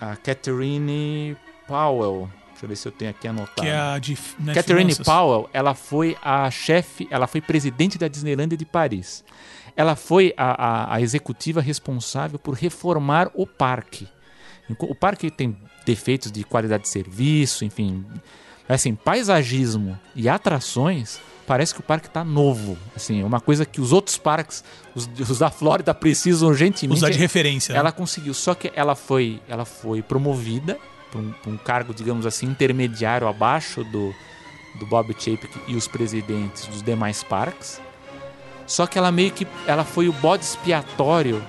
[0.00, 1.36] a Catherine
[1.66, 2.30] Powell,
[2.60, 3.62] deixa eu ver se eu tenho aqui anotado.
[3.62, 5.06] Que é a de né, Catherine finanças.
[5.06, 9.24] Powell, ela foi a chefe, ela foi presidente da Disneylandia de Paris.
[9.76, 14.06] Ela foi a, a, a executiva responsável por reformar o parque.
[14.78, 18.04] O parque tem defeitos de qualidade de serviço, enfim,
[18.68, 22.76] assim, paisagismo e atrações, parece que o parque está novo.
[22.94, 24.62] Assim, é uma coisa que os outros parques,
[24.94, 26.98] os, os da Flórida, precisam urgentemente.
[26.98, 27.72] Usar de referência.
[27.72, 27.78] né?
[27.78, 30.78] Ela conseguiu, só que ela foi, ela foi promovida
[31.10, 34.14] para um, um cargo, digamos assim, intermediário abaixo do,
[34.78, 37.80] do Bob Chapek e os presidentes dos demais parques.
[38.66, 41.42] Só que ela meio que ela foi o bode expiatório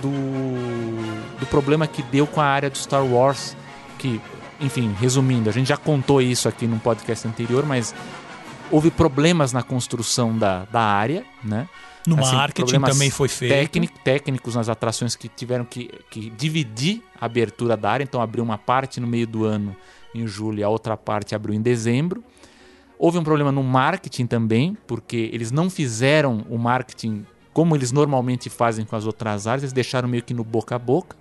[0.00, 3.56] do, do problema que deu com a área do Star Wars,
[3.98, 4.20] que,
[4.60, 7.94] enfim, resumindo, a gente já contou isso aqui num podcast anterior, mas
[8.70, 11.68] houve problemas na construção da, da área, né?
[12.06, 13.52] No Assim, marketing também foi feito.
[13.52, 18.44] técnico- técnicos nas atrações que tiveram que, que dividir a abertura da área, então abriu
[18.44, 19.76] uma parte no meio do ano,
[20.14, 22.22] em julho, e a outra parte abriu em dezembro.
[22.98, 28.48] Houve um problema no marketing também, porque eles não fizeram o marketing como eles normalmente
[28.48, 31.16] fazem com as outras áreas, eles deixaram meio que no boca a boca.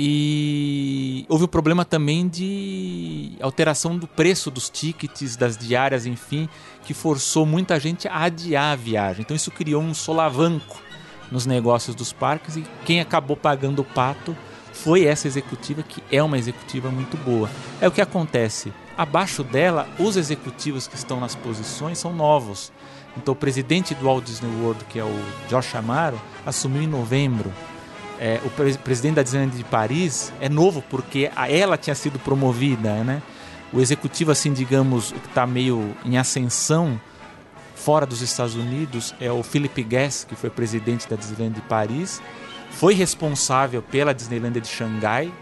[0.00, 6.48] E houve o problema também de alteração do preço dos tickets, das diárias, enfim,
[6.84, 9.22] que forçou muita gente a adiar a viagem.
[9.22, 10.80] Então isso criou um solavanco
[11.32, 14.36] nos negócios dos parques e quem acabou pagando o pato
[14.72, 17.50] foi essa executiva, que é uma executiva muito boa.
[17.80, 18.72] É o que acontece.
[18.96, 22.70] Abaixo dela, os executivos que estão nas posições são novos.
[23.16, 27.52] Então o presidente do Walt Disney World, que é o Josh Amaro, assumiu em novembro.
[28.20, 32.18] É, o pre- presidente da Disneyland de Paris é novo porque a ela tinha sido
[32.18, 33.22] promovida, né?
[33.72, 37.00] O executivo, assim, digamos, que está meio em ascensão
[37.76, 42.20] fora dos Estados Unidos é o Philip Guest, que foi presidente da Disneyland de Paris,
[42.70, 45.32] foi responsável pela Disneyland de Xangai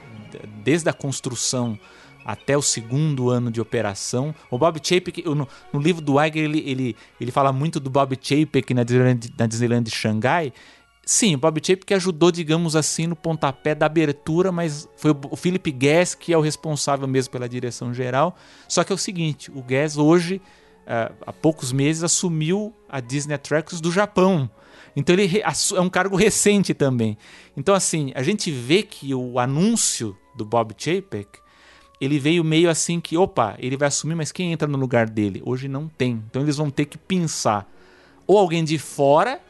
[0.63, 1.79] desde a construção
[2.25, 4.35] até o segundo ano de operação.
[4.51, 8.19] O Bob Chapek, no, no livro do Iger, ele, ele, ele fala muito do Bob
[8.21, 10.53] Chapek na Disneyland, na Disneyland de Xangai.
[11.09, 15.71] Sim, o Bob Chapek ajudou, digamos assim, no pontapé da abertura, mas foi o Philip
[15.71, 18.37] Guest que é o responsável mesmo pela direção geral.
[18.67, 20.43] Só que é o seguinte, o Guest hoje,
[20.85, 24.51] ah, há poucos meses, assumiu a Disney Attractions do Japão.
[24.97, 27.17] Então ele é um cargo recente também.
[27.57, 31.39] Então assim, a gente vê que o anúncio do Bob Chapek,
[32.01, 35.41] ele veio meio assim que, opa, ele vai assumir, mas quem entra no lugar dele?
[35.47, 36.21] Hoje não tem.
[36.29, 37.73] Então eles vão ter que pensar
[38.27, 39.41] ou alguém de fora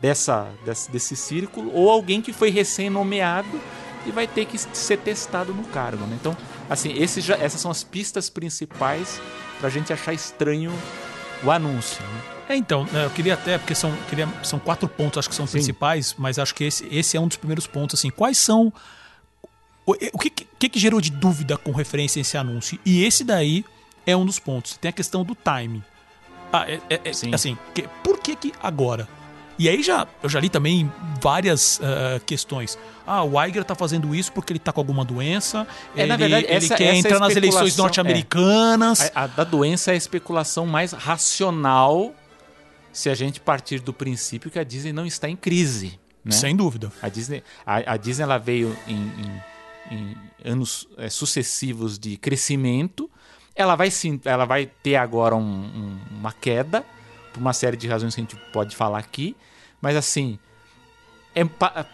[0.00, 3.60] dessa, desse, desse círculo, ou alguém que foi recém-nomeado
[4.06, 6.04] e vai ter que ser testado no cargo.
[6.06, 6.16] Né?
[6.20, 6.36] Então,
[6.70, 9.20] assim, esses já- essas são as pistas principais
[9.60, 10.72] pra gente achar estranho
[11.42, 12.02] o anúncio.
[12.02, 12.22] né?
[12.50, 15.46] É, então, né, eu queria até, porque são, queria, são quatro pontos, acho que são
[15.46, 15.52] Sim.
[15.52, 18.72] principais, mas acho que esse, esse é um dos primeiros pontos, assim, quais são...
[19.84, 22.78] O, o que, que, que gerou de dúvida com referência a esse anúncio?
[22.86, 23.64] E esse daí
[24.06, 24.76] é um dos pontos.
[24.78, 25.82] Tem a questão do timing.
[26.52, 27.34] Ah, é, é- é- Sim.
[27.34, 29.06] assim, que- por que que agora?
[29.58, 30.90] E aí já, eu já li também
[31.20, 32.78] várias ah, questões.
[33.06, 35.66] Ah, o Iger tá fazendo isso porque ele tá com alguma doença.
[35.96, 39.10] É, ele, na verdade, ele essa- quer essa é entrar nas eleições especulação, norte-americanas.
[39.14, 42.14] A, a da doença é a especulação mais racional
[42.92, 45.98] se a gente partir do princípio que a Disney não está em crise.
[46.24, 46.32] Né?
[46.32, 46.92] Sem dúvida.
[47.00, 49.42] A Disney, a, a Disney ela veio em, em-
[49.90, 53.10] em anos eh, sucessivos de crescimento.
[53.56, 56.84] Ela vai sim, ela vai ter agora um- um- uma queda
[57.38, 59.36] por uma série de razões que a gente pode falar aqui,
[59.80, 60.38] mas assim,
[61.34, 61.42] é,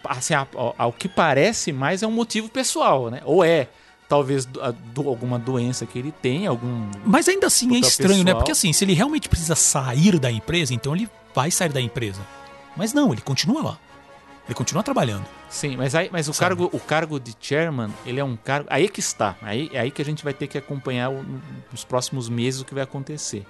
[0.09, 3.21] assim ao, ao que parece mais é um motivo pessoal, né?
[3.25, 3.69] Ou é
[4.09, 8.25] talvez do- do- alguma doença que ele tem, algum Mas ainda assim é estranho, né?
[8.25, 8.37] pessoal.
[8.39, 12.21] Porque assim, se ele realmente precisa sair da empresa, então ele vai sair da empresa.
[12.77, 13.79] Mas não, ele continua lá.
[14.47, 15.25] Ele continua trabalhando.
[15.49, 16.57] Sim, mas, aí, mas o, Sabe?
[16.57, 18.69] cargo, o cargo de chairman, ele é um cargo.
[18.71, 19.37] Aí é que está.
[19.41, 21.25] Aí, é aí que a gente vai ter que acompanhar o-
[21.73, 23.47] nos próximos meses o que vai acontecer.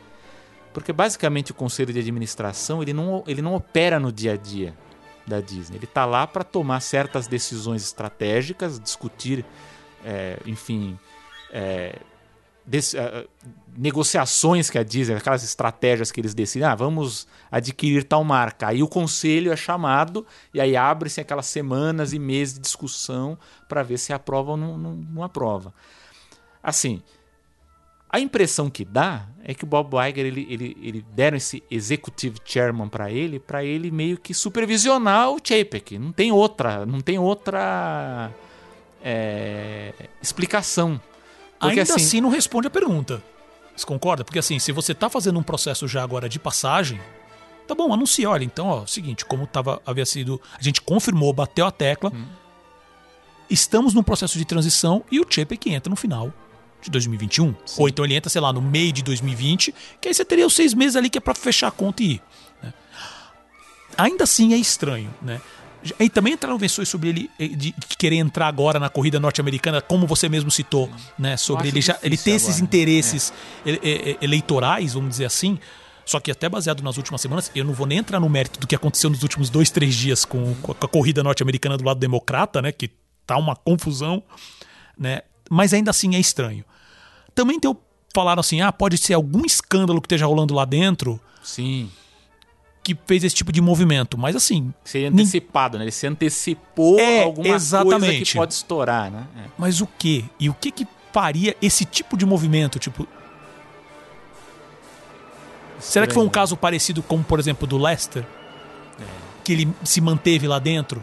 [0.75, 4.75] Porque basicamente o conselho de administração ele não, ele não opera no dia a dia
[5.25, 5.77] da Disney.
[5.77, 9.45] Ele está lá para tomar certas decisões estratégicas, discutir,
[10.05, 10.99] é, enfim,
[11.53, 11.97] é,
[12.67, 13.25] ah, ah,
[13.77, 18.67] negociações que a Disney, aquelas estratégias que eles decidem, ah, vamos adquirir tal marca.
[18.67, 23.83] Aí o conselho é chamado e aí abre-se aquelas semanas e meses de discussão para
[23.85, 25.73] ver se aprova ou não, não, não aprova.
[26.63, 27.03] Assim,
[28.15, 32.39] a impressão que dá é que o Bob Iger ele, ele, ele deram esse executive
[32.45, 35.99] chairman para ele, para ele meio que supervisionar o Chapek.
[35.99, 38.31] Não tem outra, não tem outra
[39.03, 39.93] é,
[40.23, 41.01] explicação.
[41.59, 43.21] Porque, Ainda assim, não responde a pergunta.
[43.75, 44.23] Você concorda?
[44.23, 47.01] Porque assim, se você tá fazendo um processo já agora de passagem,
[47.67, 48.31] tá bom, anuncia.
[48.31, 50.41] Olha, então, ó, seguinte, como tava, havia sido.
[50.57, 52.13] A gente confirmou, bateu a tecla.
[52.15, 52.27] Hum.
[53.51, 56.33] Estamos num processo de transição e o Chapek entra no final
[56.85, 57.55] de 2021.
[57.79, 60.55] Ou então ele entra, sei lá, no meio de 2020, que aí você teria os
[60.55, 62.23] seis meses ali que é pra fechar a conta e ir.
[62.63, 62.73] né?
[63.97, 65.41] Ainda assim é estranho, né?
[66.01, 70.07] E também entraram versões sobre ele eh, de, querer entrar agora na corrida norte-americana, como
[70.07, 71.37] você mesmo citou, né?
[71.37, 72.65] Sobre ele já ele ter esses agora, né?
[72.65, 73.33] interesses
[73.67, 75.59] ele- eh, eleitorais, vamos dizer assim.
[76.07, 78.67] Só que até baseado nas últimas semanas, eu não vou nem entrar no mérito do
[78.67, 82.61] que aconteceu nos últimos dois, três dias com, com a corrida norte-americana do lado democrata,
[82.63, 82.73] né?
[82.73, 82.91] Que
[83.27, 84.23] tá uma confusão,
[84.99, 85.21] né?
[85.51, 86.65] Mas ainda assim é estranho.
[87.35, 87.77] Também tem, o-
[88.15, 91.91] falaram assim, ah, pode ser algum escândalo que esteja rolando lá dentro Sim.
[92.83, 94.17] que fez esse tipo de movimento.
[94.17, 95.85] Mas assim, Seria antecipado, né?
[95.85, 98.33] Ele se antecipou É, alguma coisa exatamente.
[98.33, 99.27] que pode estourar, né?
[99.37, 99.49] É.
[99.59, 100.25] mas o que?
[100.39, 102.79] E o que que faria esse tipo de movimento?
[102.79, 103.07] Tipo,
[105.81, 106.31] será que foi um Estranho.
[106.45, 108.25] caso parecido com, por exemplo, do Lester?
[109.43, 111.03] Que ele se manteve lá dentro?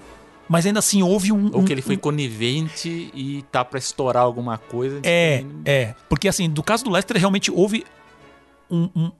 [0.51, 1.45] Mas ainda assim houve um.
[1.53, 4.99] Ou um- que ele foi conivente e tá pra estourar alguma coisa.
[5.01, 5.95] É, é.
[6.09, 7.85] Porque assim, do caso do Lester, realmente houve
[8.69, 8.89] um.
[8.93, 9.11] um-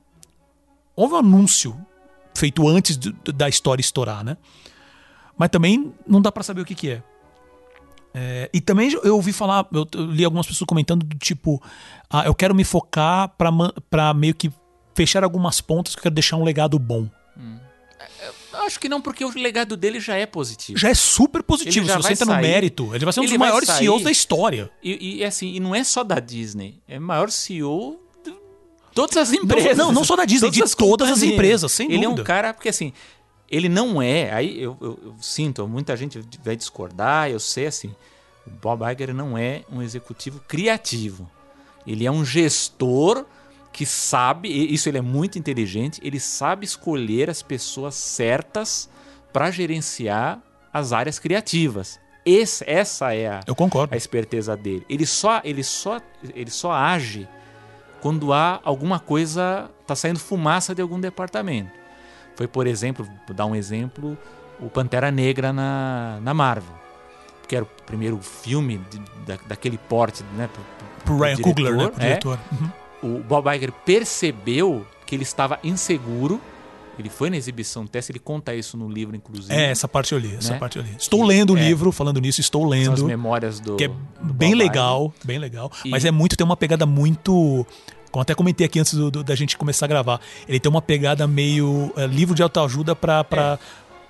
[0.93, 1.73] houve um anúncio
[2.35, 4.35] feito antes do- da história estourar, né?
[5.37, 7.03] Mas também não dá pra saber o que, que é.
[8.13, 11.63] É, E também eu ouvi falar, eu, li algumas pessoas comentando do tipo,
[12.09, 13.33] ah, eu quero me focar
[13.89, 14.51] pra meio que
[14.93, 17.07] fechar algumas pontas que eu quero deixar um legado bom.
[18.71, 20.77] Acho que não, porque o legado dele já é positivo.
[20.79, 22.95] Já é super positivo, Ele se você entra no sair- mérito.
[22.95, 24.71] Ele vai ser um ele dos maiores sair- CEOs da história.
[24.81, 28.33] E, e, assim, e não é só da Disney, é o maior CEO de
[28.95, 29.77] todas as empresas.
[29.77, 30.71] não, não só da Disney, de todas
[31.09, 31.23] as companhias.
[31.23, 32.21] empresas, sem Ele é dúvida.
[32.21, 32.93] um cara, porque assim,
[33.49, 37.93] ele não é, aí eu, eu- eu sinto, muita gente vai discordar, eu sei assim,
[38.47, 41.29] o Bob Iger não é um executivo criativo.
[41.85, 43.25] Ele é um gestor
[43.71, 48.89] que sabe, isso ele é muito inteligente, ele sabe escolher as pessoas certas
[49.31, 50.39] para gerenciar
[50.73, 51.99] as áreas criativas.
[52.25, 53.93] Esse- essa é a, Eu concordo.
[53.93, 54.85] a esperteza dele.
[54.89, 55.99] Ele só, ele só,
[56.35, 57.27] ele só age
[58.01, 61.71] quando há alguma coisa tá saindo fumaça de algum departamento.
[62.35, 64.17] Foi, por exemplo, vou dar um exemplo,
[64.59, 66.73] o Pantera Negra na, na Marvel,
[67.47, 70.49] que era o primeiro filme de- da, daquele porte, né?
[70.53, 71.77] pro- pro- Pro Ryan Coogler, né?
[71.77, 72.07] diretor, Pro é.
[72.07, 72.39] diretor.
[72.51, 72.71] Uhum.
[73.03, 76.39] O Bob Iger percebeu que ele estava inseguro.
[76.99, 79.51] Ele foi na exibição teste, ele conta isso no livro, inclusive.
[79.53, 80.59] É, essa parte eu li, essa Né?
[80.59, 80.93] parte eu li.
[80.99, 81.61] Estou lendo o É.
[81.67, 83.05] livro, falando nisso, estou São as lendo.
[83.05, 83.75] memórias do.
[83.75, 85.71] Que é do bem Bob legal, bem legal.
[85.85, 87.65] E- Mas é muito, tem uma pegada muito.
[88.11, 90.19] Como até comentei aqui antes do- do- da gente começar a gravar.
[90.47, 93.57] Ele tem uma pegada meio é, livro de autoajuda para pra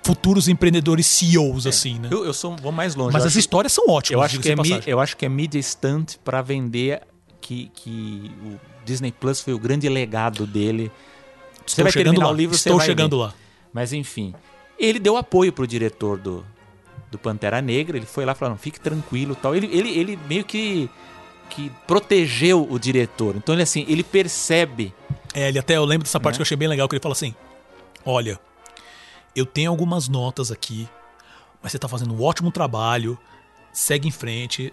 [0.04, 2.08] futuros empreendedores CEOs, assim, né?
[2.08, 2.12] Iger.
[2.18, 3.12] Eu, eu sou, vou mais longe.
[3.12, 5.24] Mas eu as acho- histórias são ótimas, Eu acho, que é mi- eu acho que
[5.24, 7.00] é mídia estante para vender
[7.40, 10.90] que, que o Disney Plus foi o grande legado dele.
[11.66, 12.32] Você Estou vai chegando terminar lá.
[12.32, 13.22] o livro, você Estou vai chegando ver.
[13.24, 13.34] lá.
[13.72, 14.34] Mas enfim,
[14.78, 16.44] ele deu apoio pro diretor do,
[17.10, 17.96] do Pantera Negra.
[17.96, 19.54] Ele foi lá falando, fique tranquilo, tal.
[19.54, 20.90] Ele, ele, ele meio que
[21.50, 23.36] que protegeu o diretor.
[23.36, 24.94] Então ele assim, ele percebe.
[25.34, 26.38] É, ele até eu lembro dessa parte Né?
[26.38, 27.34] que eu achei bem legal, que ele fala assim:
[28.04, 28.40] Olha,
[29.36, 30.88] eu tenho algumas notas aqui,
[31.62, 33.18] mas você tá fazendo um ótimo trabalho,
[33.72, 34.72] segue em frente.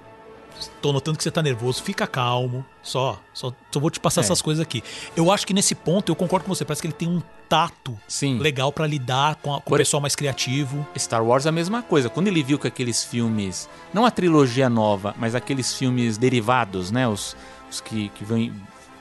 [0.81, 2.65] Tô notando que você tá nervoso, fica calmo.
[2.83, 4.23] Só, só, só vou te passar É.
[4.23, 4.83] essas coisas aqui.
[5.15, 7.97] Eu acho que nesse ponto eu concordo com você, parece que ele tem um tato
[8.07, 8.37] Sim.
[8.39, 10.85] legal pra lidar com, a- com o pessoal mais criativo.
[10.97, 12.09] Star Wars é a mesma coisa.
[12.09, 17.07] Quando ele viu que aqueles filmes, não a trilogia nova, mas aqueles filmes derivados, né,
[17.07, 17.35] os,
[17.71, 18.53] os que, que vem-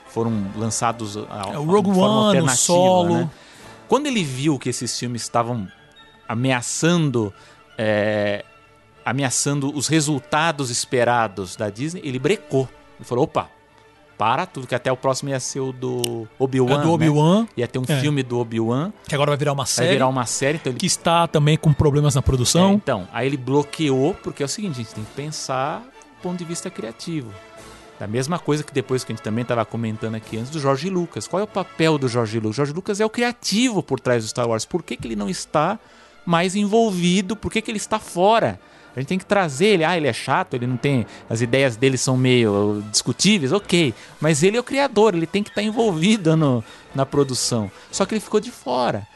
[0.07, 3.17] foram lançados a, É, o Rogue One, o alternativa, Solo.
[3.17, 3.29] né?
[3.87, 5.67] Quando ele viu que esses filmes estavam
[6.27, 7.33] ameaçando
[7.77, 8.45] é,
[9.09, 12.67] ameaçando os resultados esperados da Disney, ele brecou.
[12.97, 13.49] Ele falou: opa,
[14.17, 16.73] para tudo, que até o próximo ia ser o do Obi-Wan.
[16.73, 16.93] É do né?
[16.93, 17.99] Obi-Wan, Ia ter um É.
[18.01, 20.79] filme do Obi-Wan, que agora vai virar uma vai série, virar uma série, então ele
[20.79, 22.73] que está também com problemas na é, produção.
[22.73, 26.37] então, aí ele bloqueou, porque é o seguinte, a gente tem que pensar do ponto
[26.37, 27.31] de vista criativo.
[27.97, 30.89] Da mesma coisa que depois que a gente também estava comentando aqui antes do Jorge
[30.89, 31.27] Lucas.
[31.27, 32.55] Qual é o papel do Jorge Lucas?
[32.55, 34.63] Jorge Lucas é o criativo por trás do Star Wars.
[34.63, 35.77] Por que, que ele não está
[36.25, 37.35] mais envolvido?
[37.35, 38.57] Por que, que ele está fora?
[38.99, 39.85] A gente tem que trazer ele.
[39.85, 41.05] Ah, ele é chato, ele não tem.
[41.29, 43.93] As ideias dele são meio discutíveis, ok.
[44.19, 46.61] Mas ele é o criador, ele tem que estar tá envolvido no,
[46.93, 47.71] na produção.
[47.89, 49.07] Só que ele ficou de fora.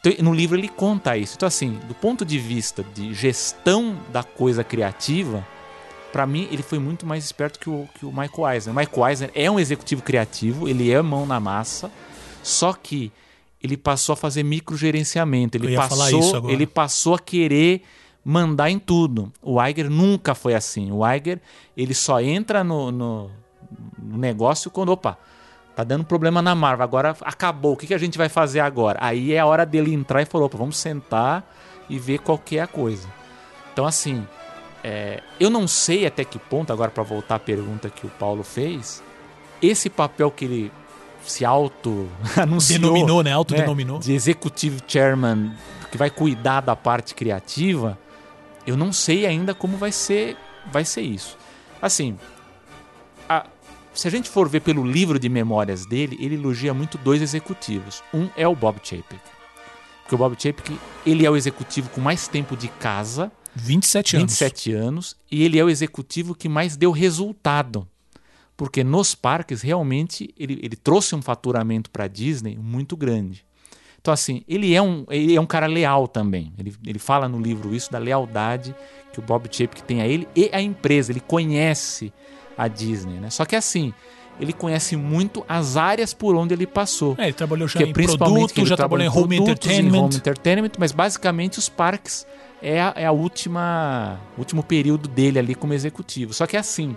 [0.00, 1.36] Então, no livro ele conta isso.
[1.36, 5.46] Então, assim, do ponto de vista de gestão da coisa criativa,
[6.12, 8.74] para mim ele foi muito mais esperto que o, que o Michael Eisner.
[8.74, 11.90] O Michael Eisner é um executivo criativo, ele é mão na massa,
[12.42, 13.10] só que
[13.62, 15.56] ele passou a fazer microgerenciamento.
[15.56, 17.80] Ele passou, ele passou a querer
[18.24, 19.32] mandar em tudo.
[19.42, 20.90] O Iger nunca foi assim.
[20.90, 21.40] O Iger
[21.76, 23.30] ele só entra no, no,
[23.98, 25.18] no negócio quando opa
[25.74, 27.72] Tá dando problema na Marvel, agora acabou.
[27.72, 28.98] O que, que a gente vai fazer agora?
[29.02, 31.44] Aí é a hora dele entrar e falou: vamos sentar
[31.90, 33.08] e ver qual que é a coisa.
[33.72, 34.24] Então, assim,
[34.84, 38.44] é, eu não sei até que ponto, agora para voltar à pergunta que o Paulo
[38.44, 39.02] fez,
[39.60, 40.72] esse papel que ele
[41.26, 42.78] se auto-anunciou.
[42.78, 43.32] Denominou, né?
[43.32, 43.96] Autodenominou.
[43.96, 44.04] Né?
[44.04, 45.52] De executive chairman,
[45.90, 47.98] que vai cuidar da parte criativa,
[48.66, 50.36] eu não sei ainda como vai ser,
[50.72, 51.36] vai ser isso.
[51.80, 52.18] Assim,
[53.28, 53.46] a,
[53.92, 58.02] se a gente for ver pelo livro de memórias dele, ele elogia muito dois executivos.
[58.12, 59.20] Um é o Bob Chapek.
[60.02, 63.30] Porque o Bob Chapek, ele é o executivo com mais tempo de casa.
[63.54, 64.32] 27 anos.
[64.32, 65.16] 27 anos.
[65.30, 67.86] E ele é o executivo que mais deu resultado.
[68.56, 73.44] Porque nos parques, realmente, ele, ele trouxe um faturamento para a Disney muito grande.
[74.04, 76.52] Então, assim, ele é um, ele é um cara leal também.
[76.58, 78.74] Ele, ele fala no livro isso, da lealdade
[79.10, 81.10] que o Bob Chapek tem a ele e a empresa.
[81.10, 82.12] Ele conhece
[82.54, 83.30] a Disney, né?
[83.30, 83.94] Só que assim,
[84.38, 87.14] ele conhece muito as áreas por onde ele passou.
[87.16, 89.96] É, ele trabalhou já que, em produto, já trabalhou em home entertainment.
[89.96, 92.26] Em home entertainment, mas basicamente os parques
[92.60, 96.34] é a, é a última último período dele ali como executivo.
[96.34, 96.94] Só que assim,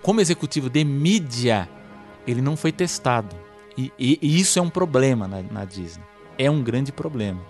[0.00, 1.68] como executivo de mídia,
[2.26, 3.43] ele não foi testado.
[3.76, 6.04] E, e, e isso é um problema na, na Disney.
[6.38, 7.40] É um grande problema.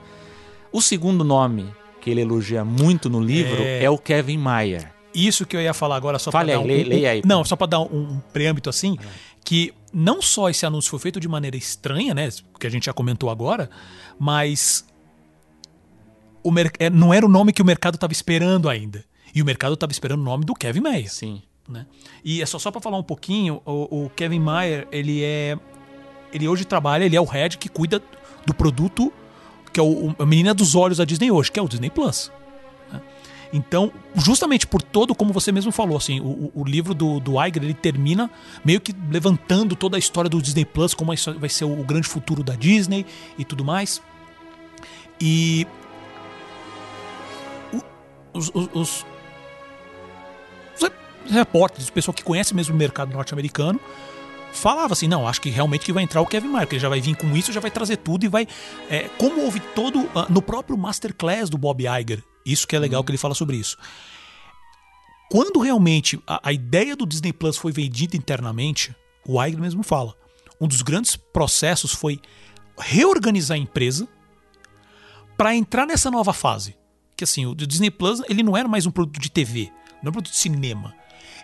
[0.73, 4.93] O segundo nome que ele elogia muito no livro é, é o Kevin Mayer.
[5.15, 7.23] Isso que eu ia falar agora, só para dar um, leia, leia aí.
[7.25, 9.07] Não, só para dar um, um preâmbito assim, é.
[9.45, 12.93] que não só esse anúncio foi feito de maneira estranha, né, que a gente já
[12.93, 13.71] comentou agora,
[14.19, 14.85] mas
[16.43, 19.05] o é, não era o nome que o mercado estava esperando ainda.
[19.35, 21.13] E o mercado estava esperando o nome do Kevin Mayer.
[21.13, 21.43] Sim.
[21.69, 21.87] Né?
[22.23, 25.59] E é só, só para falar um pouquinho, o, o, Kevin Mayer, ele é.
[26.35, 28.03] Ele hoje trabalha, ele é o head que cuida
[28.45, 29.13] do produto,
[29.73, 32.31] que é o, a menina dos olhos da Disney hoje, que é o Disney Plus.
[33.53, 37.63] Então, justamente por todo, como você mesmo falou, assim, o, o livro do, do Iger,
[37.63, 38.29] ele termina
[38.65, 42.09] meio que levantando toda a história do Disney Plus, como vai ser o, o grande
[42.09, 43.07] futuro da Disney
[43.39, 44.03] e tudo mais.
[45.21, 45.69] E
[48.33, 49.07] os, os, os,
[50.81, 50.91] os
[51.31, 53.79] repórteres, o pessoal que conhece mesmo o mercado norte-americano,
[54.55, 56.89] falava assim, não, acho que realmente que vai entrar o Kevin Mayer, que ele já
[56.89, 58.47] vai vir com isso, já vai trazer tudo e vai...
[58.89, 60.01] É, como houve todo...
[60.01, 63.05] Uh, no próprio Masterclass do Bob Iger, isso que é legal hum.
[63.05, 63.77] que ele fala sobre isso.
[65.31, 68.95] Quando realmente a, a, ideia do Disney Plus foi vendida internamente,
[69.27, 70.15] o Iger mesmo fala,
[70.61, 72.21] um dos grandes processos foi
[72.79, 74.09] reorganizar a empresa
[75.37, 76.77] para entrar nessa nova fase.
[77.17, 80.11] Que assim, o Disney Plus ele não era mais um produto de TV, não era
[80.11, 80.95] um produto de cinema.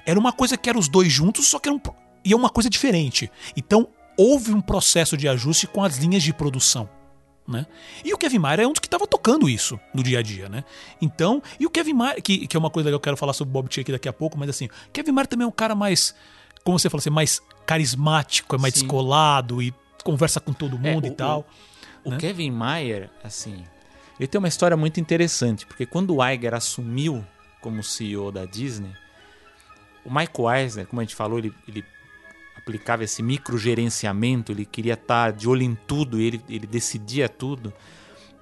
[0.06, 1.80] Era uma coisa que era os dois juntos, só que era um,
[2.24, 3.30] e é uma coisa diferente.
[3.56, 6.88] Então houve um processo de ajuste com as linhas de produção.
[7.48, 7.66] Né?
[8.04, 10.48] E o Kevin Mayer é um dos que estava tocando isso no dia a dia,
[10.48, 10.62] né?
[11.02, 13.50] Então, e o Kevin Mayer, que, que é uma coisa que eu quero falar sobre
[13.50, 15.74] o Bob Chuck daqui a pouco, mas assim, o Kevin Mayer também é um cara
[15.74, 16.14] mais,
[16.62, 18.80] como você falou assim, mais carismático, é mais Sim.
[18.80, 21.46] descolado e conversa com todo é, mundo é, o, e tal.
[22.04, 22.16] O, né?
[22.16, 23.64] o, Kevin Mayer, assim,
[24.18, 27.24] ele tem uma história muito interessante, porque quando o Iger assumiu
[27.60, 28.92] como CEO da Disney,
[30.04, 31.84] o Michael Eisner, como a gente falou, ele, ele
[32.70, 37.72] aplicava esse microgerenciamento, ele queria estar de olho em tudo, ele, ele decidia tudo.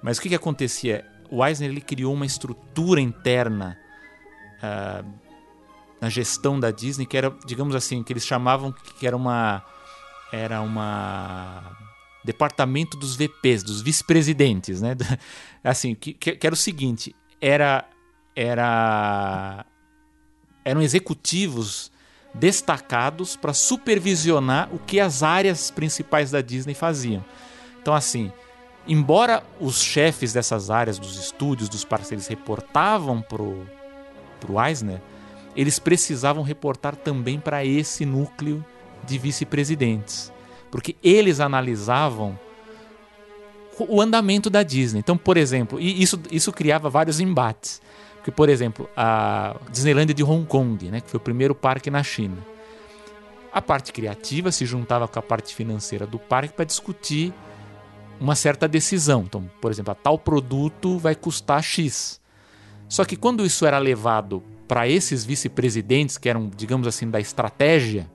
[0.03, 1.03] Mas o que, que acontecia?
[1.31, 3.77] O Eisner ele criou uma estrutura interna
[4.57, 5.07] uh,
[5.99, 9.65] na gestão da Disney que era, digamos assim, que eles chamavam que era uma
[10.31, 11.75] era uma
[12.23, 14.95] departamento dos VPs, dos vice-presidentes, né?
[15.63, 17.89] Assim, que, que, era o seguinte, era
[18.35, 19.65] era
[20.63, 21.88] eram executivos
[22.33, 27.23] destacados para supervisionar o que as áreas principais da Disney faziam.
[27.81, 28.31] Então, assim,
[28.87, 33.65] embora os chefes dessas áreas, dos estúdios, dos parceiros, reportavam pro,
[34.39, 35.01] pro Eisner,
[35.55, 38.63] eles precisavam reportar também para esse núcleo
[39.05, 40.31] de vice-presidentes,
[40.69, 42.39] porque eles analisavam
[43.87, 44.99] o andamento da Disney.
[44.99, 47.81] Então, por exemplo, e isso, isso criava vários embates.
[48.29, 52.03] Porque, por exemplo, a Disneylandia de Hong Kong, né, que foi o primeiro parque na
[52.03, 52.37] China.
[53.51, 57.33] A parte criativa se juntava com a parte financeira do parque para discutir
[58.19, 59.23] uma certa decisão.
[59.25, 62.21] Então, por exemplo, a tal produto vai custar X.
[62.87, 68.09] Só que quando isso era levado para esses vice-presidentes, que eram, digamos assim, da estratégia,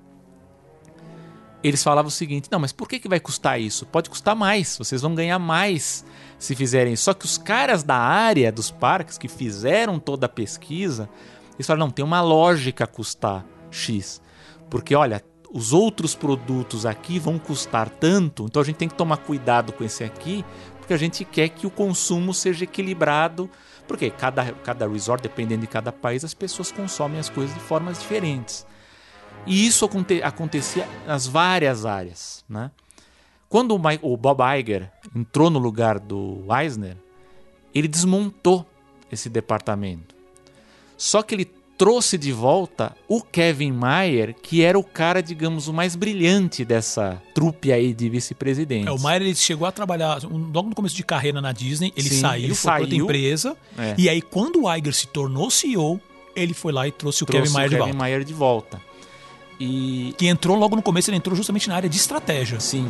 [1.62, 3.84] eles falavam o seguinte: não, mas por que, que vai custar isso?
[3.86, 6.04] Pode custar mais, vocês vão ganhar mais
[6.44, 6.94] se fizerem.
[6.94, 11.08] Só que os caras da área dos parques que fizeram toda a pesquisa,
[11.54, 14.20] eles falaram: não, tem uma lógica custar X.
[14.68, 15.22] Porque, olha,
[15.52, 19.84] os outros produtos aqui vão custar tanto, então a gente tem que tomar cuidado com
[19.84, 20.44] esse aqui,
[20.78, 23.50] porque a gente quer que o consumo seja equilibrado.
[23.86, 27.98] Porque cada, cada resort, dependendo de cada país, as pessoas consomem as coisas de formas
[27.98, 28.66] diferentes.
[29.46, 32.42] E isso aconte acontecia nas várias áreas.
[32.48, 32.70] Né?
[33.46, 36.96] Quando o Bob Iger entrou no lugar do Eisner,
[37.74, 38.66] ele desmontou
[39.10, 40.14] esse departamento.
[40.96, 45.72] Só que ele trouxe de volta o Kevin Mayer, que era o cara, digamos, o
[45.72, 48.86] mais brilhante dessa trupe aí de vice-presidentes.
[48.86, 52.08] É, o Mayer ele chegou a trabalhar logo no começo de carreira na Disney, ele
[52.08, 53.94] Sim, saiu, ele foi saiu, outra empresa, é.
[53.98, 56.00] e aí quando o Iger se tornou CEO,
[56.36, 57.86] ele foi lá e trouxe o trouxe Kevin Mayer de volta.
[57.86, 58.80] Kevin Mayer de volta.
[59.58, 60.14] E...
[60.18, 62.58] Que entrou logo no começo, ele entrou justamente na área de estratégia.
[62.60, 62.88] Sim.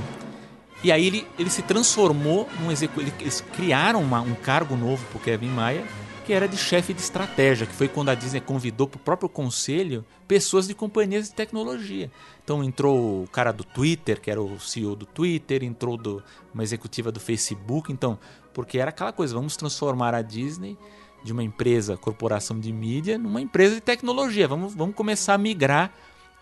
[0.84, 3.16] E aí ele, ele se transformou num executivo.
[3.18, 5.82] Eles criaram uma, um cargo novo pro Kevin Mayer,
[6.26, 9.28] que era de chefe de estratégia, que foi quando a Disney convidou para o próprio
[9.30, 12.10] conselho pessoas de companhias de tecnologia.
[12.42, 16.22] Então entrou o cara do Twitter, que era o CEO do Twitter, entrou do,
[16.52, 18.18] uma executiva do Facebook, então,
[18.52, 20.76] porque era aquela coisa, vamos transformar a Disney
[21.22, 24.46] de uma empresa, corporação de mídia, numa empresa de tecnologia.
[24.46, 25.90] Vamos, vamos começar a migrar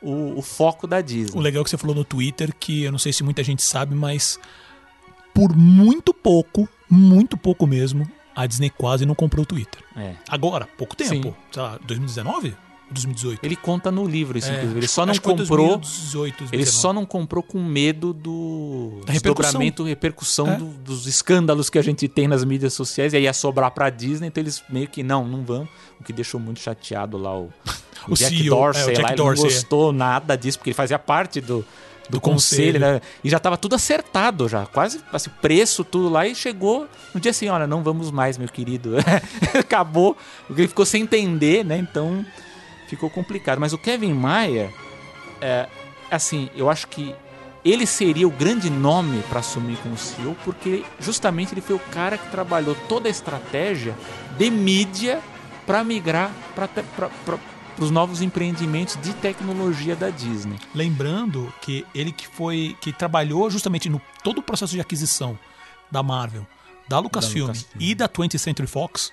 [0.03, 1.39] o, o, foco da Disney.
[1.39, 3.63] O legal é que você falou no Twitter, que eu não sei se muita gente
[3.63, 4.39] sabe, mas
[5.35, 9.83] por muito pouco, muito pouco mesmo, a Disney quase não comprou o Twitter.
[9.97, 10.15] É.
[10.29, 11.29] Agora, pouco tempo.
[11.29, 11.35] Sim.
[11.51, 12.55] Sei lá, 2019?
[12.93, 13.41] 2018.
[13.43, 14.79] Ele conta no livro isso, é, inclusive.
[14.79, 15.79] Ele só não comprou.
[15.79, 20.57] 2018, ele só não comprou com medo do da repercussão, repercussão é.
[20.57, 23.13] do, dos escândalos que a gente tem nas mídias sociais.
[23.13, 25.69] E aí ia sobrar pra Disney, então eles meio que não, não vão.
[26.01, 27.45] O que deixou muito chateado lá o,
[28.09, 28.83] o, o Jack CEO, Dorsey.
[28.83, 29.95] É, o Jack lá, Dorsey, ele não gostou é.
[29.95, 31.65] nada disso, porque ele fazia parte do,
[32.09, 33.01] do, conselho, conselho, né?
[33.23, 37.31] E já estava tudo acertado já, quase assim, preço, tudo lá, e chegou no dia
[37.31, 38.97] assim, olha, não vamos mais, meu querido.
[39.59, 40.17] Acabou,
[40.51, 41.79] ele ficou sem entender, né?
[41.79, 42.25] Então
[42.93, 43.59] ficou complicado.
[43.59, 44.71] Mas o Kevin Mayer,
[45.41, 45.67] é,
[46.11, 47.15] assim, eu acho que
[47.65, 52.19] ele seria o grande nome para assumir como CEO, porque justamente ele foi o cara
[52.19, 53.97] que trabalhou toda a estratégia
[54.37, 55.21] de mídia
[55.65, 57.39] para migrar para para
[57.79, 60.59] os novos empreendimentos de tecnologia da Disney.
[60.75, 65.39] Lembrando que ele que foi que trabalhou justamente no todo o processo de aquisição
[65.91, 66.47] da Marvel,
[66.89, 67.83] da Lucasfilm, da Lucasfilm.
[67.83, 69.13] e da 20th Century Fox,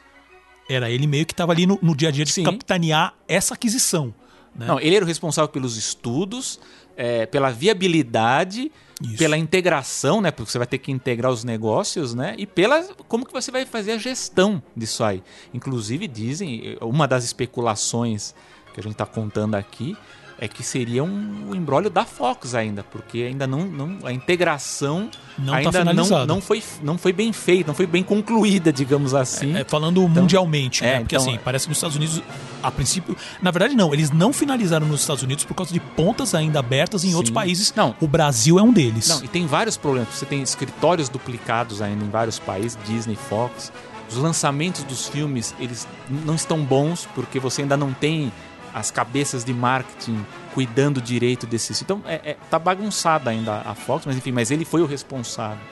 [0.70, 2.44] era ele meio que estava ali no, no, dia a dia de Sim.
[2.44, 4.14] capitanear essa aquisição.
[4.56, 4.68] Né?
[4.68, 6.60] Não, ele era o responsável pelos estudos,
[6.96, 9.18] é, pela viabilidade, Isso.
[9.18, 10.32] pela integração, né?
[10.32, 12.36] Porque você vai ter que integrar os negócios, né?
[12.38, 15.24] E pela como que você vai fazer a gestão disso aí.
[15.54, 18.36] Inclusive dizem uma das especulações
[18.74, 19.98] que a gente está contando aqui
[20.42, 25.54] é que seria um, embrólio da Fox ainda, porque ainda não, não a integração não
[25.54, 29.14] tá ainda tá não, não, foi, não foi bem feita, não foi bem concluída, digamos
[29.14, 29.58] assim.
[29.58, 30.96] É, é, falando então, mundialmente, né?
[30.96, 32.22] É, porque então, assim, parece que nos Estados Unidos,
[32.64, 36.34] a princípio, na verdade não, eles não finalizaram nos Estados Unidos por causa de pontas
[36.34, 37.16] ainda abertas em sim.
[37.16, 37.74] outros países.
[37.76, 39.10] Não, o Brasil é um deles.
[39.10, 40.10] Não, e tem vários problemas.
[40.14, 43.72] Você tem escritórios duplicados ainda em vários países, Disney, Fox.
[44.10, 45.88] Os lançamentos dos filmes, eles
[46.26, 48.32] não estão bons porque você ainda não tem
[48.80, 51.82] as cabeças de marketing cuidando direito desses.
[51.82, 55.64] Então, é, é, tá bagunçada ainda a Fox, mas enfim, mas ele foi o responsável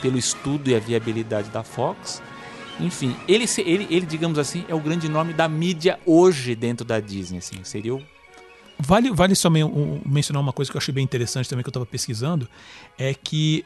[0.00, 2.22] pelo estudo e a viabilidade da Fox.
[2.78, 6.98] Enfim, ele, ele, ele digamos assim, é o grande nome da mídia hoje dentro da
[7.00, 7.38] Disney.
[7.38, 8.02] Assim, seria o
[8.82, 11.70] Vale, vale só um, mencionar uma coisa que eu achei bem interessante também que eu
[11.70, 12.48] estava pesquisando,
[12.98, 13.62] é que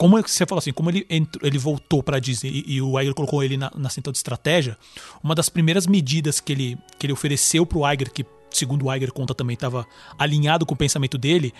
[0.00, 2.98] como você falou assim, como ele, entrou, ele voltou para a Disney e, e, o
[2.98, 4.78] Iger colocou ele na, na central de estratégia,
[5.22, 8.94] uma das primeiras medidas que ele, que ele ofereceu para o Iger, que segundo o
[8.94, 9.86] Iger conta também estava
[10.18, 11.52] alinhado com o pensamento dele,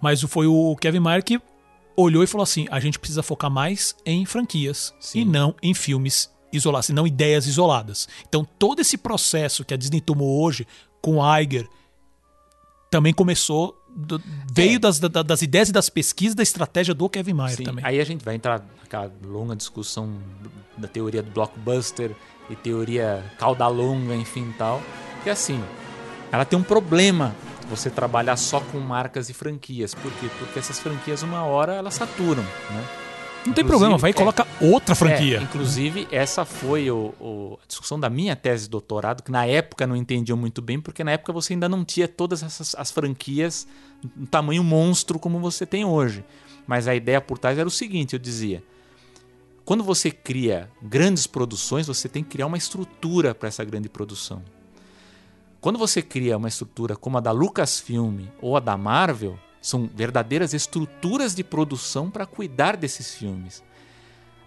[0.00, 1.38] mas foi o Kevin Mayer que
[1.94, 5.20] olhou e falou assim: a gente precisa focar mais em franquias Sim.
[5.20, 8.08] e não em filmes isolados, e não ideias isoladas.
[8.26, 10.66] Então todo esse processo que a Disney tomou hoje
[11.02, 11.68] com o Iger
[12.90, 14.22] também começou do,
[14.52, 14.78] veio é.
[14.78, 17.84] das, das, das, ideias e das pesquisas da estratégia do Kevin Mayer Sim, também.
[17.84, 20.18] Aí a gente vai entrar naquela longa discussão
[20.76, 22.14] da teoria do blockbuster
[22.50, 24.82] e teoria cauda longa, enfim tal.
[25.24, 25.62] Que assim,
[26.30, 27.34] ela tem um problema
[27.68, 29.94] você trabalhar só com marcas e franquias.
[29.94, 30.28] Por quê?
[30.38, 33.05] Porque essas franquias, uma hora, elas saturam, né?
[33.46, 35.38] Não tem problema, vai e é, coloca outra franquia.
[35.38, 39.46] É, inclusive, essa foi o, o, a discussão da minha tese de doutorado, que na
[39.46, 42.90] época não entendiam muito bem, porque na época você ainda não tinha todas essas as
[42.90, 43.66] franquias
[44.16, 46.24] no tamanho monstro como você tem hoje.
[46.66, 48.62] Mas a ideia por trás era o seguinte: eu dizia,
[49.64, 54.42] quando você cria grandes produções, você tem que criar uma estrutura para essa grande produção.
[55.60, 60.54] Quando você cria uma estrutura como a da Lucasfilm ou a da Marvel, são verdadeiras
[60.54, 63.64] estruturas de produção para cuidar desses filmes.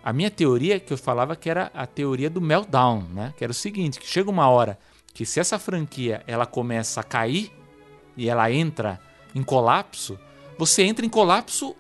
[0.02, 3.34] A minha teoria que eu falava que era a teoria do meltdown, né?
[3.36, 4.80] Que era o seguinte, que chega uma hora
[5.14, 7.52] que se essa franquia ela começa a cair
[8.16, 8.98] e ela entra
[9.36, 10.18] em colapso,
[10.58, 11.76] você entra em colapso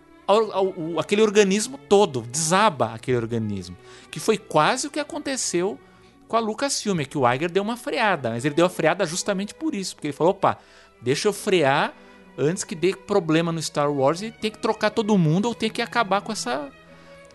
[0.99, 3.77] aquele organismo todo, desaba aquele organismo.
[4.11, 5.79] Que foi quase o que aconteceu
[6.27, 9.05] com a Lucasfilm, é que o Iger deu uma freada, mas ele deu a freada
[9.05, 10.59] justamente por isso, porque ele falou, opa,
[11.01, 11.95] deixa eu frear
[12.37, 15.69] antes que dê problema no Star Wars e tem que trocar todo mundo ou tem
[15.69, 16.71] que acabar com essa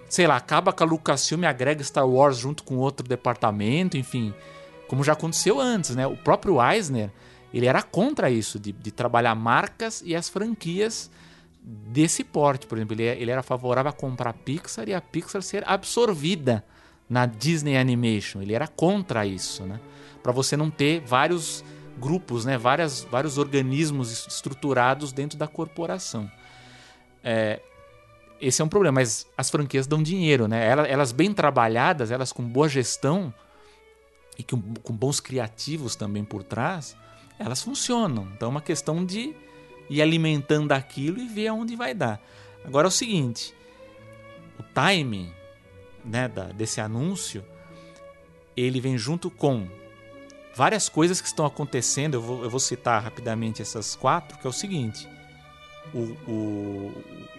[0.08, 4.32] sei lá, acaba com a Lucasfilm e agrega Star Wars junto com outro departamento, enfim,
[4.86, 6.06] como já aconteceu antes, né?
[6.06, 7.10] O próprio Eisner,
[7.52, 11.10] ele era contra isso, de, de trabalhar marcas e as franquias
[11.60, 12.66] desse porte.
[12.66, 16.64] Por exemplo, ele, ele era favorável a comprar a Pixar e a Pixar ser absorvida
[17.08, 18.42] na Disney Animation.
[18.42, 19.80] Ele era contra isso, né?
[20.22, 21.64] Para você não ter vários
[21.98, 22.58] grupos, né?
[22.58, 26.30] Várias, vários organismos estruturados dentro da corporação.
[27.22, 27.60] É,
[28.40, 30.66] esse é um problema, mas as franquias dão dinheiro, né?
[30.66, 33.32] Elas, elas bem trabalhadas, elas com boa gestão
[34.38, 36.96] e com, com bons criativos também por trás,
[37.38, 38.28] elas funcionam.
[38.34, 39.34] Então é uma questão de
[39.88, 42.20] ir alimentando aquilo e ver aonde vai dar.
[42.64, 43.54] Agora é o seguinte,
[44.58, 45.32] o timing
[46.04, 47.44] né, da, desse anúncio,
[48.56, 49.68] ele vem junto com
[50.54, 52.14] várias coisas que estão acontecendo.
[52.14, 55.08] Eu vou, eu vou citar rapidamente essas quatro, que é o seguinte
[55.92, 56.92] o, o,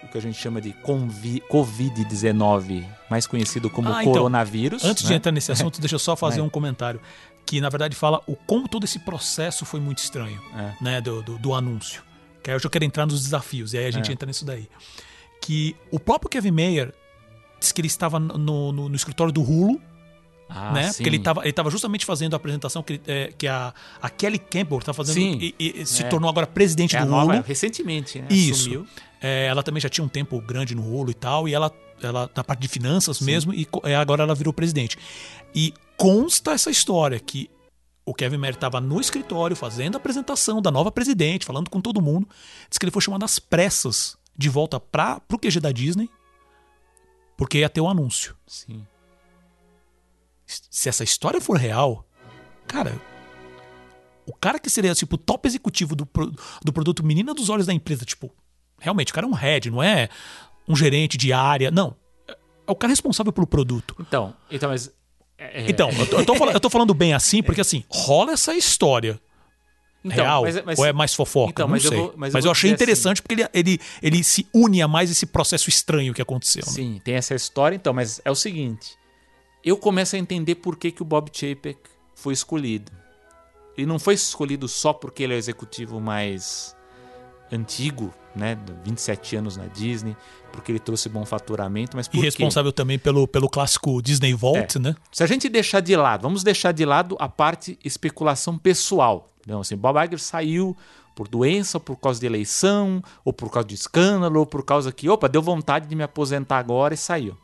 [0.03, 4.83] o que a gente chama de Covid-19, mais conhecido como ah, então, coronavírus.
[4.83, 5.09] Antes né?
[5.09, 6.43] de entrar nesse assunto, deixa eu só fazer é.
[6.43, 7.01] um comentário.
[7.45, 10.83] Que na verdade fala o como todo esse processo foi muito estranho, é.
[10.83, 11.01] né?
[11.01, 12.01] Do, do, do, anúncio.
[12.41, 14.13] Que aí eu já quero entrar nos desafios, e aí a gente é.
[14.13, 14.67] entra nisso daí.
[15.41, 16.93] Que o próprio Kevin Mayer
[17.59, 19.79] disse que ele estava no, no, no escritório do Hulu,
[20.47, 20.83] ah, né?
[20.91, 20.97] Sim.
[20.97, 24.39] Porque ele estava ele tava justamente fazendo a apresentação que, é, que a, a Kelly
[24.39, 26.07] Campbell está fazendo e, e, se é.
[26.07, 27.41] tornou agora presidente é do Hulu.
[27.41, 28.27] recentemente, né?
[28.29, 28.85] Isso.
[29.21, 31.71] É, ela também já tinha um tempo grande no Hulu e tal, e ela,
[32.01, 33.25] ela na parte de finanças sim.
[33.25, 34.97] mesmo, e é, agora ela virou presidente.
[35.53, 37.49] E consta essa história que
[38.05, 42.01] o Kevin Merritt estava no escritório fazendo a apresentação da nova presidente, falando com todo
[42.01, 42.27] mundo.
[42.69, 46.07] Diz que ele foi chamado às pressas de volta para o QG da Disney,
[47.35, 48.35] porque ia ter o um anúncio.
[48.45, 48.85] Sim
[50.45, 52.05] se essa história for real,
[52.67, 52.99] cara,
[54.25, 56.07] o cara que seria tipo o top executivo do,
[56.63, 58.31] do produto Menina dos Olhos da empresa, tipo,
[58.79, 60.09] realmente, o cara é um head, não é
[60.67, 61.95] um gerente de área, não.
[62.27, 63.95] É o cara responsável pelo produto.
[63.99, 64.91] Então, então, mas.
[65.37, 65.63] É...
[65.63, 68.33] é então, eu tô, eu, tô falando, eu tô, falando, bem assim, porque assim, rola
[68.33, 69.19] essa história.
[70.03, 71.49] Então, real mas, mas, ou é mais fofoca?
[71.49, 71.97] Então, não mas sei.
[71.97, 74.79] Eu vou, mas, mas eu, eu achei interessante assim, porque ele, ele, ele se une
[74.79, 76.63] a mais esse processo estranho que aconteceu.
[76.63, 76.71] Né?
[76.71, 77.01] Sim, né?
[77.03, 78.95] tem essa história, então, mas é o seguinte
[79.65, 81.79] eu começo a entender por que, que o Bob Chapek
[82.13, 82.91] foi escolhido.
[83.75, 86.75] Ele não foi escolhido só porque ele é o executivo mais
[87.51, 90.15] antigo, né, 27 anos na Disney,
[90.51, 94.77] porque ele trouxe bom faturamento, mas por E responsável também pelo, pelo clássico Disney Vault,
[94.77, 94.79] é.
[94.79, 94.95] né?
[95.11, 99.29] Se a gente deixar de lado, vamos deixar de lado a parte especulação pessoal.
[99.41, 100.75] Então, assim, Bob Iger saiu
[101.15, 104.91] por doença, ou por causa de eleição, ou por causa de escândalo, ou por causa
[104.91, 107.37] que, opa, deu vontade de me aposentar agora e saiu.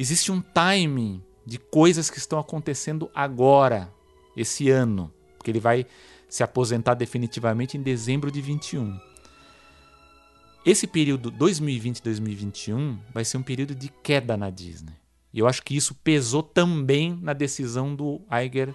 [0.00, 3.92] Existe um timing de coisas que estão acontecendo agora,
[4.34, 5.84] esse ano, porque ele vai
[6.26, 8.98] se aposentar definitivamente em dezembro de 21.
[10.64, 14.94] Esse período 2020-2021 vai ser um período de queda na Disney.
[15.34, 18.72] E eu acho que isso pesou também na decisão do Iger.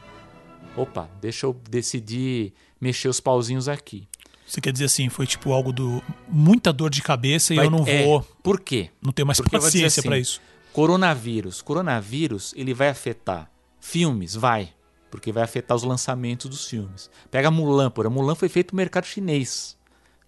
[0.78, 4.08] Opa, deixa eu decidir mexer os pauzinhos aqui.
[4.46, 7.72] Você quer dizer assim, foi tipo algo do muita dor de cabeça e vai, eu
[7.72, 8.20] não vou.
[8.20, 8.92] É, por quê?
[9.02, 10.40] Não tenho mais Porque paciência assim, para isso.
[10.76, 11.62] Coronavírus.
[11.62, 13.50] Coronavírus, ele vai afetar
[13.80, 14.36] filmes?
[14.36, 14.74] Vai.
[15.10, 17.10] Porque vai afetar os lançamentos dos filmes.
[17.32, 19.78] Pega Mulan, por Mulan foi feito no mercado chinês.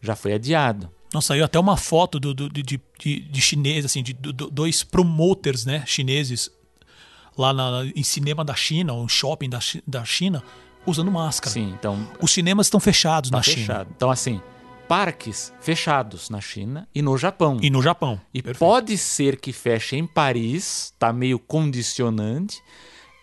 [0.01, 0.89] Já foi adiado.
[1.13, 4.85] Nossa, saiu até uma foto do, do de, de, de chinês, assim, de, de, dois
[4.85, 6.49] promoters, né, chineses,
[7.37, 10.41] lá na, em cinema da China, ou shopping da, da China,
[10.85, 11.51] usando máscara.
[11.51, 12.07] Sim, então.
[12.21, 13.87] Os cinemas estão fechados tá na fechado.
[13.87, 13.87] China.
[13.97, 14.41] Então, assim,
[14.87, 17.57] parques fechados na China e no Japão.
[17.61, 18.19] E no Japão.
[18.33, 18.59] E Perfeito.
[18.59, 22.61] pode ser que feche em Paris, tá meio condicionante.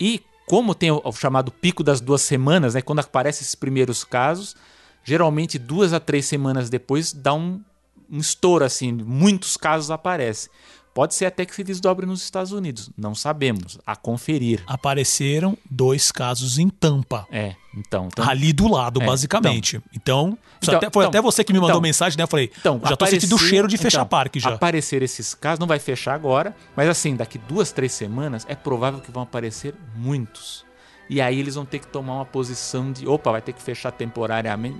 [0.00, 4.54] E como tem o, chamado pico das duas semanas, né, quando aparecem esses primeiros casos,
[5.02, 7.62] geralmente duas a três semanas depois dá um,
[8.10, 10.50] um estouro assim, muitos casos aparecem.
[10.94, 12.88] Pode ser até que se desdobre nos Estados Unidos.
[12.96, 13.78] Não sabemos.
[13.84, 14.62] A conferir.
[14.64, 17.26] Apareceram dois casos em Tampa.
[17.32, 18.06] É, então.
[18.12, 19.80] então ali do lado, É, basicamente.
[19.92, 22.22] Então, Então, até, foi então, até você que me mandou então, mensagem, né?
[22.22, 24.50] Eu falei, Então, já tô sentindo o cheiro de fechar então, parque já.
[24.50, 29.00] Aparecer esses casos, não vai fechar agora, mas assim, daqui duas, três semanas, é provável
[29.00, 30.63] que vão aparecer muitos.
[31.08, 33.92] E aí eles vão ter que tomar uma posição de, opa, vai ter que fechar
[33.92, 34.78] temporariamente,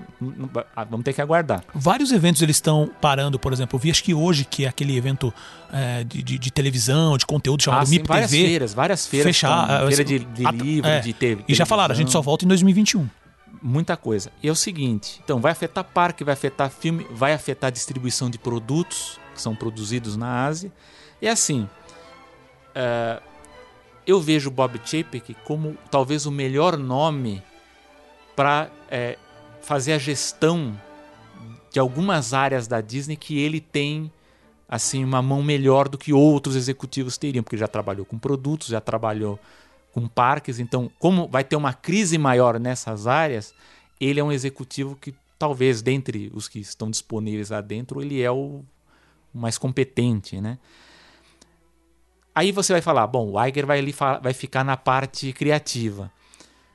[0.75, 1.63] ah, vamos ter que aguardar.
[1.73, 4.97] Vários eventos eles estão parando, por exemplo, eu vi acho que hoje, que é aquele
[4.97, 5.31] evento
[5.71, 8.43] é, de, de- de televisão, de conteúdo chamado Ah, sim, MIP várias TV.
[8.47, 9.25] feiras, várias feiras.
[9.27, 9.83] fechar.
[9.83, 10.99] é, feira de, de a- livro, é.
[10.99, 11.43] de TV.
[11.47, 13.07] E já falaram, a gente só volta em 2021.
[13.61, 14.31] muita coisa.
[14.41, 18.29] E é o seguinte, então vai afetar parque, vai afetar filme, vai afetar a distribuição
[18.31, 20.71] de produtos que são produzidos na Ásia.
[21.21, 21.67] E assim,
[22.73, 23.21] eh,
[24.05, 27.41] eu vejo Bob Chapek como talvez o melhor nome
[28.35, 28.69] para
[29.61, 30.79] fazer a gestão
[31.71, 34.11] de algumas áreas da Disney que ele tem
[34.67, 38.81] assim uma mão melhor do que outros executivos teriam, porque já trabalhou com produtos, já
[38.81, 39.39] trabalhou
[39.91, 43.53] com parques, então como vai ter uma crise maior nessas áreas,
[43.99, 48.31] ele é um executivo que talvez dentre os que estão disponíveis lá dentro, ele é
[48.31, 48.63] o
[49.33, 50.57] mais competente, né?
[52.35, 56.11] Aí você vai falar, bom, o Iger vai, ali, vai ficar na parte criativa.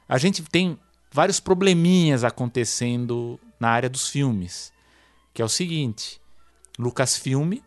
[0.08, 0.78] A gente tem
[1.12, 4.72] vários probleminhas acontecendo na área dos filmes,
[5.34, 6.18] que é o seguinte,
[6.78, 7.58] Lucasfilm,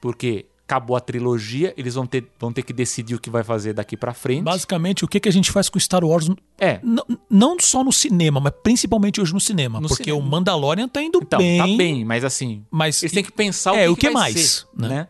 [0.00, 3.74] porque acabou a trilogia, eles vão ter, vão ter que decidir o que vai fazer
[3.74, 4.42] daqui pra frente.
[4.42, 6.28] Basicamente, o que, que a gente faz com Star Wars,
[6.58, 6.80] É,
[7.28, 9.80] não só no cinema, mas principalmente hoje no cinema.
[9.80, 10.22] No porque cinema.
[10.24, 11.58] o Mandalorian tá indo então, bem.
[11.58, 14.14] tá bem, mas assim, Mas Eles têm que pensar o É, que, o que vai
[14.14, 14.88] mais, ser, né?
[14.88, 15.08] né?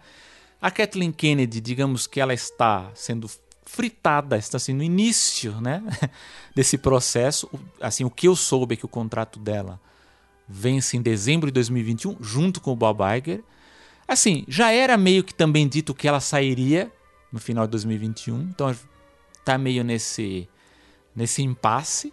[0.63, 3.29] A Kathleen Kennedy, digamos que ela está sendo
[3.67, 5.83] fritada, está assim no início, né,
[6.55, 7.49] desse processo.
[7.53, 9.81] O- Assim, o que eu soube é que o contrato dela
[10.49, 13.43] vence em dezembro de 2021, junto com o Bob Iger.
[14.07, 16.91] Assim, já era meio que também dito que ela sairia
[17.33, 18.75] no final de 2021, então
[19.45, 20.49] tá meio nesse
[21.15, 22.13] nesse impasse.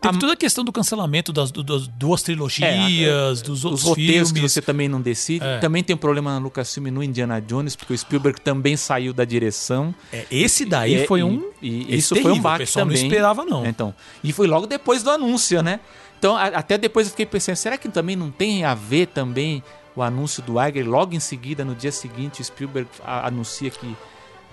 [0.00, 4.28] Teve A- toda a questão do cancelamento das, das duas trilogias, dos Os outros roteiros
[4.30, 4.52] que filmes.
[4.52, 5.44] você também não decide.
[5.44, 5.58] É.
[5.58, 9.24] Também tem um problema na Lucasfilm no Indiana Jones, porque o Spielberg também saiu da
[9.24, 9.92] direção.
[10.12, 11.50] É, esse daí E- foi um.
[11.60, 12.96] E, isso foi terrível, um o baque também.
[12.96, 13.66] não esperava, não.
[13.66, 13.92] Então,
[14.22, 15.80] e foi logo depois do anúncio, né?
[16.18, 19.62] Então, a- até depois eu fiquei pensando, será que também não tem a ver também
[19.96, 20.88] o anúncio do Iger?
[20.88, 23.96] Logo em seguida, no dia seguinte, o Spielberg anuncia que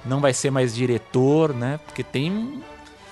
[0.05, 1.80] não vai ser mais diretor, né?
[1.85, 2.61] Porque tem um-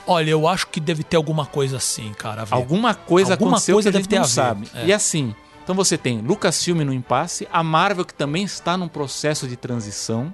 [0.05, 2.45] Olha, eu acho que deve ter alguma coisa assim, cara.
[2.51, 4.69] alguma coisa Alguma aconteceu coisa que deve ter não sabe.
[4.73, 4.87] é.
[4.87, 9.47] E assim, então você tem Lucasfilm no impasse, a Marvel que também está num processo
[9.47, 10.33] de transição,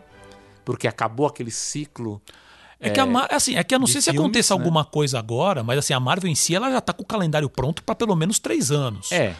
[0.65, 2.21] porque acabou aquele ciclo
[2.79, 3.27] É que a Mar...
[3.31, 4.59] assim, é que eu não sei se filmes, aconteça né?
[4.59, 7.49] alguma coisa agora, mas assim, a Marvel em si ela já tá com o calendário
[7.49, 9.11] pronto para pelo menos três anos.
[9.11, 9.35] É,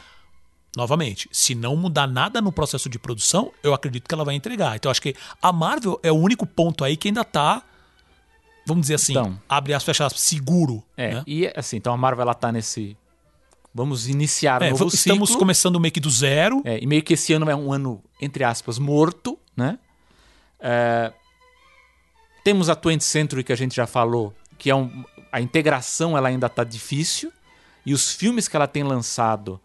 [0.76, 4.76] Novamente, se não mudar nada no processo de produção, eu acredito que ela vai entregar.
[4.76, 7.64] Então, eu acho que a Marvel é o único ponto aí que ainda tá,
[8.70, 9.40] vamos dizer assim, Então.
[9.50, 10.84] abre as fechadas, seguro.
[10.96, 11.16] é.
[11.16, 11.24] né?
[11.28, 12.96] E assim, então a Marvel ela tá nesse
[13.74, 15.40] vamos iniciar um É, novo estamos ciclo.
[15.40, 16.62] começando meio que do zero.
[16.66, 19.78] É, e meio que esse ano é um ano, entre aspas, morto, né?
[20.60, 21.14] É,
[22.44, 26.30] temos a 20th Century, que a gente já falou, que é um, a integração ela
[26.30, 27.32] ainda está difícil.
[27.86, 29.60] E os filmes que ela tem lançado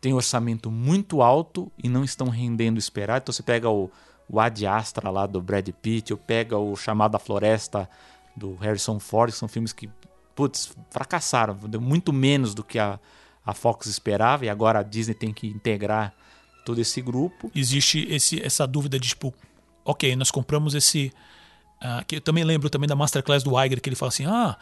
[0.00, 3.22] têm orçamento muito alto e não estão rendendo o esperado.
[3.22, 3.90] Então você pega o,
[4.28, 7.88] o Ad Astra lá do Brad Pitt, ou pega o Chamado Floresta
[8.36, 9.88] do Harrison Ford, que são filmes que,
[10.34, 11.54] putz, fracassaram.
[11.68, 12.98] Deu muito menos do que a,
[13.44, 14.44] a Fox esperava.
[14.44, 16.14] E agora a Disney tem que integrar
[16.64, 17.50] todo esse grupo.
[17.54, 19.32] Existe esse, essa dúvida de tipo,
[19.84, 21.12] ok, nós compramos esse.
[21.80, 24.56] ah, que eu também lembro também da Masterclass do Iger, que ele fala assim: ah,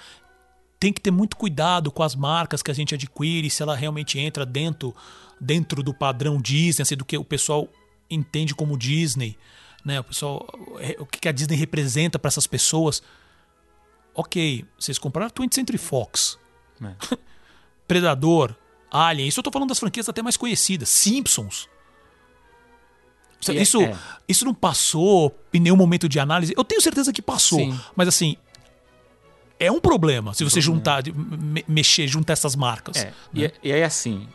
[0.79, 4.19] tem que ter muito cuidado com as marcas que a gente adquire, se ela realmente
[4.19, 4.95] entra dentro,
[5.41, 7.69] dentro do padrão Disney, assim, do que o pessoal
[8.11, 9.39] entende como Disney,
[9.85, 10.01] né?
[10.01, 10.47] O pessoal,
[10.99, 13.03] o que que a Disney representa para essas pessoas.
[14.15, 16.39] Ok, vocês compraram a 20th Century Fox,
[16.81, 16.97] né?
[17.89, 18.55] Predador,
[18.91, 21.69] Alien, isso eu tô falando das franquias até mais conhecidas, Simpsons.
[23.49, 23.97] É- Isso, é.
[24.29, 26.55] isso não passou em nenhum momento de análise.
[26.57, 27.59] Eu tenho certeza que passou.
[27.59, 27.81] Sim.
[27.97, 28.37] Mas assim,
[29.59, 32.99] é um problema se você juntar, de- me- mexer, juntar essas marcas.
[32.99, 33.51] É, né?
[33.63, 34.29] e, e aí assim,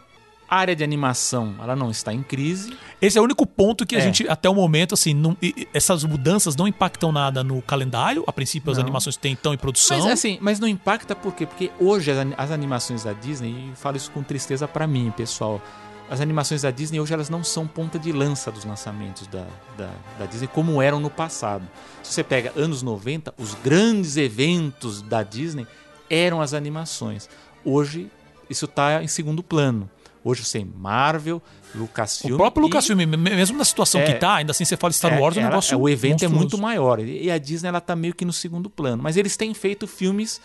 [0.50, 2.76] a área de animação ela não está em crise.
[3.02, 4.02] Esse é o único ponto que a É.
[4.02, 5.36] gente, até o momento, assim, não-
[5.74, 8.24] essas mudanças não impactam nada no calendário.
[8.28, 8.84] A princípio, as Não.
[8.86, 9.98] animações têm- estão em produção.
[10.00, 11.46] Mas assim, mas não impacta por quê?
[11.46, 15.62] Porque hoje as, as animações da Disney, e falo isso com tristeza pra mim, pessoal.
[16.10, 19.46] As animações da Disney hoje elas não são ponta de lança dos lançamentos da,
[19.78, 21.68] da, da Disney como eram no passado.
[22.02, 25.68] Se você pega anos 90, os grandes eventos da Disney
[26.10, 27.30] eram as animações.
[27.66, 28.10] Hoje
[28.50, 29.90] isso está em segundo plano.
[30.24, 31.42] Hoje você tem Marvel,
[31.76, 32.34] Lucasfilm.
[32.34, 34.06] O próprio e- Lucasfilm, me- mesmo na situação É.
[34.06, 36.24] que tá, ainda assim você fala Star é, Wars, é um ela- negócio o evento
[36.24, 36.38] é monstruoso.
[36.38, 37.00] muito maior.
[37.00, 39.02] E a Disney ela tá meio que no segundo plano.
[39.04, 40.42] Mas eles têm feito filmes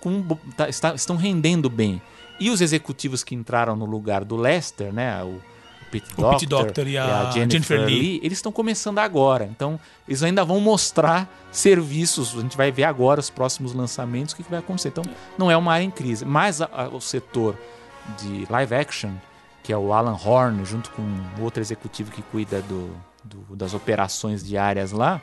[0.00, 0.22] com.
[0.56, 2.00] tá- está- estão rendendo bem.
[2.38, 5.22] E os executivos que entraram no lugar do Lester, né?
[5.24, 5.40] O,
[5.90, 7.98] Pete O Doctor, Pete Docter e a Jennifer, Jennifer Lee.
[8.00, 9.44] Lee, eles estão começando agora.
[9.44, 12.36] Então, eles ainda vão mostrar serviços.
[12.36, 14.88] A gente vai ver agora os próximos lançamentos, o que, que vai acontecer.
[14.88, 15.04] Então,
[15.38, 16.24] não é uma área em crise.
[16.24, 17.56] Mas a- a- o setor
[18.22, 19.10] de live action,
[19.62, 21.02] que é o Alan Horn, junto com
[21.38, 22.90] o outro executivo que cuida do,
[23.24, 25.20] do- das operações diárias lá,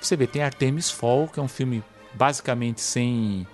[0.00, 1.82] você vê, tem Artemis Fall, que é um filme
[2.14, 3.46] basicamente sem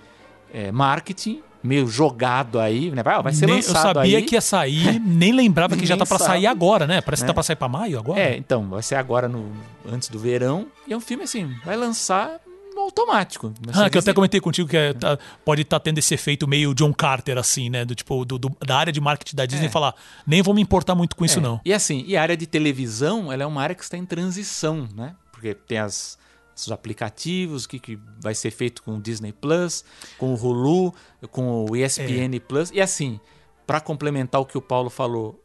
[0.52, 3.02] é, marketing, meio jogado aí, né?
[3.02, 4.24] Vai, vai ser Nem- lançado Eu sabia aí.
[4.24, 7.00] que ia sair, nem lembrava que já tá pra sair agora, né?
[7.00, 7.28] Parece que né?
[7.28, 8.20] tá pra sair pra maio agora.
[8.20, 9.50] É, então, vai ser agora no,
[9.90, 10.66] antes do verão.
[10.86, 12.38] E é um filme assim, vai lançar
[12.86, 13.52] automático.
[13.74, 16.74] Ah, que eu até comentei contigo que é, tá- pode estar tendo esse efeito meio
[16.74, 17.84] John Carter, assim, né?
[17.84, 19.70] Do tipo, do, do- da área de marketing da Disney É.
[19.70, 19.94] falar,
[20.26, 21.60] nem vou me importar muito com isso, É, não.
[21.64, 24.88] E assim, e a área de televisão, ela é uma área que está em transição,
[24.94, 25.14] né?
[25.32, 26.18] Porque tem as,
[26.56, 29.84] os aplicativos, o que, que vai ser feito com o Disney Plus,
[30.18, 30.94] com o Hulu,
[31.30, 32.70] com o ESPN Plus.
[32.72, 33.20] E assim,
[33.66, 35.38] para complementar o que o Paulo falou,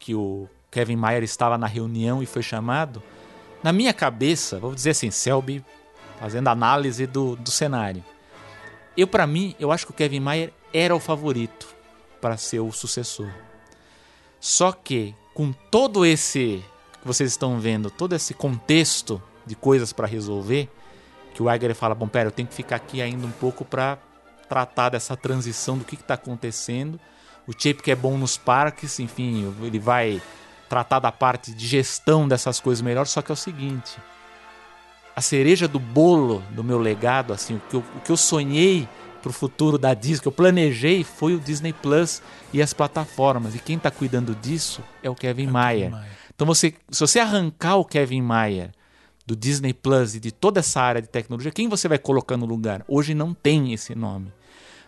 [0.00, 3.02] que o Kevin Mayer estava na reunião e foi chamado,
[3.62, 5.64] na minha cabeça, vou dizer assim, Selby
[6.18, 8.04] fazendo análise do, do cenário.
[8.96, 11.68] Eu, para mim, eu acho que o Kevin Mayer era o favorito
[12.20, 13.30] para ser o sucessor.
[14.40, 16.64] Só que com todo esse
[17.00, 20.68] que vocês estão vendo, todo esse contexto de coisas para resolver,
[21.32, 23.98] que o Iger fala, bom, pera, eu tenho que ficar aqui ainda um pouco para
[24.48, 26.98] tratar dessa transição do que está acontecendo.
[27.46, 30.20] O Chip que é bom nos parques, enfim, ele vai
[30.68, 33.96] tratar da parte de gestão dessas coisas melhor, só que é o seguinte,
[35.18, 38.88] a cereja do bolo do meu legado, assim, o que eu, o que eu sonhei
[39.20, 42.22] pro futuro da Disney, que eu planejei, foi o Disney Plus
[42.52, 43.52] e as plataformas.
[43.52, 45.90] E quem tá cuidando disso é o Kevin Mayer.
[45.90, 46.08] Mayer.
[46.32, 48.70] Então você, se você arrancar o Kevin Mayer
[49.26, 52.46] do Disney Plus e de toda essa área de tecnologia, quem você vai colocar no
[52.46, 52.84] lugar?
[52.86, 54.32] Hoje não tem esse nome.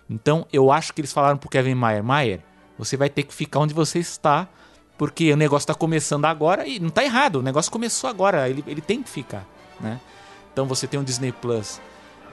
[0.08, 2.40] Então eu acho que eles falaram pro Kevin Mayer, Mayer,
[2.78, 4.48] você vai ter que ficar onde você está,
[4.96, 8.62] porque o negócio está começando agora e não está errado, o negócio começou agora, ele,
[8.68, 9.44] ele tem que ficar,
[9.80, 9.98] né?
[10.60, 11.80] Então você tem um Disney Plus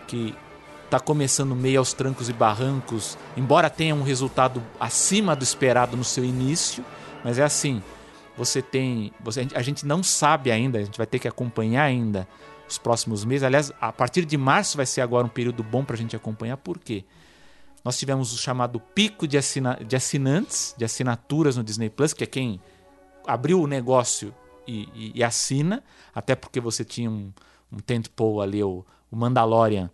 [0.05, 0.35] que
[0.83, 6.03] está começando meio aos trancos e barrancos, embora tenha um resultado acima do esperado no
[6.03, 6.83] seu início,
[7.23, 7.81] mas é assim,
[8.35, 12.27] você tem, você, a gente não sabe ainda, a gente vai ter que acompanhar ainda
[12.67, 13.43] os próximos meses.
[13.43, 16.57] Aliás, a partir de março vai ser agora um período bom para a gente acompanhar,
[16.57, 17.05] por quê?
[17.81, 22.25] Nós tivemos o chamado pico de, assina, de assinantes, de assinaturas no Disney Plus, que
[22.25, 22.59] é quem
[23.25, 24.35] abriu o negócio
[24.67, 25.81] e, e- e assina,
[26.13, 27.31] até porque você tinha um,
[27.71, 29.89] um tentpole ali, o, o Mandalorian,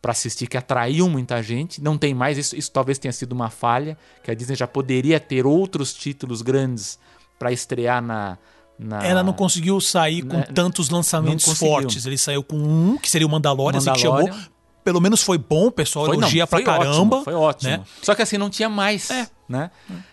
[0.00, 1.82] para assistir, que atraiu muita gente.
[1.82, 5.18] Não tem mais, isso, isso talvez tenha sido uma falha, que a Disney já poderia
[5.18, 6.98] ter outros títulos grandes
[7.38, 8.38] para estrear na,
[8.78, 9.04] na.
[9.04, 12.06] Ela não conseguiu sair com Né, tantos lançamentos fortes.
[12.06, 14.32] Ele saiu com um, que seria o Mandalorian, assim que Mandalorian.
[14.32, 14.55] chamou.
[14.86, 17.16] Pelo menos foi bom, o pessoal Foi, não, elogia pra foi caramba.
[17.16, 17.70] Ótimo, foi ótimo.
[17.72, 17.84] né?
[18.00, 19.10] Só que assim, não tinha mais.
[19.10, 19.26] É.
[19.48, 19.68] Né?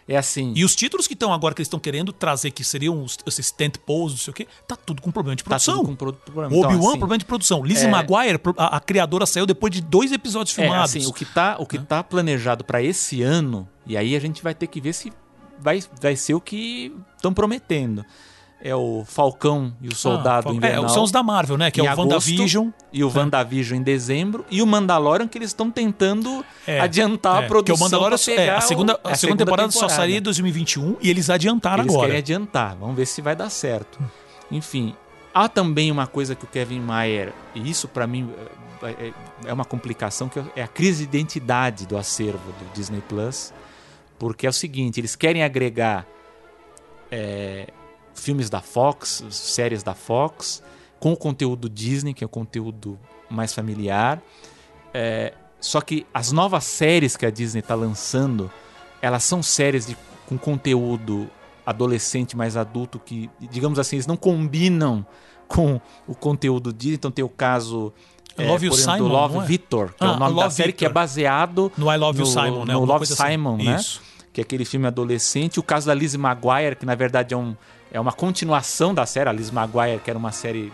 [0.08, 0.52] É assim.
[0.56, 3.52] E os títulos que estão agora, que eles estão querendo trazer, que seriam os, esses
[3.52, 5.76] tent poles, não sei o quê, tá tudo com problema de tá produção.
[5.78, 6.48] tudo com pro- problema.
[6.48, 7.64] Obi-Wan, Então, assim, problema de produção.
[7.64, 10.96] Lizzie é- Maguire, a, a criadora saiu depois de dois episódios É, filmados.
[10.96, 14.42] assim, o que tá, o que tá planejado para esse ano, e aí a gente
[14.42, 15.14] vai ter que ver se
[15.60, 18.04] vai, vai ser o que estão prometendo.
[18.66, 20.86] É o Falcão e o Soldado Ah, Invernal.
[20.86, 21.70] É, são os da Marvel, né?
[21.70, 22.70] Que é o agosto, WandaVision.
[22.94, 24.46] E o WandaVision em dezembro.
[24.50, 27.76] E o Mandalorian, que eles estão tentando É, adiantar é, a produção.
[27.76, 31.10] Que o Mandalorian, é, a segunda, o- a segunda temporada, só sairia em 2021 e
[31.10, 32.08] eles adiantaram Eles agora.
[32.08, 32.78] querem adiantar.
[32.78, 34.00] Vamos ver se vai dar certo.
[34.50, 34.96] Enfim,
[35.34, 38.30] há também uma coisa que o Kevin Mayer, e isso para mim
[38.82, 39.14] é, é-
[39.48, 43.54] é uma complicação, que é a crise de identidade do acervo do Disney Plus.
[44.18, 46.06] Porque é o seguinte, eles querem agregar
[47.12, 47.68] é,
[48.14, 50.64] filmes da Fox, séries da Fox,
[51.00, 52.98] com o conteúdo Disney, que é o conteúdo
[53.30, 54.22] mais familiar.
[54.94, 58.52] É, só que as novas séries que a Disney está lançando,
[59.02, 61.30] elas são séries de, com conteúdo
[61.66, 65.06] adolescente mais adulto que, digamos assim, eles não combinam
[65.48, 66.96] com o conteúdo Disney.
[66.96, 67.94] Então tem o caso
[68.38, 69.46] é, Love You, exemplo, do Simon, Love não é?
[69.46, 72.20] Victor, que é Ah, o nome da Love série que é baseado No I Love
[72.20, 72.74] You, no, Simon, né?
[72.74, 73.16] no Love assim.
[73.16, 73.76] Simon, né?
[73.76, 74.02] Isso.
[74.32, 75.60] Que é aquele filme adolescente.
[75.60, 77.56] O caso da Lizzie Maguire, que na verdade é, um,
[77.94, 79.30] é uma continuação da série.
[79.30, 80.74] A Lizzie Maguire, que era uma série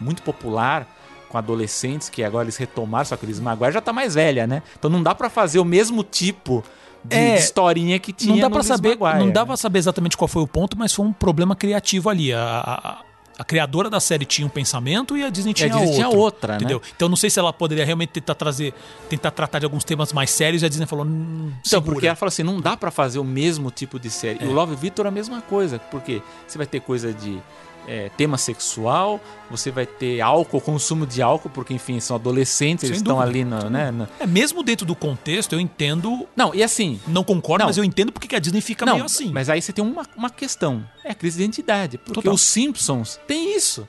[0.00, 0.86] muito popular
[1.28, 4.46] com adolescentes, que agora eles retomaram, só que a Lizzie Maguire já tá mais velha,
[4.46, 4.62] né?
[4.78, 6.62] Então não dá pra fazer o mesmo tipo
[7.02, 9.46] de, É, historinha que tinha Não dá para saber, Maguire, não dá né?
[9.46, 12.32] para saber exatamente qual foi o ponto, mas foi um problema criativo ali.
[12.34, 13.11] A, a-
[13.42, 16.08] a criadora da série tinha um pensamento e a Disney tinha, a Disney outro, tinha
[16.08, 16.56] outra, né?
[16.58, 16.80] entendeu?
[16.94, 18.72] Então não sei se ela poderia realmente tentar trazer,
[19.08, 21.92] tentar tratar de alguns temas mais sérios e a Disney falou, hum, Então, segura.
[21.92, 24.38] porque ela falou assim, não dá pra fazer o mesmo tipo de série.
[24.40, 24.44] É.
[24.44, 27.42] E o Love Victor é a mesma coisa, porque você vai ter coisa de
[27.86, 32.88] é, tema sexual, você vai ter álcool, consumo de álcool, porque enfim, são adolescentes, Sem
[32.90, 33.30] eles estão dúvida.
[33.30, 37.24] ali na, né, na- É, mesmo dentro do contexto, eu entendo, Não, e assim, não
[37.24, 37.68] concordo, Não.
[37.68, 39.30] mas eu entendo porque que a Disney fica não, meio assim.
[39.32, 42.32] mas aí você tem uma, uma questão, é a crise de identidade, porque Total.
[42.34, 43.86] os Simpsons tem isso.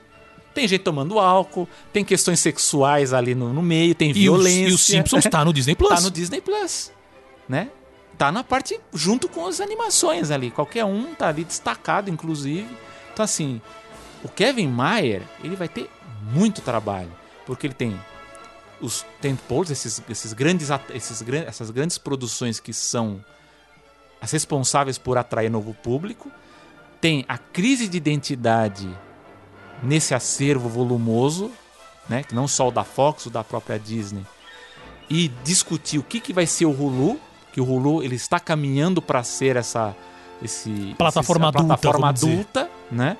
[0.52, 4.68] Tem gente tomando álcool, tem questões sexuais ali no, no meio, tem e, os, violência.
[4.68, 5.90] e os Simpsons tá no Disney Plus.
[5.90, 6.92] Tá no Disney Plus,
[7.48, 7.70] né?
[8.16, 10.52] Tá na parte junto com as animações ali.
[10.52, 12.68] Qualquer um tá ali destacado, inclusive.
[13.12, 13.60] Então, assim,
[14.24, 15.88] o Kevin Mayer, ele vai ter
[16.32, 17.12] muito trabalho.
[17.46, 18.00] Porque ele tem
[18.80, 23.22] os tentpoles, esses, esses grandes, esses, essas grandes produções que são
[24.20, 26.30] as responsáveis por atrair novo público.
[27.00, 28.88] Tem a crise de identidade
[29.82, 31.50] nesse acervo volumoso,
[32.08, 32.22] né?
[32.22, 34.24] Que não só o da Fox, o da própria Disney
[35.10, 37.20] e discutir o que, que vai ser o Hulu,
[37.52, 39.94] que o Hulu ele está caminhando para ser essa
[40.42, 43.16] esse Plataforma esse- adulta, plataforma adulta, né?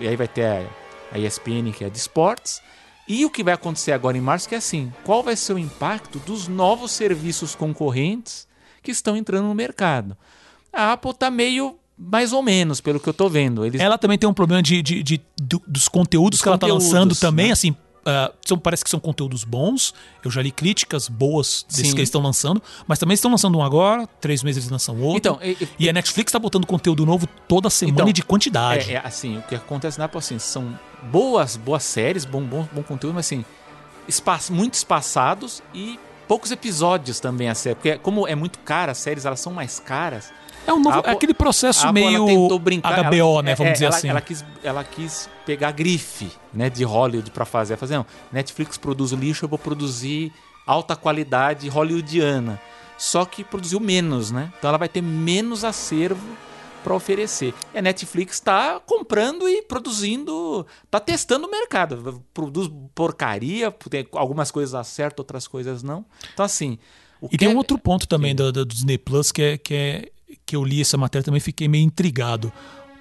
[0.00, 0.66] E aí vai ter a,
[1.12, 2.60] a ESPN que é de esportes.
[3.08, 5.58] E o que vai acontecer agora em março que é assim, qual vai ser o
[5.58, 8.48] impacto dos novos serviços concorrentes
[8.82, 10.16] que estão entrando no mercado?
[10.72, 13.64] A Apple tá meio mais ou menos, pelo que eu tô vendo.
[13.64, 16.58] Eles Ela também tem um problema de, de- de- do- dos conteúdos Dos que ela
[16.58, 17.52] tá conteúdos, lançando também, né?
[17.52, 17.74] assim.
[18.06, 19.92] Ah, são, parece que são conteúdos bons.
[20.24, 21.92] Eu já li críticas boas desses Sim.
[21.94, 22.62] que eles estão lançando.
[22.86, 25.16] Mas também estão lançando um agora, três meses eles lançam outro.
[25.18, 28.22] Então, e- e- e a Netflix tá botando conteúdo novo toda semana Então, e de
[28.22, 28.90] quantidade.
[28.90, 30.78] É, é, assim, o que acontece na Apple assim, são
[31.10, 33.44] boas, boas séries, bom, bom, bom conteúdo, mas assim,
[34.08, 37.74] espa muito espaçados e poucos episódios também a série.
[37.74, 40.32] Porque como é muito cara, as séries elas são mais caras.
[40.66, 43.52] É um novo, Apple- é aquele processo meio tentou brincar, HBO, ela- né?
[43.52, 44.08] é, Vamos é, dizer ela, assim.
[44.08, 49.12] Ela quis, ela quis pegar grife, né, de Hollywood pra fazer, fazer, não, Netflix produz
[49.12, 50.32] lixo, eu vou produzir
[50.66, 52.60] alta qualidade hollywoodiana.
[52.98, 54.50] Só que produziu menos, né?
[54.58, 56.26] Então ela vai ter menos acervo
[56.82, 57.52] para oferecer.
[57.74, 62.22] E a Netflix está comprando e produzindo, tá testando o mercado.
[62.32, 66.04] Produz porcaria, tem algumas coisas acertam, outras coisas não.
[66.32, 66.78] Então assim,
[67.30, 70.08] E tem é- um outro ponto também do, do Disney Plus que é, que é
[70.46, 72.52] que eu li essa matéria também fiquei meio intrigado,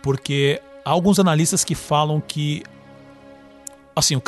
[0.01, 2.63] porque há alguns analistas que falam que
[3.95, 4.19] assim,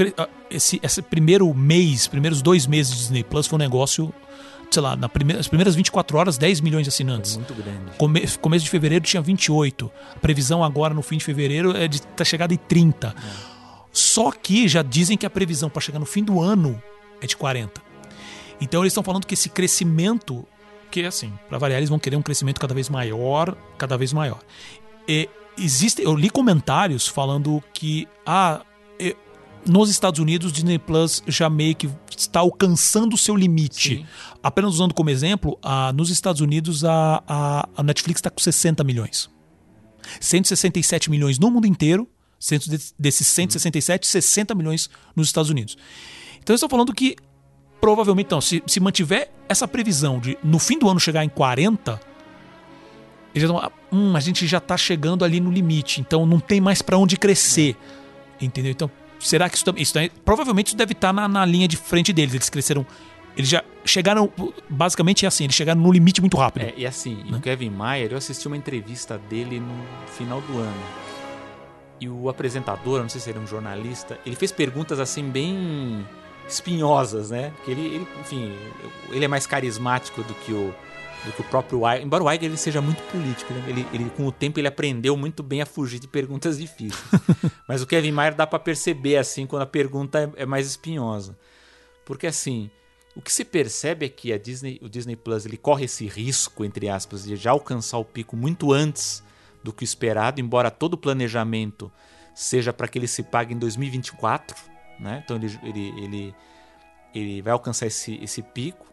[0.50, 4.14] esse, esse primeiro mês, primeiros dois meses de Disney Plus foi um negócio,
[4.72, 7.36] sei lá, na primeira, as primeiras 24 horas, 10 milhões de assinantes.
[7.36, 7.92] muito grande.
[7.98, 9.92] Come- começo de fevereiro tinha 28.
[10.16, 13.14] A previsão agora no fim de fevereiro é de tá chegada em 30.
[13.92, 16.82] Só que já dizem que a previsão para chegar no fim do ano
[17.20, 17.82] é de 40.
[18.62, 20.46] Então eles estão falando que esse crescimento,
[20.90, 24.40] que assim, para variar, eles vão querer um crescimento cada vez maior, cada vez maior.
[25.08, 28.62] E existe, eu li comentários falando que ah,
[29.68, 33.98] nos Estados Unidos Disney Plus já meio que está alcançando o seu limite.
[33.98, 34.06] Sim.
[34.42, 38.84] Apenas usando como exemplo, ah, nos Estados Unidos a, a, a Netflix está com 60
[38.84, 39.30] milhões.
[40.22, 42.08] 167 milhões no mundo inteiro,
[42.98, 45.78] desses 167, 60 milhões nos Estados Unidos.
[46.40, 47.18] Então eles estão falando que
[47.80, 52.00] provavelmente, então, se, se mantiver essa previsão de no fim do ano chegar em 40,
[53.34, 56.60] eles já estão, hum, a gente já está chegando ali no limite, então não tem
[56.60, 57.76] mais para onde crescer.
[58.42, 58.72] Entendeu?
[58.72, 58.90] Então,
[59.20, 59.82] será que isso também.
[59.82, 59.94] Isso
[60.24, 62.34] provavelmente isso deve estar na, na linha de frente deles.
[62.34, 62.86] Eles cresceram.
[63.36, 64.32] Eles já chegaram.
[64.70, 66.64] Basicamente é assim, eles chegaram no limite muito rápido.
[66.64, 67.38] É, e assim, e Né?
[67.38, 70.84] o Kevin Mayer, eu assisti uma entrevista dele no final do ano.
[72.00, 76.06] E o apresentador, não sei se ele é um jornalista, ele fez perguntas assim bem
[76.48, 77.54] espinhosas, né?
[77.64, 78.56] Que ele, ele, enfim,
[79.10, 80.74] ele é mais carismático do que o
[81.26, 82.04] do que o próprio Iger.
[82.04, 83.64] Embora o Iger ele seja muito político, né?
[83.68, 87.04] ele, ele com o tempo ele aprendeu muito bem a fugir de perguntas difíceis.
[87.68, 91.38] Mas o Kevin Mayer dá pra perceber assim quando a pergunta é, é mais espinhosa.
[92.06, 92.70] Porque assim,
[93.16, 96.64] o que se percebe é que a Disney, o Disney Plus ele corre esse risco,
[96.64, 99.24] entre aspas, de já alcançar o pico muito antes
[99.64, 101.92] do que o esperado, embora todo o planejamento
[102.34, 104.56] seja para que ele se pague em 2024,
[105.00, 105.22] né?
[105.24, 106.36] Então ele, ele, ele,
[107.14, 108.86] ele vai alcançar esse, esse pico.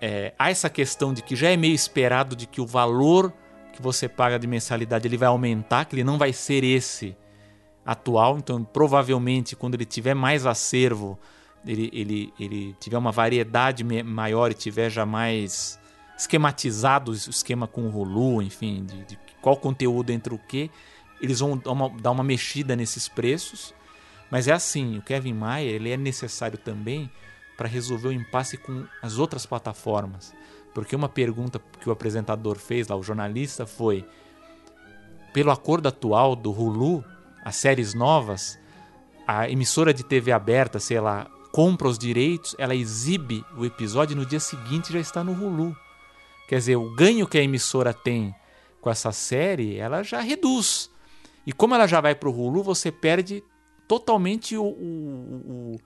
[0.00, 3.32] É, há essa questão de que já é meio esperado de que o valor
[3.72, 7.16] que você paga de mensalidade ele vai aumentar, que ele não vai ser esse
[7.84, 8.38] atual.
[8.38, 11.18] Então, provavelmente, quando ele tiver mais acervo,
[11.66, 15.78] ele, ele, ele tiver uma variedade maior e tiver já mais
[16.16, 20.70] esquematizado o esquema com o Hulu, enfim, de, de qual conteúdo entra o que,
[21.20, 23.74] eles vão dar uma, dar uma mexida nesses preços.
[24.34, 27.08] Mas é assim, o Kevin Mayer ele é necessário também
[27.56, 30.34] para resolver o impasse com as outras plataformas.
[30.74, 34.04] Porque uma pergunta que o apresentador fez lá, o jornalista, foi:
[35.32, 37.04] pelo acordo atual do Hulu,
[37.44, 38.58] as séries novas,
[39.24, 44.16] a emissora de TV aberta, sei lá, compra os direitos, ela exibe o episódio e
[44.16, 45.76] no dia seguinte já está no Hulu.
[46.48, 48.34] Quer dizer, o ganho que a emissora tem
[48.80, 50.90] com essa série, ela já reduz.
[51.46, 53.40] E como ela já vai para o Hulu, você perde
[53.86, 55.76] totalmente o, o,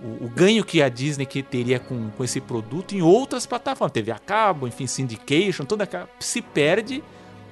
[0.00, 3.92] o, o, ganho que a Disney que teria com, com esse produto em outras plataformas.
[3.92, 7.02] TV a cabo, enfim, syndication, toda aquela, se perde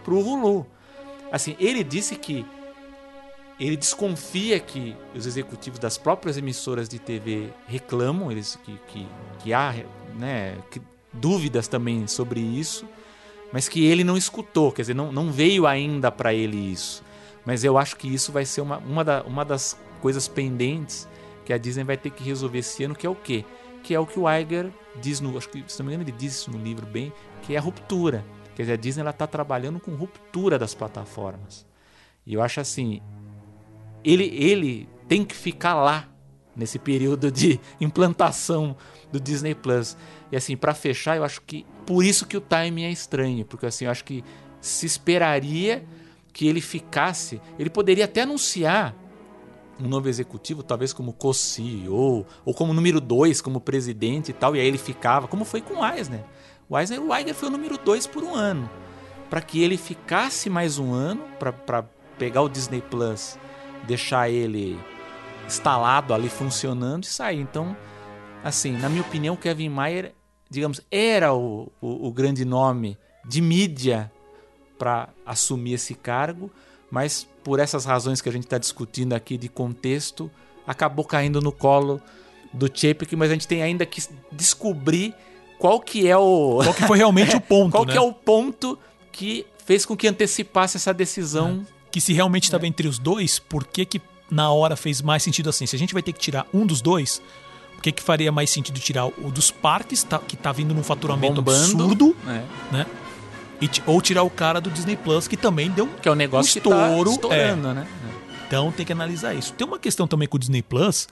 [0.04, 0.66] para o Hulu.
[1.30, 2.44] Assim, ele disse que
[3.58, 9.06] ele desconfia que os executivos das próprias emissoras de TV reclamam, eles que, que,
[9.38, 9.74] que há
[10.16, 10.80] né, que,
[11.12, 12.86] dúvidas também sobre isso,
[13.52, 17.04] mas que ele não escutou, quer dizer, não, não veio ainda para ele isso.
[17.44, 21.08] Mas eu acho que isso vai ser uma, uma, da, uma das coisas pendentes
[21.44, 23.44] que a Disney vai ter que resolver esse ano, que é o quê?
[23.82, 24.70] Que é o que o Iger
[25.00, 25.36] diz no.
[25.38, 27.12] Acho que, se não me engano, ele diz isso no livro bem,
[27.42, 28.24] que é a ruptura.
[28.54, 31.64] Quer dizer, a Disney está trabalhando com ruptura das plataformas.
[32.26, 33.00] E eu acho assim,
[34.04, 36.08] ele, ele tem que ficar lá
[36.54, 38.76] nesse período de implantação
[39.10, 39.96] do Disney Plus.
[40.30, 43.66] E assim, para fechar, eu acho que por isso que o timing é estranho, porque
[43.66, 44.22] assim, eu acho que
[44.60, 45.84] se esperaria
[46.32, 48.94] que ele ficasse, ele poderia até anunciar
[49.80, 54.60] um novo executivo, talvez como co-CEO, ou como número 2, como presidente e tal, e
[54.60, 56.24] aí ele ficava, como foi com o Eisner.
[56.68, 58.70] O Eisner, o Eisner foi o número 2 por um ano.
[59.28, 61.84] Para que ele ficasse mais um ano, para
[62.18, 63.38] pegar o Disney Plus
[63.84, 64.78] deixar ele
[65.46, 67.40] instalado ali funcionando e sair.
[67.40, 67.76] Então,
[68.44, 70.14] assim, na minha opinião, Kevin Mayer,
[70.48, 74.10] digamos, era o, o, o grande nome de mídia
[74.78, 76.50] para assumir esse cargo,
[76.90, 80.30] mas por essas razões que a gente está discutindo aqui de contexto,
[80.66, 82.00] acabou caindo no colo
[82.52, 85.14] do Chapek, mas a gente tem ainda que descobrir
[85.58, 87.92] qual que é o qual que foi realmente o ponto, qual né?
[87.92, 88.78] que é o ponto
[89.10, 92.68] que fez com que antecipasse essa decisão é que se realmente estava é.
[92.68, 94.00] entre os dois, por que, que
[94.30, 95.66] na hora fez mais sentido assim?
[95.66, 97.20] Se a gente vai ter que tirar um dos dois,
[97.74, 100.82] por que, que faria mais sentido tirar o dos parques, tá, que tá vindo num
[100.82, 102.42] faturamento Bombando, absurdo, é.
[102.74, 102.86] né?
[103.62, 106.56] E, ou tirar o cara do Disney Plus, que também deu que é um negócio
[106.56, 107.74] um estouro, que tá estourando, é.
[107.74, 107.86] né?
[108.46, 109.52] Então tem que analisar isso.
[109.52, 111.08] Tem uma questão também com o Disney Plus,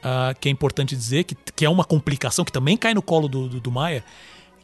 [0.00, 3.28] uh, que é importante dizer, que, que é uma complicação que também cai no colo
[3.28, 4.04] do, do, do Maia,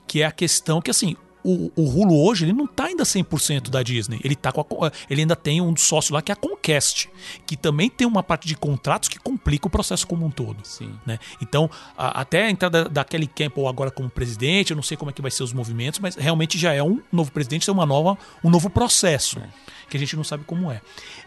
[0.09, 3.71] que é a questão que, assim, o, o Hulu hoje ele não está ainda 100%
[3.71, 4.21] da Disney.
[4.23, 7.09] Ele, tá com a, ele ainda tem um sócio lá que é a Comcast,
[7.47, 10.65] que também tem uma parte de contratos que complica o processo como um todo.
[10.65, 10.95] Sim.
[11.07, 11.19] Né?
[11.41, 15.11] Então, a, até a entrada da Kelly Campbell agora como presidente, eu não sei como
[15.11, 17.87] é que vai ser os movimentos, mas realmente já é um novo presidente, é uma
[17.87, 19.39] nova, um novo processo.
[19.39, 19.49] É.
[19.89, 20.81] Que a gente não sabe como é.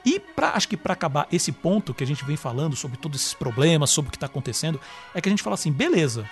[0.05, 3.19] E pra, acho que para acabar esse ponto que a gente vem falando sobre todos
[3.19, 4.79] esses problemas, sobre o que está acontecendo,
[5.13, 6.29] é que a gente fala assim: beleza.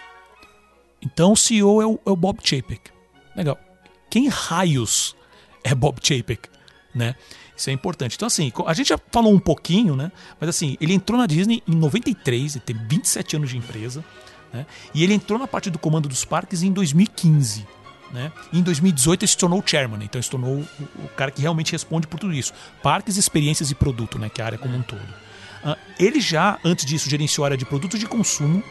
[1.02, 2.90] Então o CEO é o, é o Bob Chapek.
[3.36, 3.71] Legal
[4.12, 5.16] quem raios
[5.64, 6.50] é Bob Chapek,
[6.94, 7.16] né?
[7.56, 8.16] Isso é importante.
[8.16, 10.12] Então, assim, a gente já falou um pouquinho, né?
[10.40, 14.04] Mas, assim, ele entrou na Disney em 93, ele tem 27 anos de empresa,
[14.52, 14.66] né?
[14.94, 17.66] E ele entrou na parte do comando dos parques em 2015.
[18.12, 18.30] Né?
[18.52, 20.68] E em 2018 ele se tornou o chairman, então ele se tornou
[21.00, 22.52] o, cara que realmente responde por tudo isso.
[22.84, 24.28] Parques, experiências e produto, né?
[24.28, 25.00] Que é a área como um todo.
[25.00, 28.62] Uh, ele já, antes disso, gerenciou a área de produtos de consumo,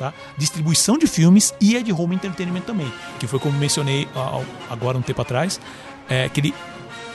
[0.00, 0.14] tá?
[0.38, 4.08] Distribuição de filmes e é de home entertainment também, que foi como mencionei
[4.70, 5.60] agora um tempo atrás,
[6.08, 6.54] é, que ele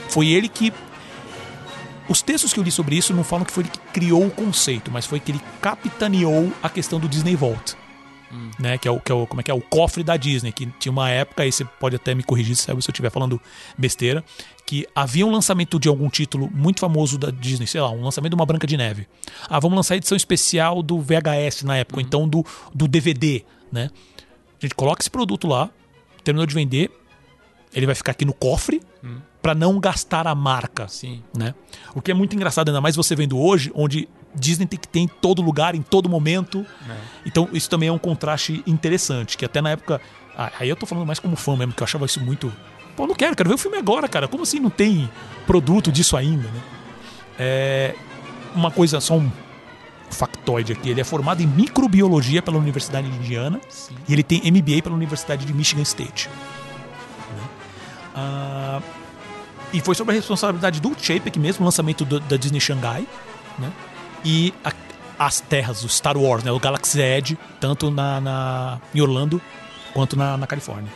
[0.08, 0.72] foi ele que
[2.08, 4.30] os textos que eu li sobre isso não falam que foi ele que criou o
[4.30, 7.76] conceito, mas foi que ele capitaneou a questão do Disney Vault.
[8.32, 8.50] Hum.
[8.58, 10.50] Né, que é o que é o como é que é o cofre da Disney,
[10.50, 13.40] que tinha uma época, aí você pode até me corrigir se eu estiver falando
[13.78, 14.24] besteira,
[14.66, 18.32] que havia um lançamento de algum título muito famoso da Disney, sei lá, um lançamento
[18.32, 19.06] de uma Branca de Neve.
[19.48, 22.06] Ah, vamos lançar a edição especial do VHS na época, uhum.
[22.06, 22.44] então do,
[22.74, 23.90] do DVD, né?
[24.60, 25.70] A gente coloca esse produto lá,
[26.24, 26.90] terminou de vender,
[27.72, 29.18] ele vai ficar aqui no cofre uhum.
[29.40, 31.22] para não gastar a marca, Sim.
[31.36, 31.54] né?
[31.94, 34.98] O que é muito engraçado, ainda mais você vendo hoje, onde Disney tem que ter
[34.98, 36.66] em todo lugar, em todo momento.
[36.88, 36.96] É.
[37.24, 40.00] Então isso também é um contraste interessante, que até na época,
[40.58, 42.52] aí eu tô falando mais como fã mesmo, que eu achava isso muito
[42.96, 44.26] Pô, não quero, quero ver o filme agora, cara.
[44.26, 45.10] Como assim não tem
[45.46, 46.60] produto disso ainda, né?
[47.38, 47.94] É,
[48.54, 49.30] uma coisa, só um
[50.10, 50.88] factoide aqui.
[50.88, 53.94] Ele é formado em microbiologia pela Universidade de Indiana Sim.
[54.08, 56.28] e ele tem MBA pela Universidade de Michigan State.
[56.28, 57.48] Né?
[58.14, 58.80] Ah,
[59.72, 63.06] e foi sobre a responsabilidade do Chapek mesmo, o lançamento do, da Disney Shanghai,
[63.58, 63.70] né?
[64.24, 64.72] E a,
[65.18, 66.50] as terras, o Star Wars, né?
[66.50, 69.40] O Galaxy Edge, tanto na, na em Orlando
[69.92, 70.90] quanto na, na Califórnia.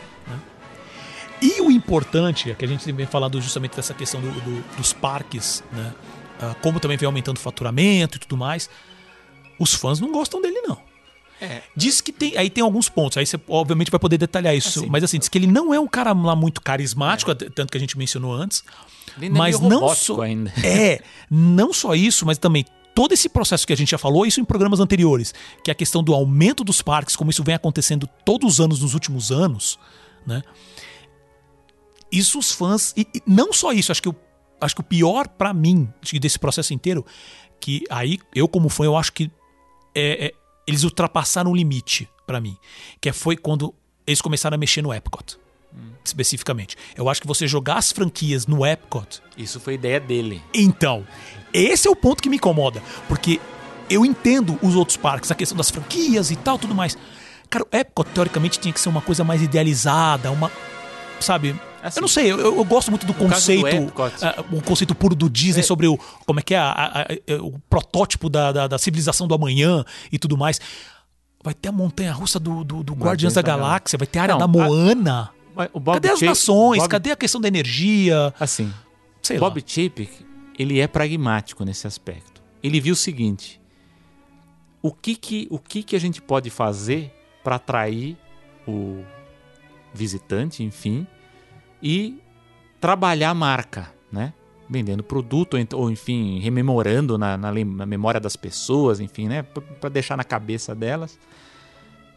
[1.41, 4.93] E o importante é que a gente vem falando justamente dessa questão do, do, dos
[4.93, 5.93] parques, né?
[6.41, 8.69] Uh, como também vem aumentando o faturamento e tudo mais.
[9.59, 10.77] Os fãs não gostam dele, não.
[11.41, 11.63] É.
[11.75, 12.37] Diz que tem.
[12.37, 13.17] Aí tem alguns pontos.
[13.17, 14.79] Aí você obviamente vai poder detalhar isso.
[14.79, 17.35] Assim, mas assim, diz que ele não é um cara lá muito carismático, é.
[17.35, 18.63] tanto que a gente mencionou antes.
[19.19, 20.53] Ele mas é não só ainda.
[20.63, 22.63] É, não só isso, mas também
[22.93, 25.75] todo esse processo que a gente já falou, isso em programas anteriores, que é a
[25.75, 29.79] questão do aumento dos parques, como isso vem acontecendo todos os anos nos últimos anos,
[30.25, 30.43] né?
[32.11, 32.93] Isso os fãs.
[32.97, 34.15] E, e não só isso, acho que o,
[34.59, 37.05] acho que o pior para mim desse processo inteiro,
[37.59, 39.31] que aí eu, como fã, eu acho que
[39.95, 40.33] é, é,
[40.67, 42.57] eles ultrapassaram o limite para mim.
[42.99, 43.73] Que é, foi quando
[44.05, 45.37] eles começaram a mexer no Epcot.
[45.73, 45.91] Hum.
[46.03, 46.75] Especificamente.
[46.95, 49.21] Eu acho que você jogar as franquias no Epcot.
[49.37, 50.41] Isso foi ideia dele.
[50.53, 51.07] Então,
[51.53, 52.81] esse é o ponto que me incomoda.
[53.07, 53.39] Porque
[53.89, 56.97] eu entendo os outros parques, a questão das franquias e tal, tudo mais.
[57.49, 60.51] Cara, o Epcot, teoricamente, tinha que ser uma coisa mais idealizada, uma.
[61.19, 61.55] Sabe?
[61.83, 63.63] Assim, eu não sei, eu, eu gosto muito do conceito.
[63.63, 65.63] Do uh, o conceito puro do Disney é.
[65.63, 65.97] sobre o.
[66.25, 66.57] Como é que é?
[66.57, 70.59] A, a, a, o protótipo da, da, da, civilização do amanhã e tudo mais.
[71.43, 74.33] Vai ter a montanha russa do, do, do Guardiões da, Galáxia, vai ter a área
[74.35, 75.31] não, da Moana.
[75.91, 76.79] cadê as nações?
[76.79, 76.89] Bob...
[76.89, 78.31] Cadê a questão da energia?
[78.39, 78.71] Assim.
[79.23, 79.63] Sei Bob lá.
[79.65, 80.11] Chapek,
[80.57, 82.43] ele é pragmático nesse aspecto.
[82.61, 83.59] Ele viu o seguinte:
[84.83, 87.11] o que que, o que, que a gente pode fazer
[87.43, 88.15] para atrair
[88.67, 89.03] o
[89.93, 91.07] visitante, enfim,
[91.81, 92.19] e
[92.79, 94.33] trabalhar a marca, né?
[94.69, 99.43] Vendendo produto ou, enfim, rememorando na, na, na memória das pessoas, enfim, né?
[99.43, 101.19] Para deixar na cabeça delas.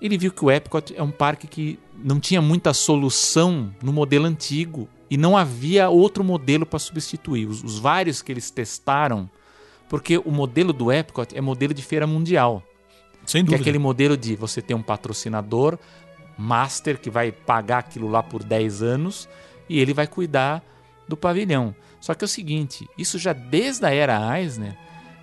[0.00, 4.26] Ele viu que o Epcot é um parque que não tinha muita solução no modelo
[4.26, 7.46] antigo e não havia outro modelo para substituir.
[7.46, 9.30] Os, os, vários que eles testaram,
[9.88, 12.62] porque o modelo do Epcot é modelo de feira mundial.
[13.24, 13.56] Sem dúvida.
[13.56, 15.78] Que é aquele modelo de você ter um patrocinador
[16.36, 19.28] master que vai pagar aquilo lá por 10 anos
[19.68, 20.62] e ele vai cuidar
[21.08, 21.74] do pavilhão.
[22.00, 24.76] Só que é o seguinte, isso já desde a era Eisner,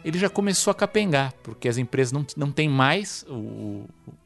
[0.03, 3.85] ele já começou a capengar, porque as empresas não, não têm mais o,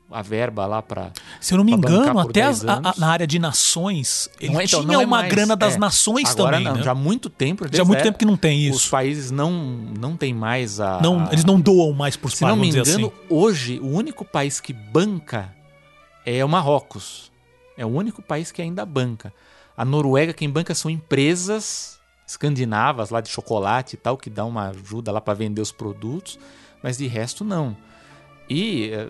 [0.10, 1.12] a verba lá para.
[1.42, 4.86] Se eu não me engano, até as, a, na área de nações, ele não, então,
[4.86, 5.34] tinha é uma mais.
[5.34, 5.78] grana das é.
[5.78, 6.64] nações também.
[6.64, 6.84] Não, né?
[6.84, 7.66] Já há muito tempo.
[7.72, 8.78] Já há muito tempo que não tem isso.
[8.78, 11.02] Os países não, não têm mais a.
[11.02, 13.12] Não, eles não doam mais por Se não me engano, assim.
[13.30, 15.54] hoje, o único país que banca
[16.26, 17.32] é o Marrocos.
[17.78, 19.34] É o único país que ainda banca.
[19.78, 24.70] A Noruega, quem banca são empresas escandinavas lá de chocolate e tal, que dá uma
[24.70, 26.40] ajuda lá para vender os produtos,
[26.82, 27.78] mas de resto não.
[28.50, 29.08] E eh,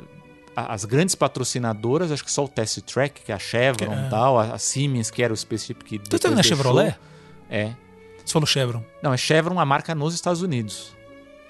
[0.56, 4.10] as grandes patrocinadoras, acho que só o Test Track, que é a Chevron e é.
[4.10, 6.00] tal, a Siemens, que era o específico que.
[6.00, 6.96] Tu tá na Chevrolet?
[7.50, 7.74] É.
[8.24, 8.84] Você falou Chevron?
[9.02, 10.96] Não, é Chevron a marca nos Estados Unidos.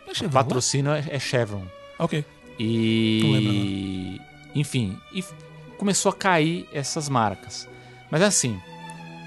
[0.08, 1.64] É Chevron, o patrocínio é, é Chevron.
[1.98, 2.26] Ok.
[2.60, 3.22] E.
[3.24, 4.36] Não lembro, não.
[4.62, 5.24] Enfim, e
[5.78, 7.68] começou a cair essas marcas.
[8.10, 8.60] Mas assim,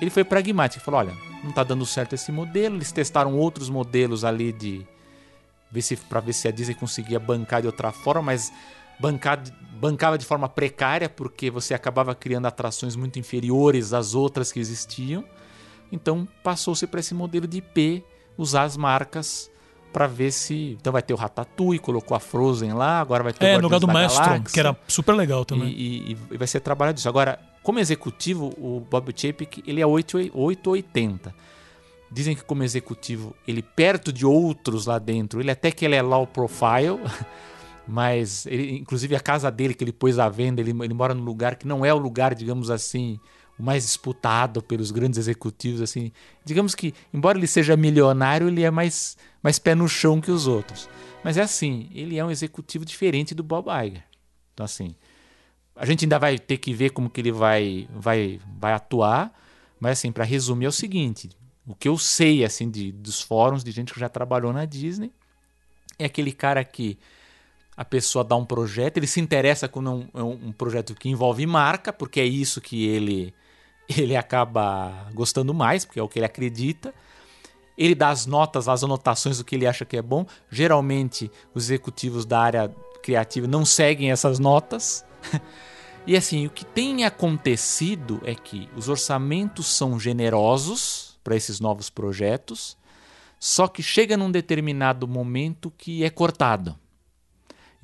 [0.00, 1.12] ele foi pragmático, falou: olha,
[1.42, 2.76] não está dando certo esse modelo.
[2.76, 4.86] Eles testaram outros modelos ali de
[5.70, 8.52] ver se para ver se a Disney conseguia bancar de outra forma, mas
[8.98, 9.42] bancar,
[9.72, 15.24] bancava de forma precária porque você acabava criando atrações muito inferiores às outras que existiam.
[15.90, 18.04] Então passou-se para esse modelo de IP
[18.36, 19.50] usar as marcas
[19.92, 20.76] para ver se.
[20.80, 23.64] Então vai ter o Ratatouille, colocou a Frozen lá, agora vai ter é, o no
[23.64, 25.68] lugar do Maestro, que era super legal também.
[25.68, 27.08] E, e, e, vai ser trabalhado isso.
[27.08, 27.38] Agora,
[27.68, 31.34] como executivo, o Bob Chapek ele é 880.
[32.10, 36.00] Dizem que como executivo, ele perto de outros lá dentro, ele até que ele é
[36.00, 36.98] low profile,
[37.86, 41.22] mas ele, inclusive a casa dele que ele pôs à venda, ele, ele mora num
[41.22, 43.20] lugar que não é o lugar, digamos assim,
[43.58, 46.10] o mais disputado pelos grandes executivos, assim.
[46.46, 50.46] Digamos que, embora ele seja milionário, ele é mais, mais pé no chão que os
[50.46, 50.88] outros.
[51.22, 54.04] Mas é assim, ele é um executivo diferente do Bob Iger.
[54.54, 54.94] Então, assim,
[55.78, 59.32] a gente ainda vai ter que ver como que ele vai, vai, vai atuar,
[59.78, 61.30] mas assim, para resumir é o seguinte,
[61.66, 65.12] o que eu sei assim de, dos fóruns de gente que já trabalhou na Disney
[65.98, 66.98] é aquele cara que
[67.76, 71.92] a pessoa dá um projeto, ele se interessa com um, um projeto que envolve marca,
[71.92, 73.32] porque é isso que ele
[73.88, 76.92] ele acaba gostando mais, porque é o que ele acredita.
[77.76, 80.26] Ele dá as notas, as anotações do que ele acha que é bom.
[80.50, 85.04] Geralmente, os executivos da área criativa não seguem essas notas.
[86.08, 91.90] E assim, o que tem acontecido é que os orçamentos são generosos para esses novos
[91.90, 92.78] projetos,
[93.38, 96.74] só que chega num determinado momento que é cortado.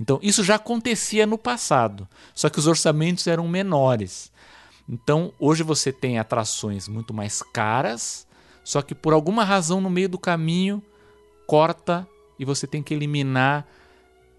[0.00, 4.32] Então, isso já acontecia no passado, só que os orçamentos eram menores.
[4.88, 8.26] Então, hoje você tem atrações muito mais caras,
[8.64, 10.82] só que por alguma razão no meio do caminho
[11.46, 12.08] corta
[12.38, 13.66] e você tem que eliminar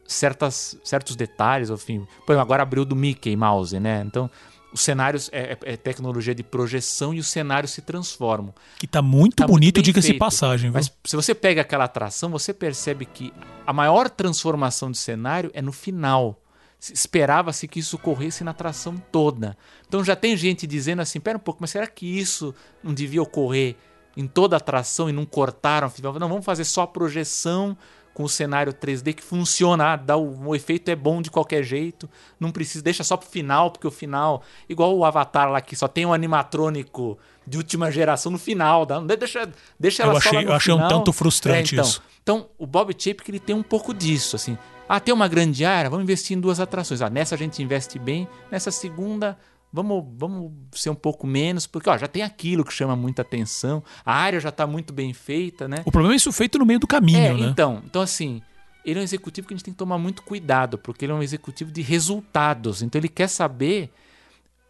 [0.05, 2.05] certas, certos detalhes, enfim.
[2.25, 4.03] Por exemplo, agora abriu do Mickey Mouse, né?
[4.05, 4.29] Então,
[4.75, 8.53] os cenários é, é, é tecnologia de projeção e os cenários se transformam.
[8.77, 10.69] Que tá muito tá bonito, diga-se passagem.
[10.69, 10.73] Viu?
[10.73, 13.33] Mas se você pega aquela atração, você percebe que
[13.65, 16.41] a maior transformação de cenário é no final.
[16.77, 19.57] Esperava-se que isso ocorresse na atração toda.
[19.87, 22.53] Então já tem gente dizendo assim: pera um pouco, mas será que isso
[22.83, 23.77] não devia ocorrer
[24.17, 25.89] em toda a atração e não cortaram?
[26.19, 27.77] Não, vamos fazer só a projeção
[28.15, 31.63] com o cenário 3D que funciona, ah, dá o, o, efeito é bom de qualquer
[31.63, 32.09] jeito,
[32.39, 35.85] não precisa, deixa só pro final, porque o final, igual o Avatar lá que só
[35.85, 40.41] tem um animatrônico de última geração no final, dá, deixa, deixa ela eu achei, só
[40.41, 40.87] no Eu achei final.
[40.87, 42.01] um tanto frustrante é, então, isso.
[42.23, 44.57] Então, o Bob Chapek ele tem um pouco disso, assim.
[44.87, 47.01] Ah, tem uma grande área, vamos investir em duas atrações.
[47.01, 49.37] Ah, nessa a gente investe bem, nessa segunda
[49.75, 53.83] vamos, vamos ser um pouco menos, porque ó, já tem aquilo que chama muita atenção,
[54.05, 55.83] a área já está muito bem feita, né?
[55.85, 57.47] O problema é isso feito no meio do caminho, é, né?
[57.47, 58.41] Então, então, assim,
[58.85, 61.15] ele é um executivo que a gente tem que tomar muito cuidado, porque ele é
[61.15, 62.81] um executivo de resultados.
[62.81, 63.91] Então ele quer saber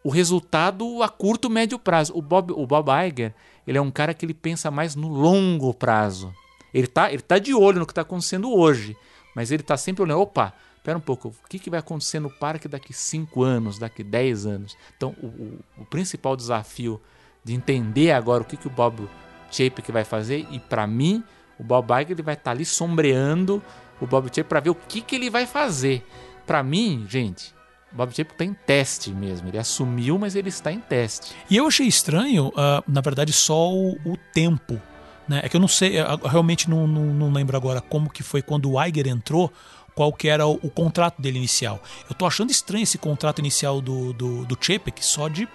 [0.02, 2.12] o resultado a curto, médio prazo.
[2.16, 3.32] O Bob, o Bob Iger,
[3.66, 6.34] ele é um cara que ele pensa mais no longo prazo.
[6.74, 8.96] Ele tá, ele tá de olho no que está acontecendo hoje,
[9.34, 10.52] mas ele está sempre olhando, opa,
[10.86, 14.46] espera um pouco, o que, que vai acontecer no parque daqui 5 anos, daqui 10
[14.46, 14.76] anos?
[14.96, 17.00] Então, o, o, o, principal desafio
[17.42, 19.08] de entender agora o que, que o Bob
[19.50, 21.24] Chapek vai fazer, e para mim,
[21.58, 23.60] o Bob Iger ele vai estar tá ali sombreando
[24.00, 26.06] o Bob Chapek para ver o que, que ele vai fazer.
[26.46, 27.52] Para mim, gente,
[27.92, 29.48] o Bob Chapek está em teste mesmo.
[29.48, 31.34] Ele assumiu, mas ele está em teste.
[31.50, 34.80] E eu achei estranho, uh, na verdade, só o, o tempo.
[35.28, 35.40] Né?
[35.42, 38.40] É que eu não sei, eu realmente não, não, não lembro agora como que foi
[38.40, 39.52] quando o Iger entrou,
[39.96, 41.82] qual que era o, o, contrato dele inicial.
[42.08, 45.48] Eu tô achando estranho esse contrato inicial do, do, do Chapek só de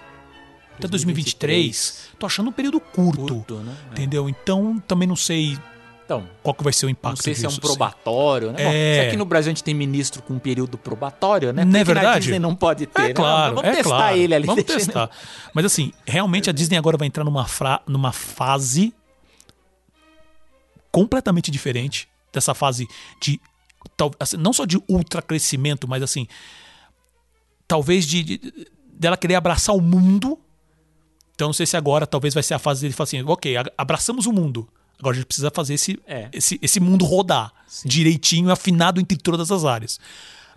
[0.76, 0.88] até 2023.
[0.88, 2.10] 2023.
[2.18, 3.74] Tô achando um período curto, curto né?
[3.92, 4.28] entendeu?
[4.28, 5.56] Então também não sei
[6.04, 8.56] então, qual que vai ser o impacto Não sei disso, se é um probatório, assim.
[8.56, 8.64] né?
[8.64, 8.96] É...
[8.96, 11.64] Bom, se aqui no Brasil a gente tem ministro com um período probatório, né?
[11.64, 12.06] Não é verdade?
[12.06, 13.14] Na Disney não pode ter, é né?
[13.14, 14.16] Claro, vamos é testar claro.
[14.16, 14.46] ele ali.
[14.46, 15.08] Vamos testar.
[15.54, 17.80] Mas assim, realmente a Disney agora vai entrar numa, fra...
[17.86, 18.92] numa fase
[20.90, 22.88] completamente diferente dessa fase
[23.20, 23.40] de
[24.18, 26.26] assim, não só de ultra crescimento, mas assim,
[27.66, 28.52] talvez de, de
[28.92, 30.38] dela querer abraçar o mundo.
[31.34, 34.26] Então não sei se agora talvez vai ser a fase dele falar assim, ok, abraçamos
[34.26, 34.68] o mundo.
[34.98, 36.28] Agora a gente precisa fazer esse, é.
[36.32, 37.88] esse, esse mundo rodar Sim.
[37.88, 39.98] direitinho, afinado entre todas as áreas.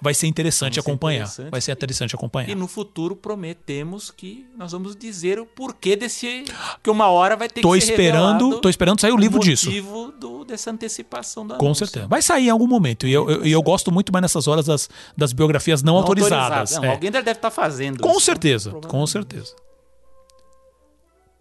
[0.05, 1.23] Vai ser interessante acompanhar.
[1.23, 1.49] Interessante.
[1.49, 2.47] Vai ser interessante acompanhar.
[2.47, 6.45] E no futuro prometemos que nós vamos dizer o porquê desse.
[6.83, 9.65] Que uma hora vai ter tô que esperando, ser Tô esperando sair o livro disso.
[9.65, 11.87] motivo do, dessa antecipação da Com anúncio.
[11.87, 12.07] certeza.
[12.07, 13.07] Vai sair em algum momento.
[13.07, 14.87] E eu, eu, eu, gosto muito mais nessas horas das,
[15.17, 16.73] das biografias não, não autorizadas.
[16.73, 16.89] Não, é.
[16.89, 19.55] Alguém deve estar fazendo Com isso, certeza, com certeza.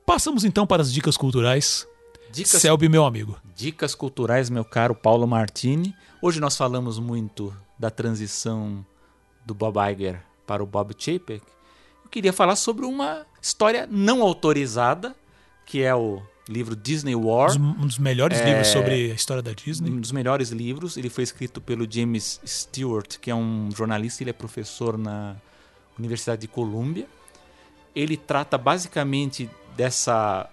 [0.06, 1.86] Passamos então para as dicas culturais.
[2.32, 3.36] Dicas, Selby, meu amigo.
[3.54, 5.94] Dicas culturais, meu caro Paulo Martini.
[6.22, 8.84] Hoje nós falamos muito da transição
[9.44, 11.42] do Bob Iger para o Bob Chapek.
[12.04, 15.14] Eu queria falar sobre uma história não autorizada,
[15.66, 17.56] que é o livro Disney War.
[17.56, 19.90] Um dos melhores é, livros sobre a história da Disney.
[19.90, 20.96] Um dos melhores livros.
[20.96, 25.36] Ele foi escrito pelo James Stewart, que é um jornalista, ele é professor na
[25.98, 27.06] Universidade de Colômbia.
[27.94, 30.48] Ele trata basicamente dessa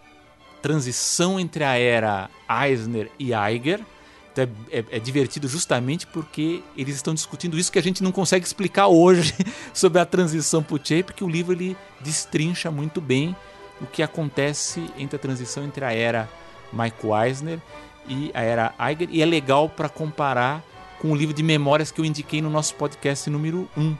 [0.61, 3.83] transição entre a era Eisner e Iger.
[4.31, 8.11] Então é, é, é, divertido justamente porque eles estão discutindo isso que a gente não
[8.11, 9.33] consegue explicar hoje
[9.73, 13.35] sobre a transição para o Che, porque o livro ele destrincha muito bem
[13.81, 16.29] o que acontece entre a transição entre a era
[16.71, 17.59] Michael Eisner
[18.07, 19.09] e a era Iger.
[19.11, 20.63] E é legal para comparar
[20.99, 23.97] com o livro de memórias que eu indiquei no nosso podcast número 1,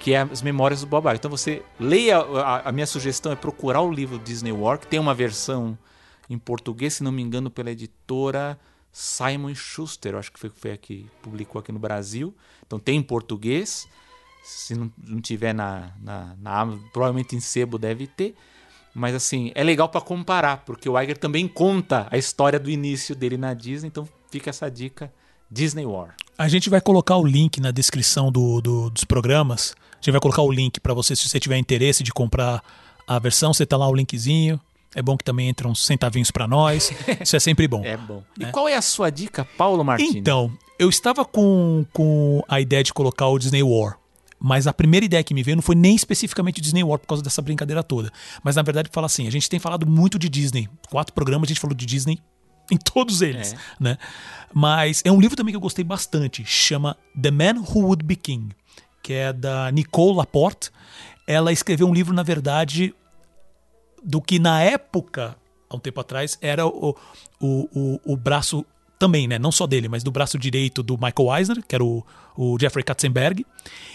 [0.00, 1.16] que é as memórias do Bob Iger.
[1.16, 5.00] Então você leia, a, a minha sugestão é procurar o livro Disney War, que tem
[5.00, 5.78] uma versão
[6.28, 8.58] em português, se não me engano, pela editora
[8.92, 12.34] Simon Schuster, eu acho que foi, foi a que publicou aqui no Brasil.
[12.66, 13.88] Então tem em português.
[14.44, 18.34] Se não, não tiver na, na, na provavelmente em sebo deve ter.
[18.94, 23.16] Mas assim, é legal para comparar, porque o Iger também conta a história do início
[23.16, 25.10] dele na Disney, então fica essa dica
[25.50, 26.14] Disney War.
[26.36, 29.74] A gente vai colocar o link na descrição do, do dos programas.
[29.92, 32.62] A gente vai colocar o link para você se você tiver interesse de comprar
[33.06, 34.60] a versão, você tá lá o linkzinho.
[34.94, 36.92] É bom que também entram uns centavinhos para nós.
[37.20, 37.82] Isso é sempre bom.
[37.84, 38.22] é bom.
[38.38, 38.50] E né?
[38.50, 40.14] qual é a sua dica, Paulo Martins?
[40.14, 43.98] Então, eu estava com, com a ideia de colocar o Disney War.
[44.44, 47.06] Mas a primeira ideia que me veio não foi nem especificamente o Disney War por
[47.06, 48.10] causa dessa brincadeira toda.
[48.42, 50.68] Mas na verdade, fala assim: a gente tem falado muito de Disney.
[50.90, 52.18] Quatro programas a gente falou de Disney
[52.70, 53.56] em todos eles, é.
[53.78, 53.98] né?
[54.52, 56.44] Mas é um livro também que eu gostei bastante.
[56.44, 58.54] Chama The Man Who Would Be King,
[59.00, 60.70] que é da Nicole Laporte.
[61.26, 62.92] Ela escreveu um livro, na verdade,
[64.02, 65.36] do que na época,
[65.68, 66.96] há um tempo atrás, era o,
[67.40, 68.64] o, o, o braço
[68.98, 69.38] também, né?
[69.38, 72.04] Não só dele, mas do braço direito do Michael Eisner, que era o,
[72.36, 73.44] o Jeffrey Katzenberg,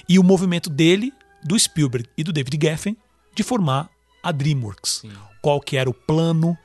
[0.07, 1.13] e o movimento dele,
[1.43, 2.97] do Spielberg e do David Geffen
[3.35, 3.89] de formar
[4.21, 4.99] a DreamWorks.
[5.01, 5.11] Sim.
[5.41, 6.57] Qual que era o plano,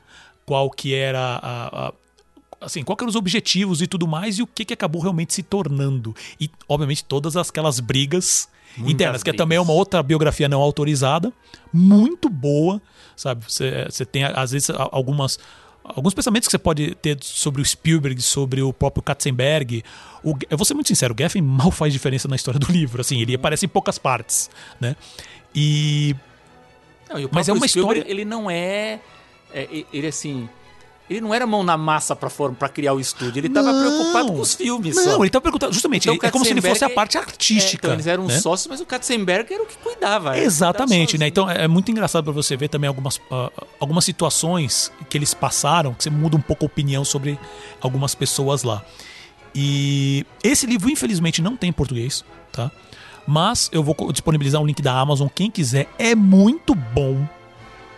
[0.45, 1.93] qual que era a, a
[2.59, 5.33] assim, qual que eram os objetivos e tudo mais, e o que, que acabou realmente
[5.33, 6.15] se tornando.
[6.39, 9.23] E, obviamente, todas aquelas brigas Muitas internas, brigas.
[9.23, 11.31] que é também uma outra biografia não autorizada,
[11.71, 12.81] muito boa,
[13.15, 13.45] sabe?
[13.47, 15.37] Você tem, às vezes, algumas
[15.83, 19.83] alguns pensamentos que você pode ter sobre o Spielberg, sobre o próprio Katzenberg.
[20.23, 23.01] O, eu vou ser muito sincero, o Geffen mal faz diferença na história do livro,
[23.01, 24.95] assim, ele aparece em poucas partes, né?
[25.53, 26.15] E
[27.09, 28.99] Não, e Mas é uma Spielberg, história- Ele não é,
[29.53, 30.47] é, Ele assim.
[31.09, 33.39] Ele não era mão na massa pra, form- pra criar o estúdio.
[33.41, 33.79] Ele tava Não.
[33.81, 34.95] preocupado com os filmes.
[34.95, 35.21] Não, só.
[35.23, 35.73] ele tá perguntando.
[35.73, 37.85] Justamente, Então, é como se ele fosse a parte É, artística.
[37.87, 38.39] então, eles eram né?
[38.39, 40.37] sócios, mas o Katzenberg era o que cuidava.
[40.39, 41.27] Exatamente, né?
[41.27, 45.93] Então é muito engraçado pra você ver também algumas, ah, algumas situações que eles passaram,
[45.93, 47.37] que você muda um pouco a opinião sobre
[47.81, 48.81] algumas pessoas lá.
[49.53, 52.71] E esse livro, infelizmente, não tem em português, tá?
[53.27, 55.27] Mas eu vou disponibilizar um link da Amazon.
[55.33, 57.27] Quem quiser, é muito bom,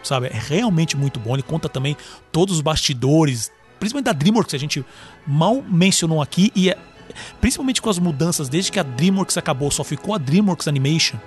[0.08, 0.28] sabe?
[0.28, 1.36] É realmente muito bom.
[1.36, 1.96] Ele conta também
[2.32, 4.86] todos os bastidores, principalmente da DreamWorks, que a gente
[5.26, 6.78] mal mencionou aqui, e é,
[7.42, 11.18] principalmente com as mudanças, desde que a DreamWorks acabou, só ficou a DreamWorks Animation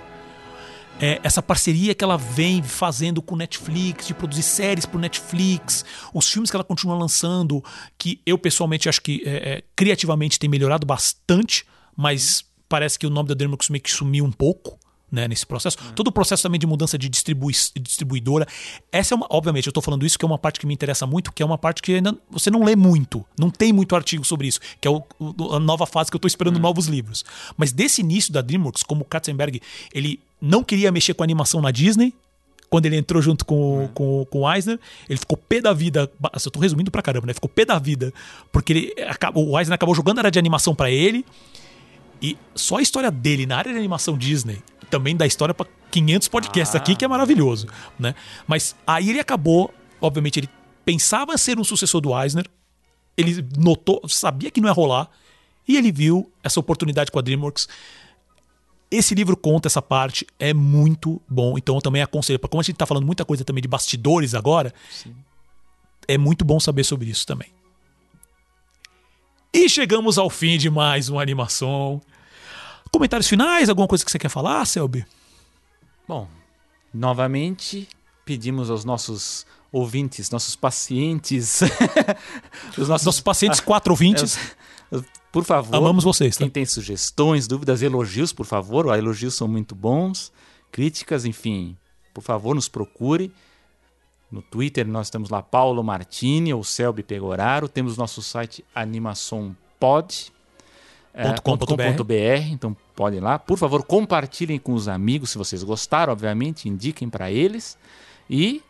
[0.99, 5.85] é, essa parceria que ela vem fazendo com o Netflix, de produzir séries pro Netflix,
[6.13, 7.63] os filmes que ela continua lançando,
[7.97, 11.65] que eu pessoalmente acho que é, é, criativamente tem melhorado bastante,
[11.95, 14.77] mas parece que o nome da DreamWorks meio que sumiu um pouco.
[15.11, 15.75] Né, nesse processo.
[15.95, 18.47] Todo o processo também de mudança de distribui distribuidora.
[18.91, 19.25] Essa é uma.
[19.31, 21.45] Obviamente, eu tô falando isso que é uma parte que me interessa muito, que é
[21.45, 23.25] uma parte que ainda você não lê muito.
[23.39, 26.19] Não tem muito artigo sobre isso, que é o- o- a nova fase que eu
[26.19, 27.25] tô esperando novos livros.
[27.57, 29.59] Mas desse início da DreamWorks, como o Katzenberg,
[29.91, 32.13] ele não queria mexer com a animação na Disney.
[32.69, 34.79] Quando ele entrou junto com, com, com o Eisner,
[35.09, 36.07] ele ficou pé da vida.
[36.31, 37.33] Assim, eu tô resumindo pra caramba, né?
[37.33, 38.13] Ficou pé da vida.
[38.51, 41.25] Porque ele, acabou- o Eisner acabou jogando a área de animação pra ele.
[42.21, 46.27] E só a história dele na área de animação Disney também dá história pra 500
[46.27, 47.67] podcasts aqui, que é maravilhoso,
[47.97, 48.15] né?
[48.47, 50.49] Mas aí ele acabou, obviamente, ele
[50.85, 52.45] pensava ser um sucessor do Eisner,
[53.17, 55.09] ele notou, sabia que não ia rolar,
[55.67, 57.67] e ele viu essa oportunidade com a DreamWorks.
[58.89, 62.75] Esse livro conta essa parte, é muito bom, então eu também aconselho, como a gente
[62.75, 64.73] tá falando muita coisa também de bastidores agora,
[66.07, 67.49] é muito bom saber sobre isso também.
[69.53, 72.01] E chegamos ao fim de mais uma animação.
[72.91, 73.69] Comentários finais?
[73.69, 75.05] Alguma coisa que você quer falar, Selby?
[76.07, 76.27] Bom,
[76.93, 77.87] novamente
[78.25, 81.61] pedimos aos nossos ouvintes, nossos pacientes,
[82.77, 84.37] os nossos, Nossos pacientes, quatro ouvintes,
[85.31, 86.43] por favor, amamos vocês, tá?
[86.43, 90.31] quem tem sugestões, dúvidas, elogios, por favor, os elogios são muito bons,
[90.71, 91.77] críticas, enfim,
[92.13, 93.31] por favor, nos procure.
[94.31, 99.55] No Twitter nós temos lá Paulo Martini ou Selby Pegoraro, temos nosso site animaçãopod.
[100.07, 100.38] é,
[101.13, 102.13] Ponto com ponto ponto com ponto br,
[102.51, 103.37] então podem lá.
[103.39, 107.77] Por favor, compartilhem com os amigos se vocês gostaram, obviamente, indiquem para eles.
[108.29, 108.61] E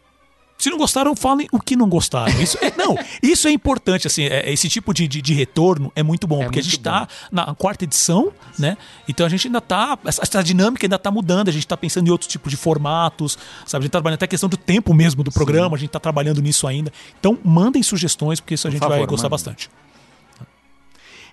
[0.58, 2.38] Se não gostaram, falem o que não gostaram.
[2.42, 2.94] Isso é, não,
[3.24, 6.46] isso é importante, assim, é- esse tipo de, de, de retorno é muito bom, É
[6.46, 8.78] porque a muito gente tá na quarta edição, né?
[9.08, 12.08] Então a gente ainda tá, essa, essa dinâmica ainda tá mudando, a gente tá pensando
[12.08, 13.84] em outros tipos de formatos, sabe?
[13.84, 16.00] A gente tá trabalhando até a questão do tempo mesmo do programa, a gente tá
[16.00, 16.92] trabalhando nisso ainda.
[17.20, 19.32] Então mandem sugestões, porque isso a gente vai favor, gostar mandem.
[19.32, 19.70] bastante.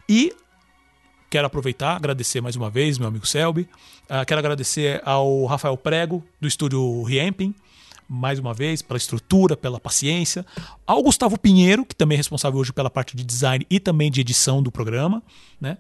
[0.09, 0.33] E
[1.37, 3.69] quero aproveitar, agradecer mais uma vez, meu amigo Selby.
[4.09, 7.55] Ah, quero agradecer ao Rafael Prego, do estúdio Riemping,
[8.09, 10.47] mais uma vez, pela estrutura, pela paciência.
[10.87, 14.23] Ao Gustavo Pinheiro, que também é responsável hoje pela parte de design e também de
[14.23, 15.23] edição do programa.
[15.61, 15.77] Né?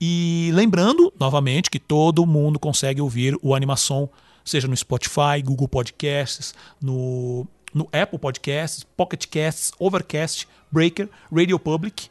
[0.00, 4.08] E lembrando, novamente, que todo mundo consegue ouvir o Animação,
[4.42, 12.08] seja no Spotify, Google Podcasts, no, no Apple Podcasts, Pocket Casts, Overcast, Breaker, Radio Public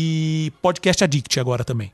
[0.00, 1.92] e Podcast Addict agora também.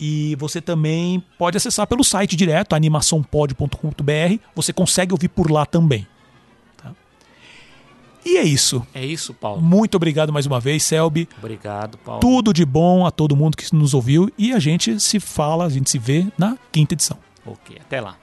[0.00, 4.38] E você também pode acessar pelo site direto, animaçãopod.com.br.
[4.54, 6.06] Você consegue ouvir por lá também.
[6.76, 6.92] tá?
[8.24, 8.84] E é isso.
[8.92, 9.62] é isso, Paulo.
[9.62, 11.28] Muito obrigado mais uma vez, Selby.
[11.38, 12.20] Obrigado, Paulo.
[12.20, 14.30] Tudo de bom a todo mundo que nos ouviu.
[14.36, 17.18] E a gente se fala, a gente se vê na quinta edição.
[17.46, 18.16] Ok, até lá.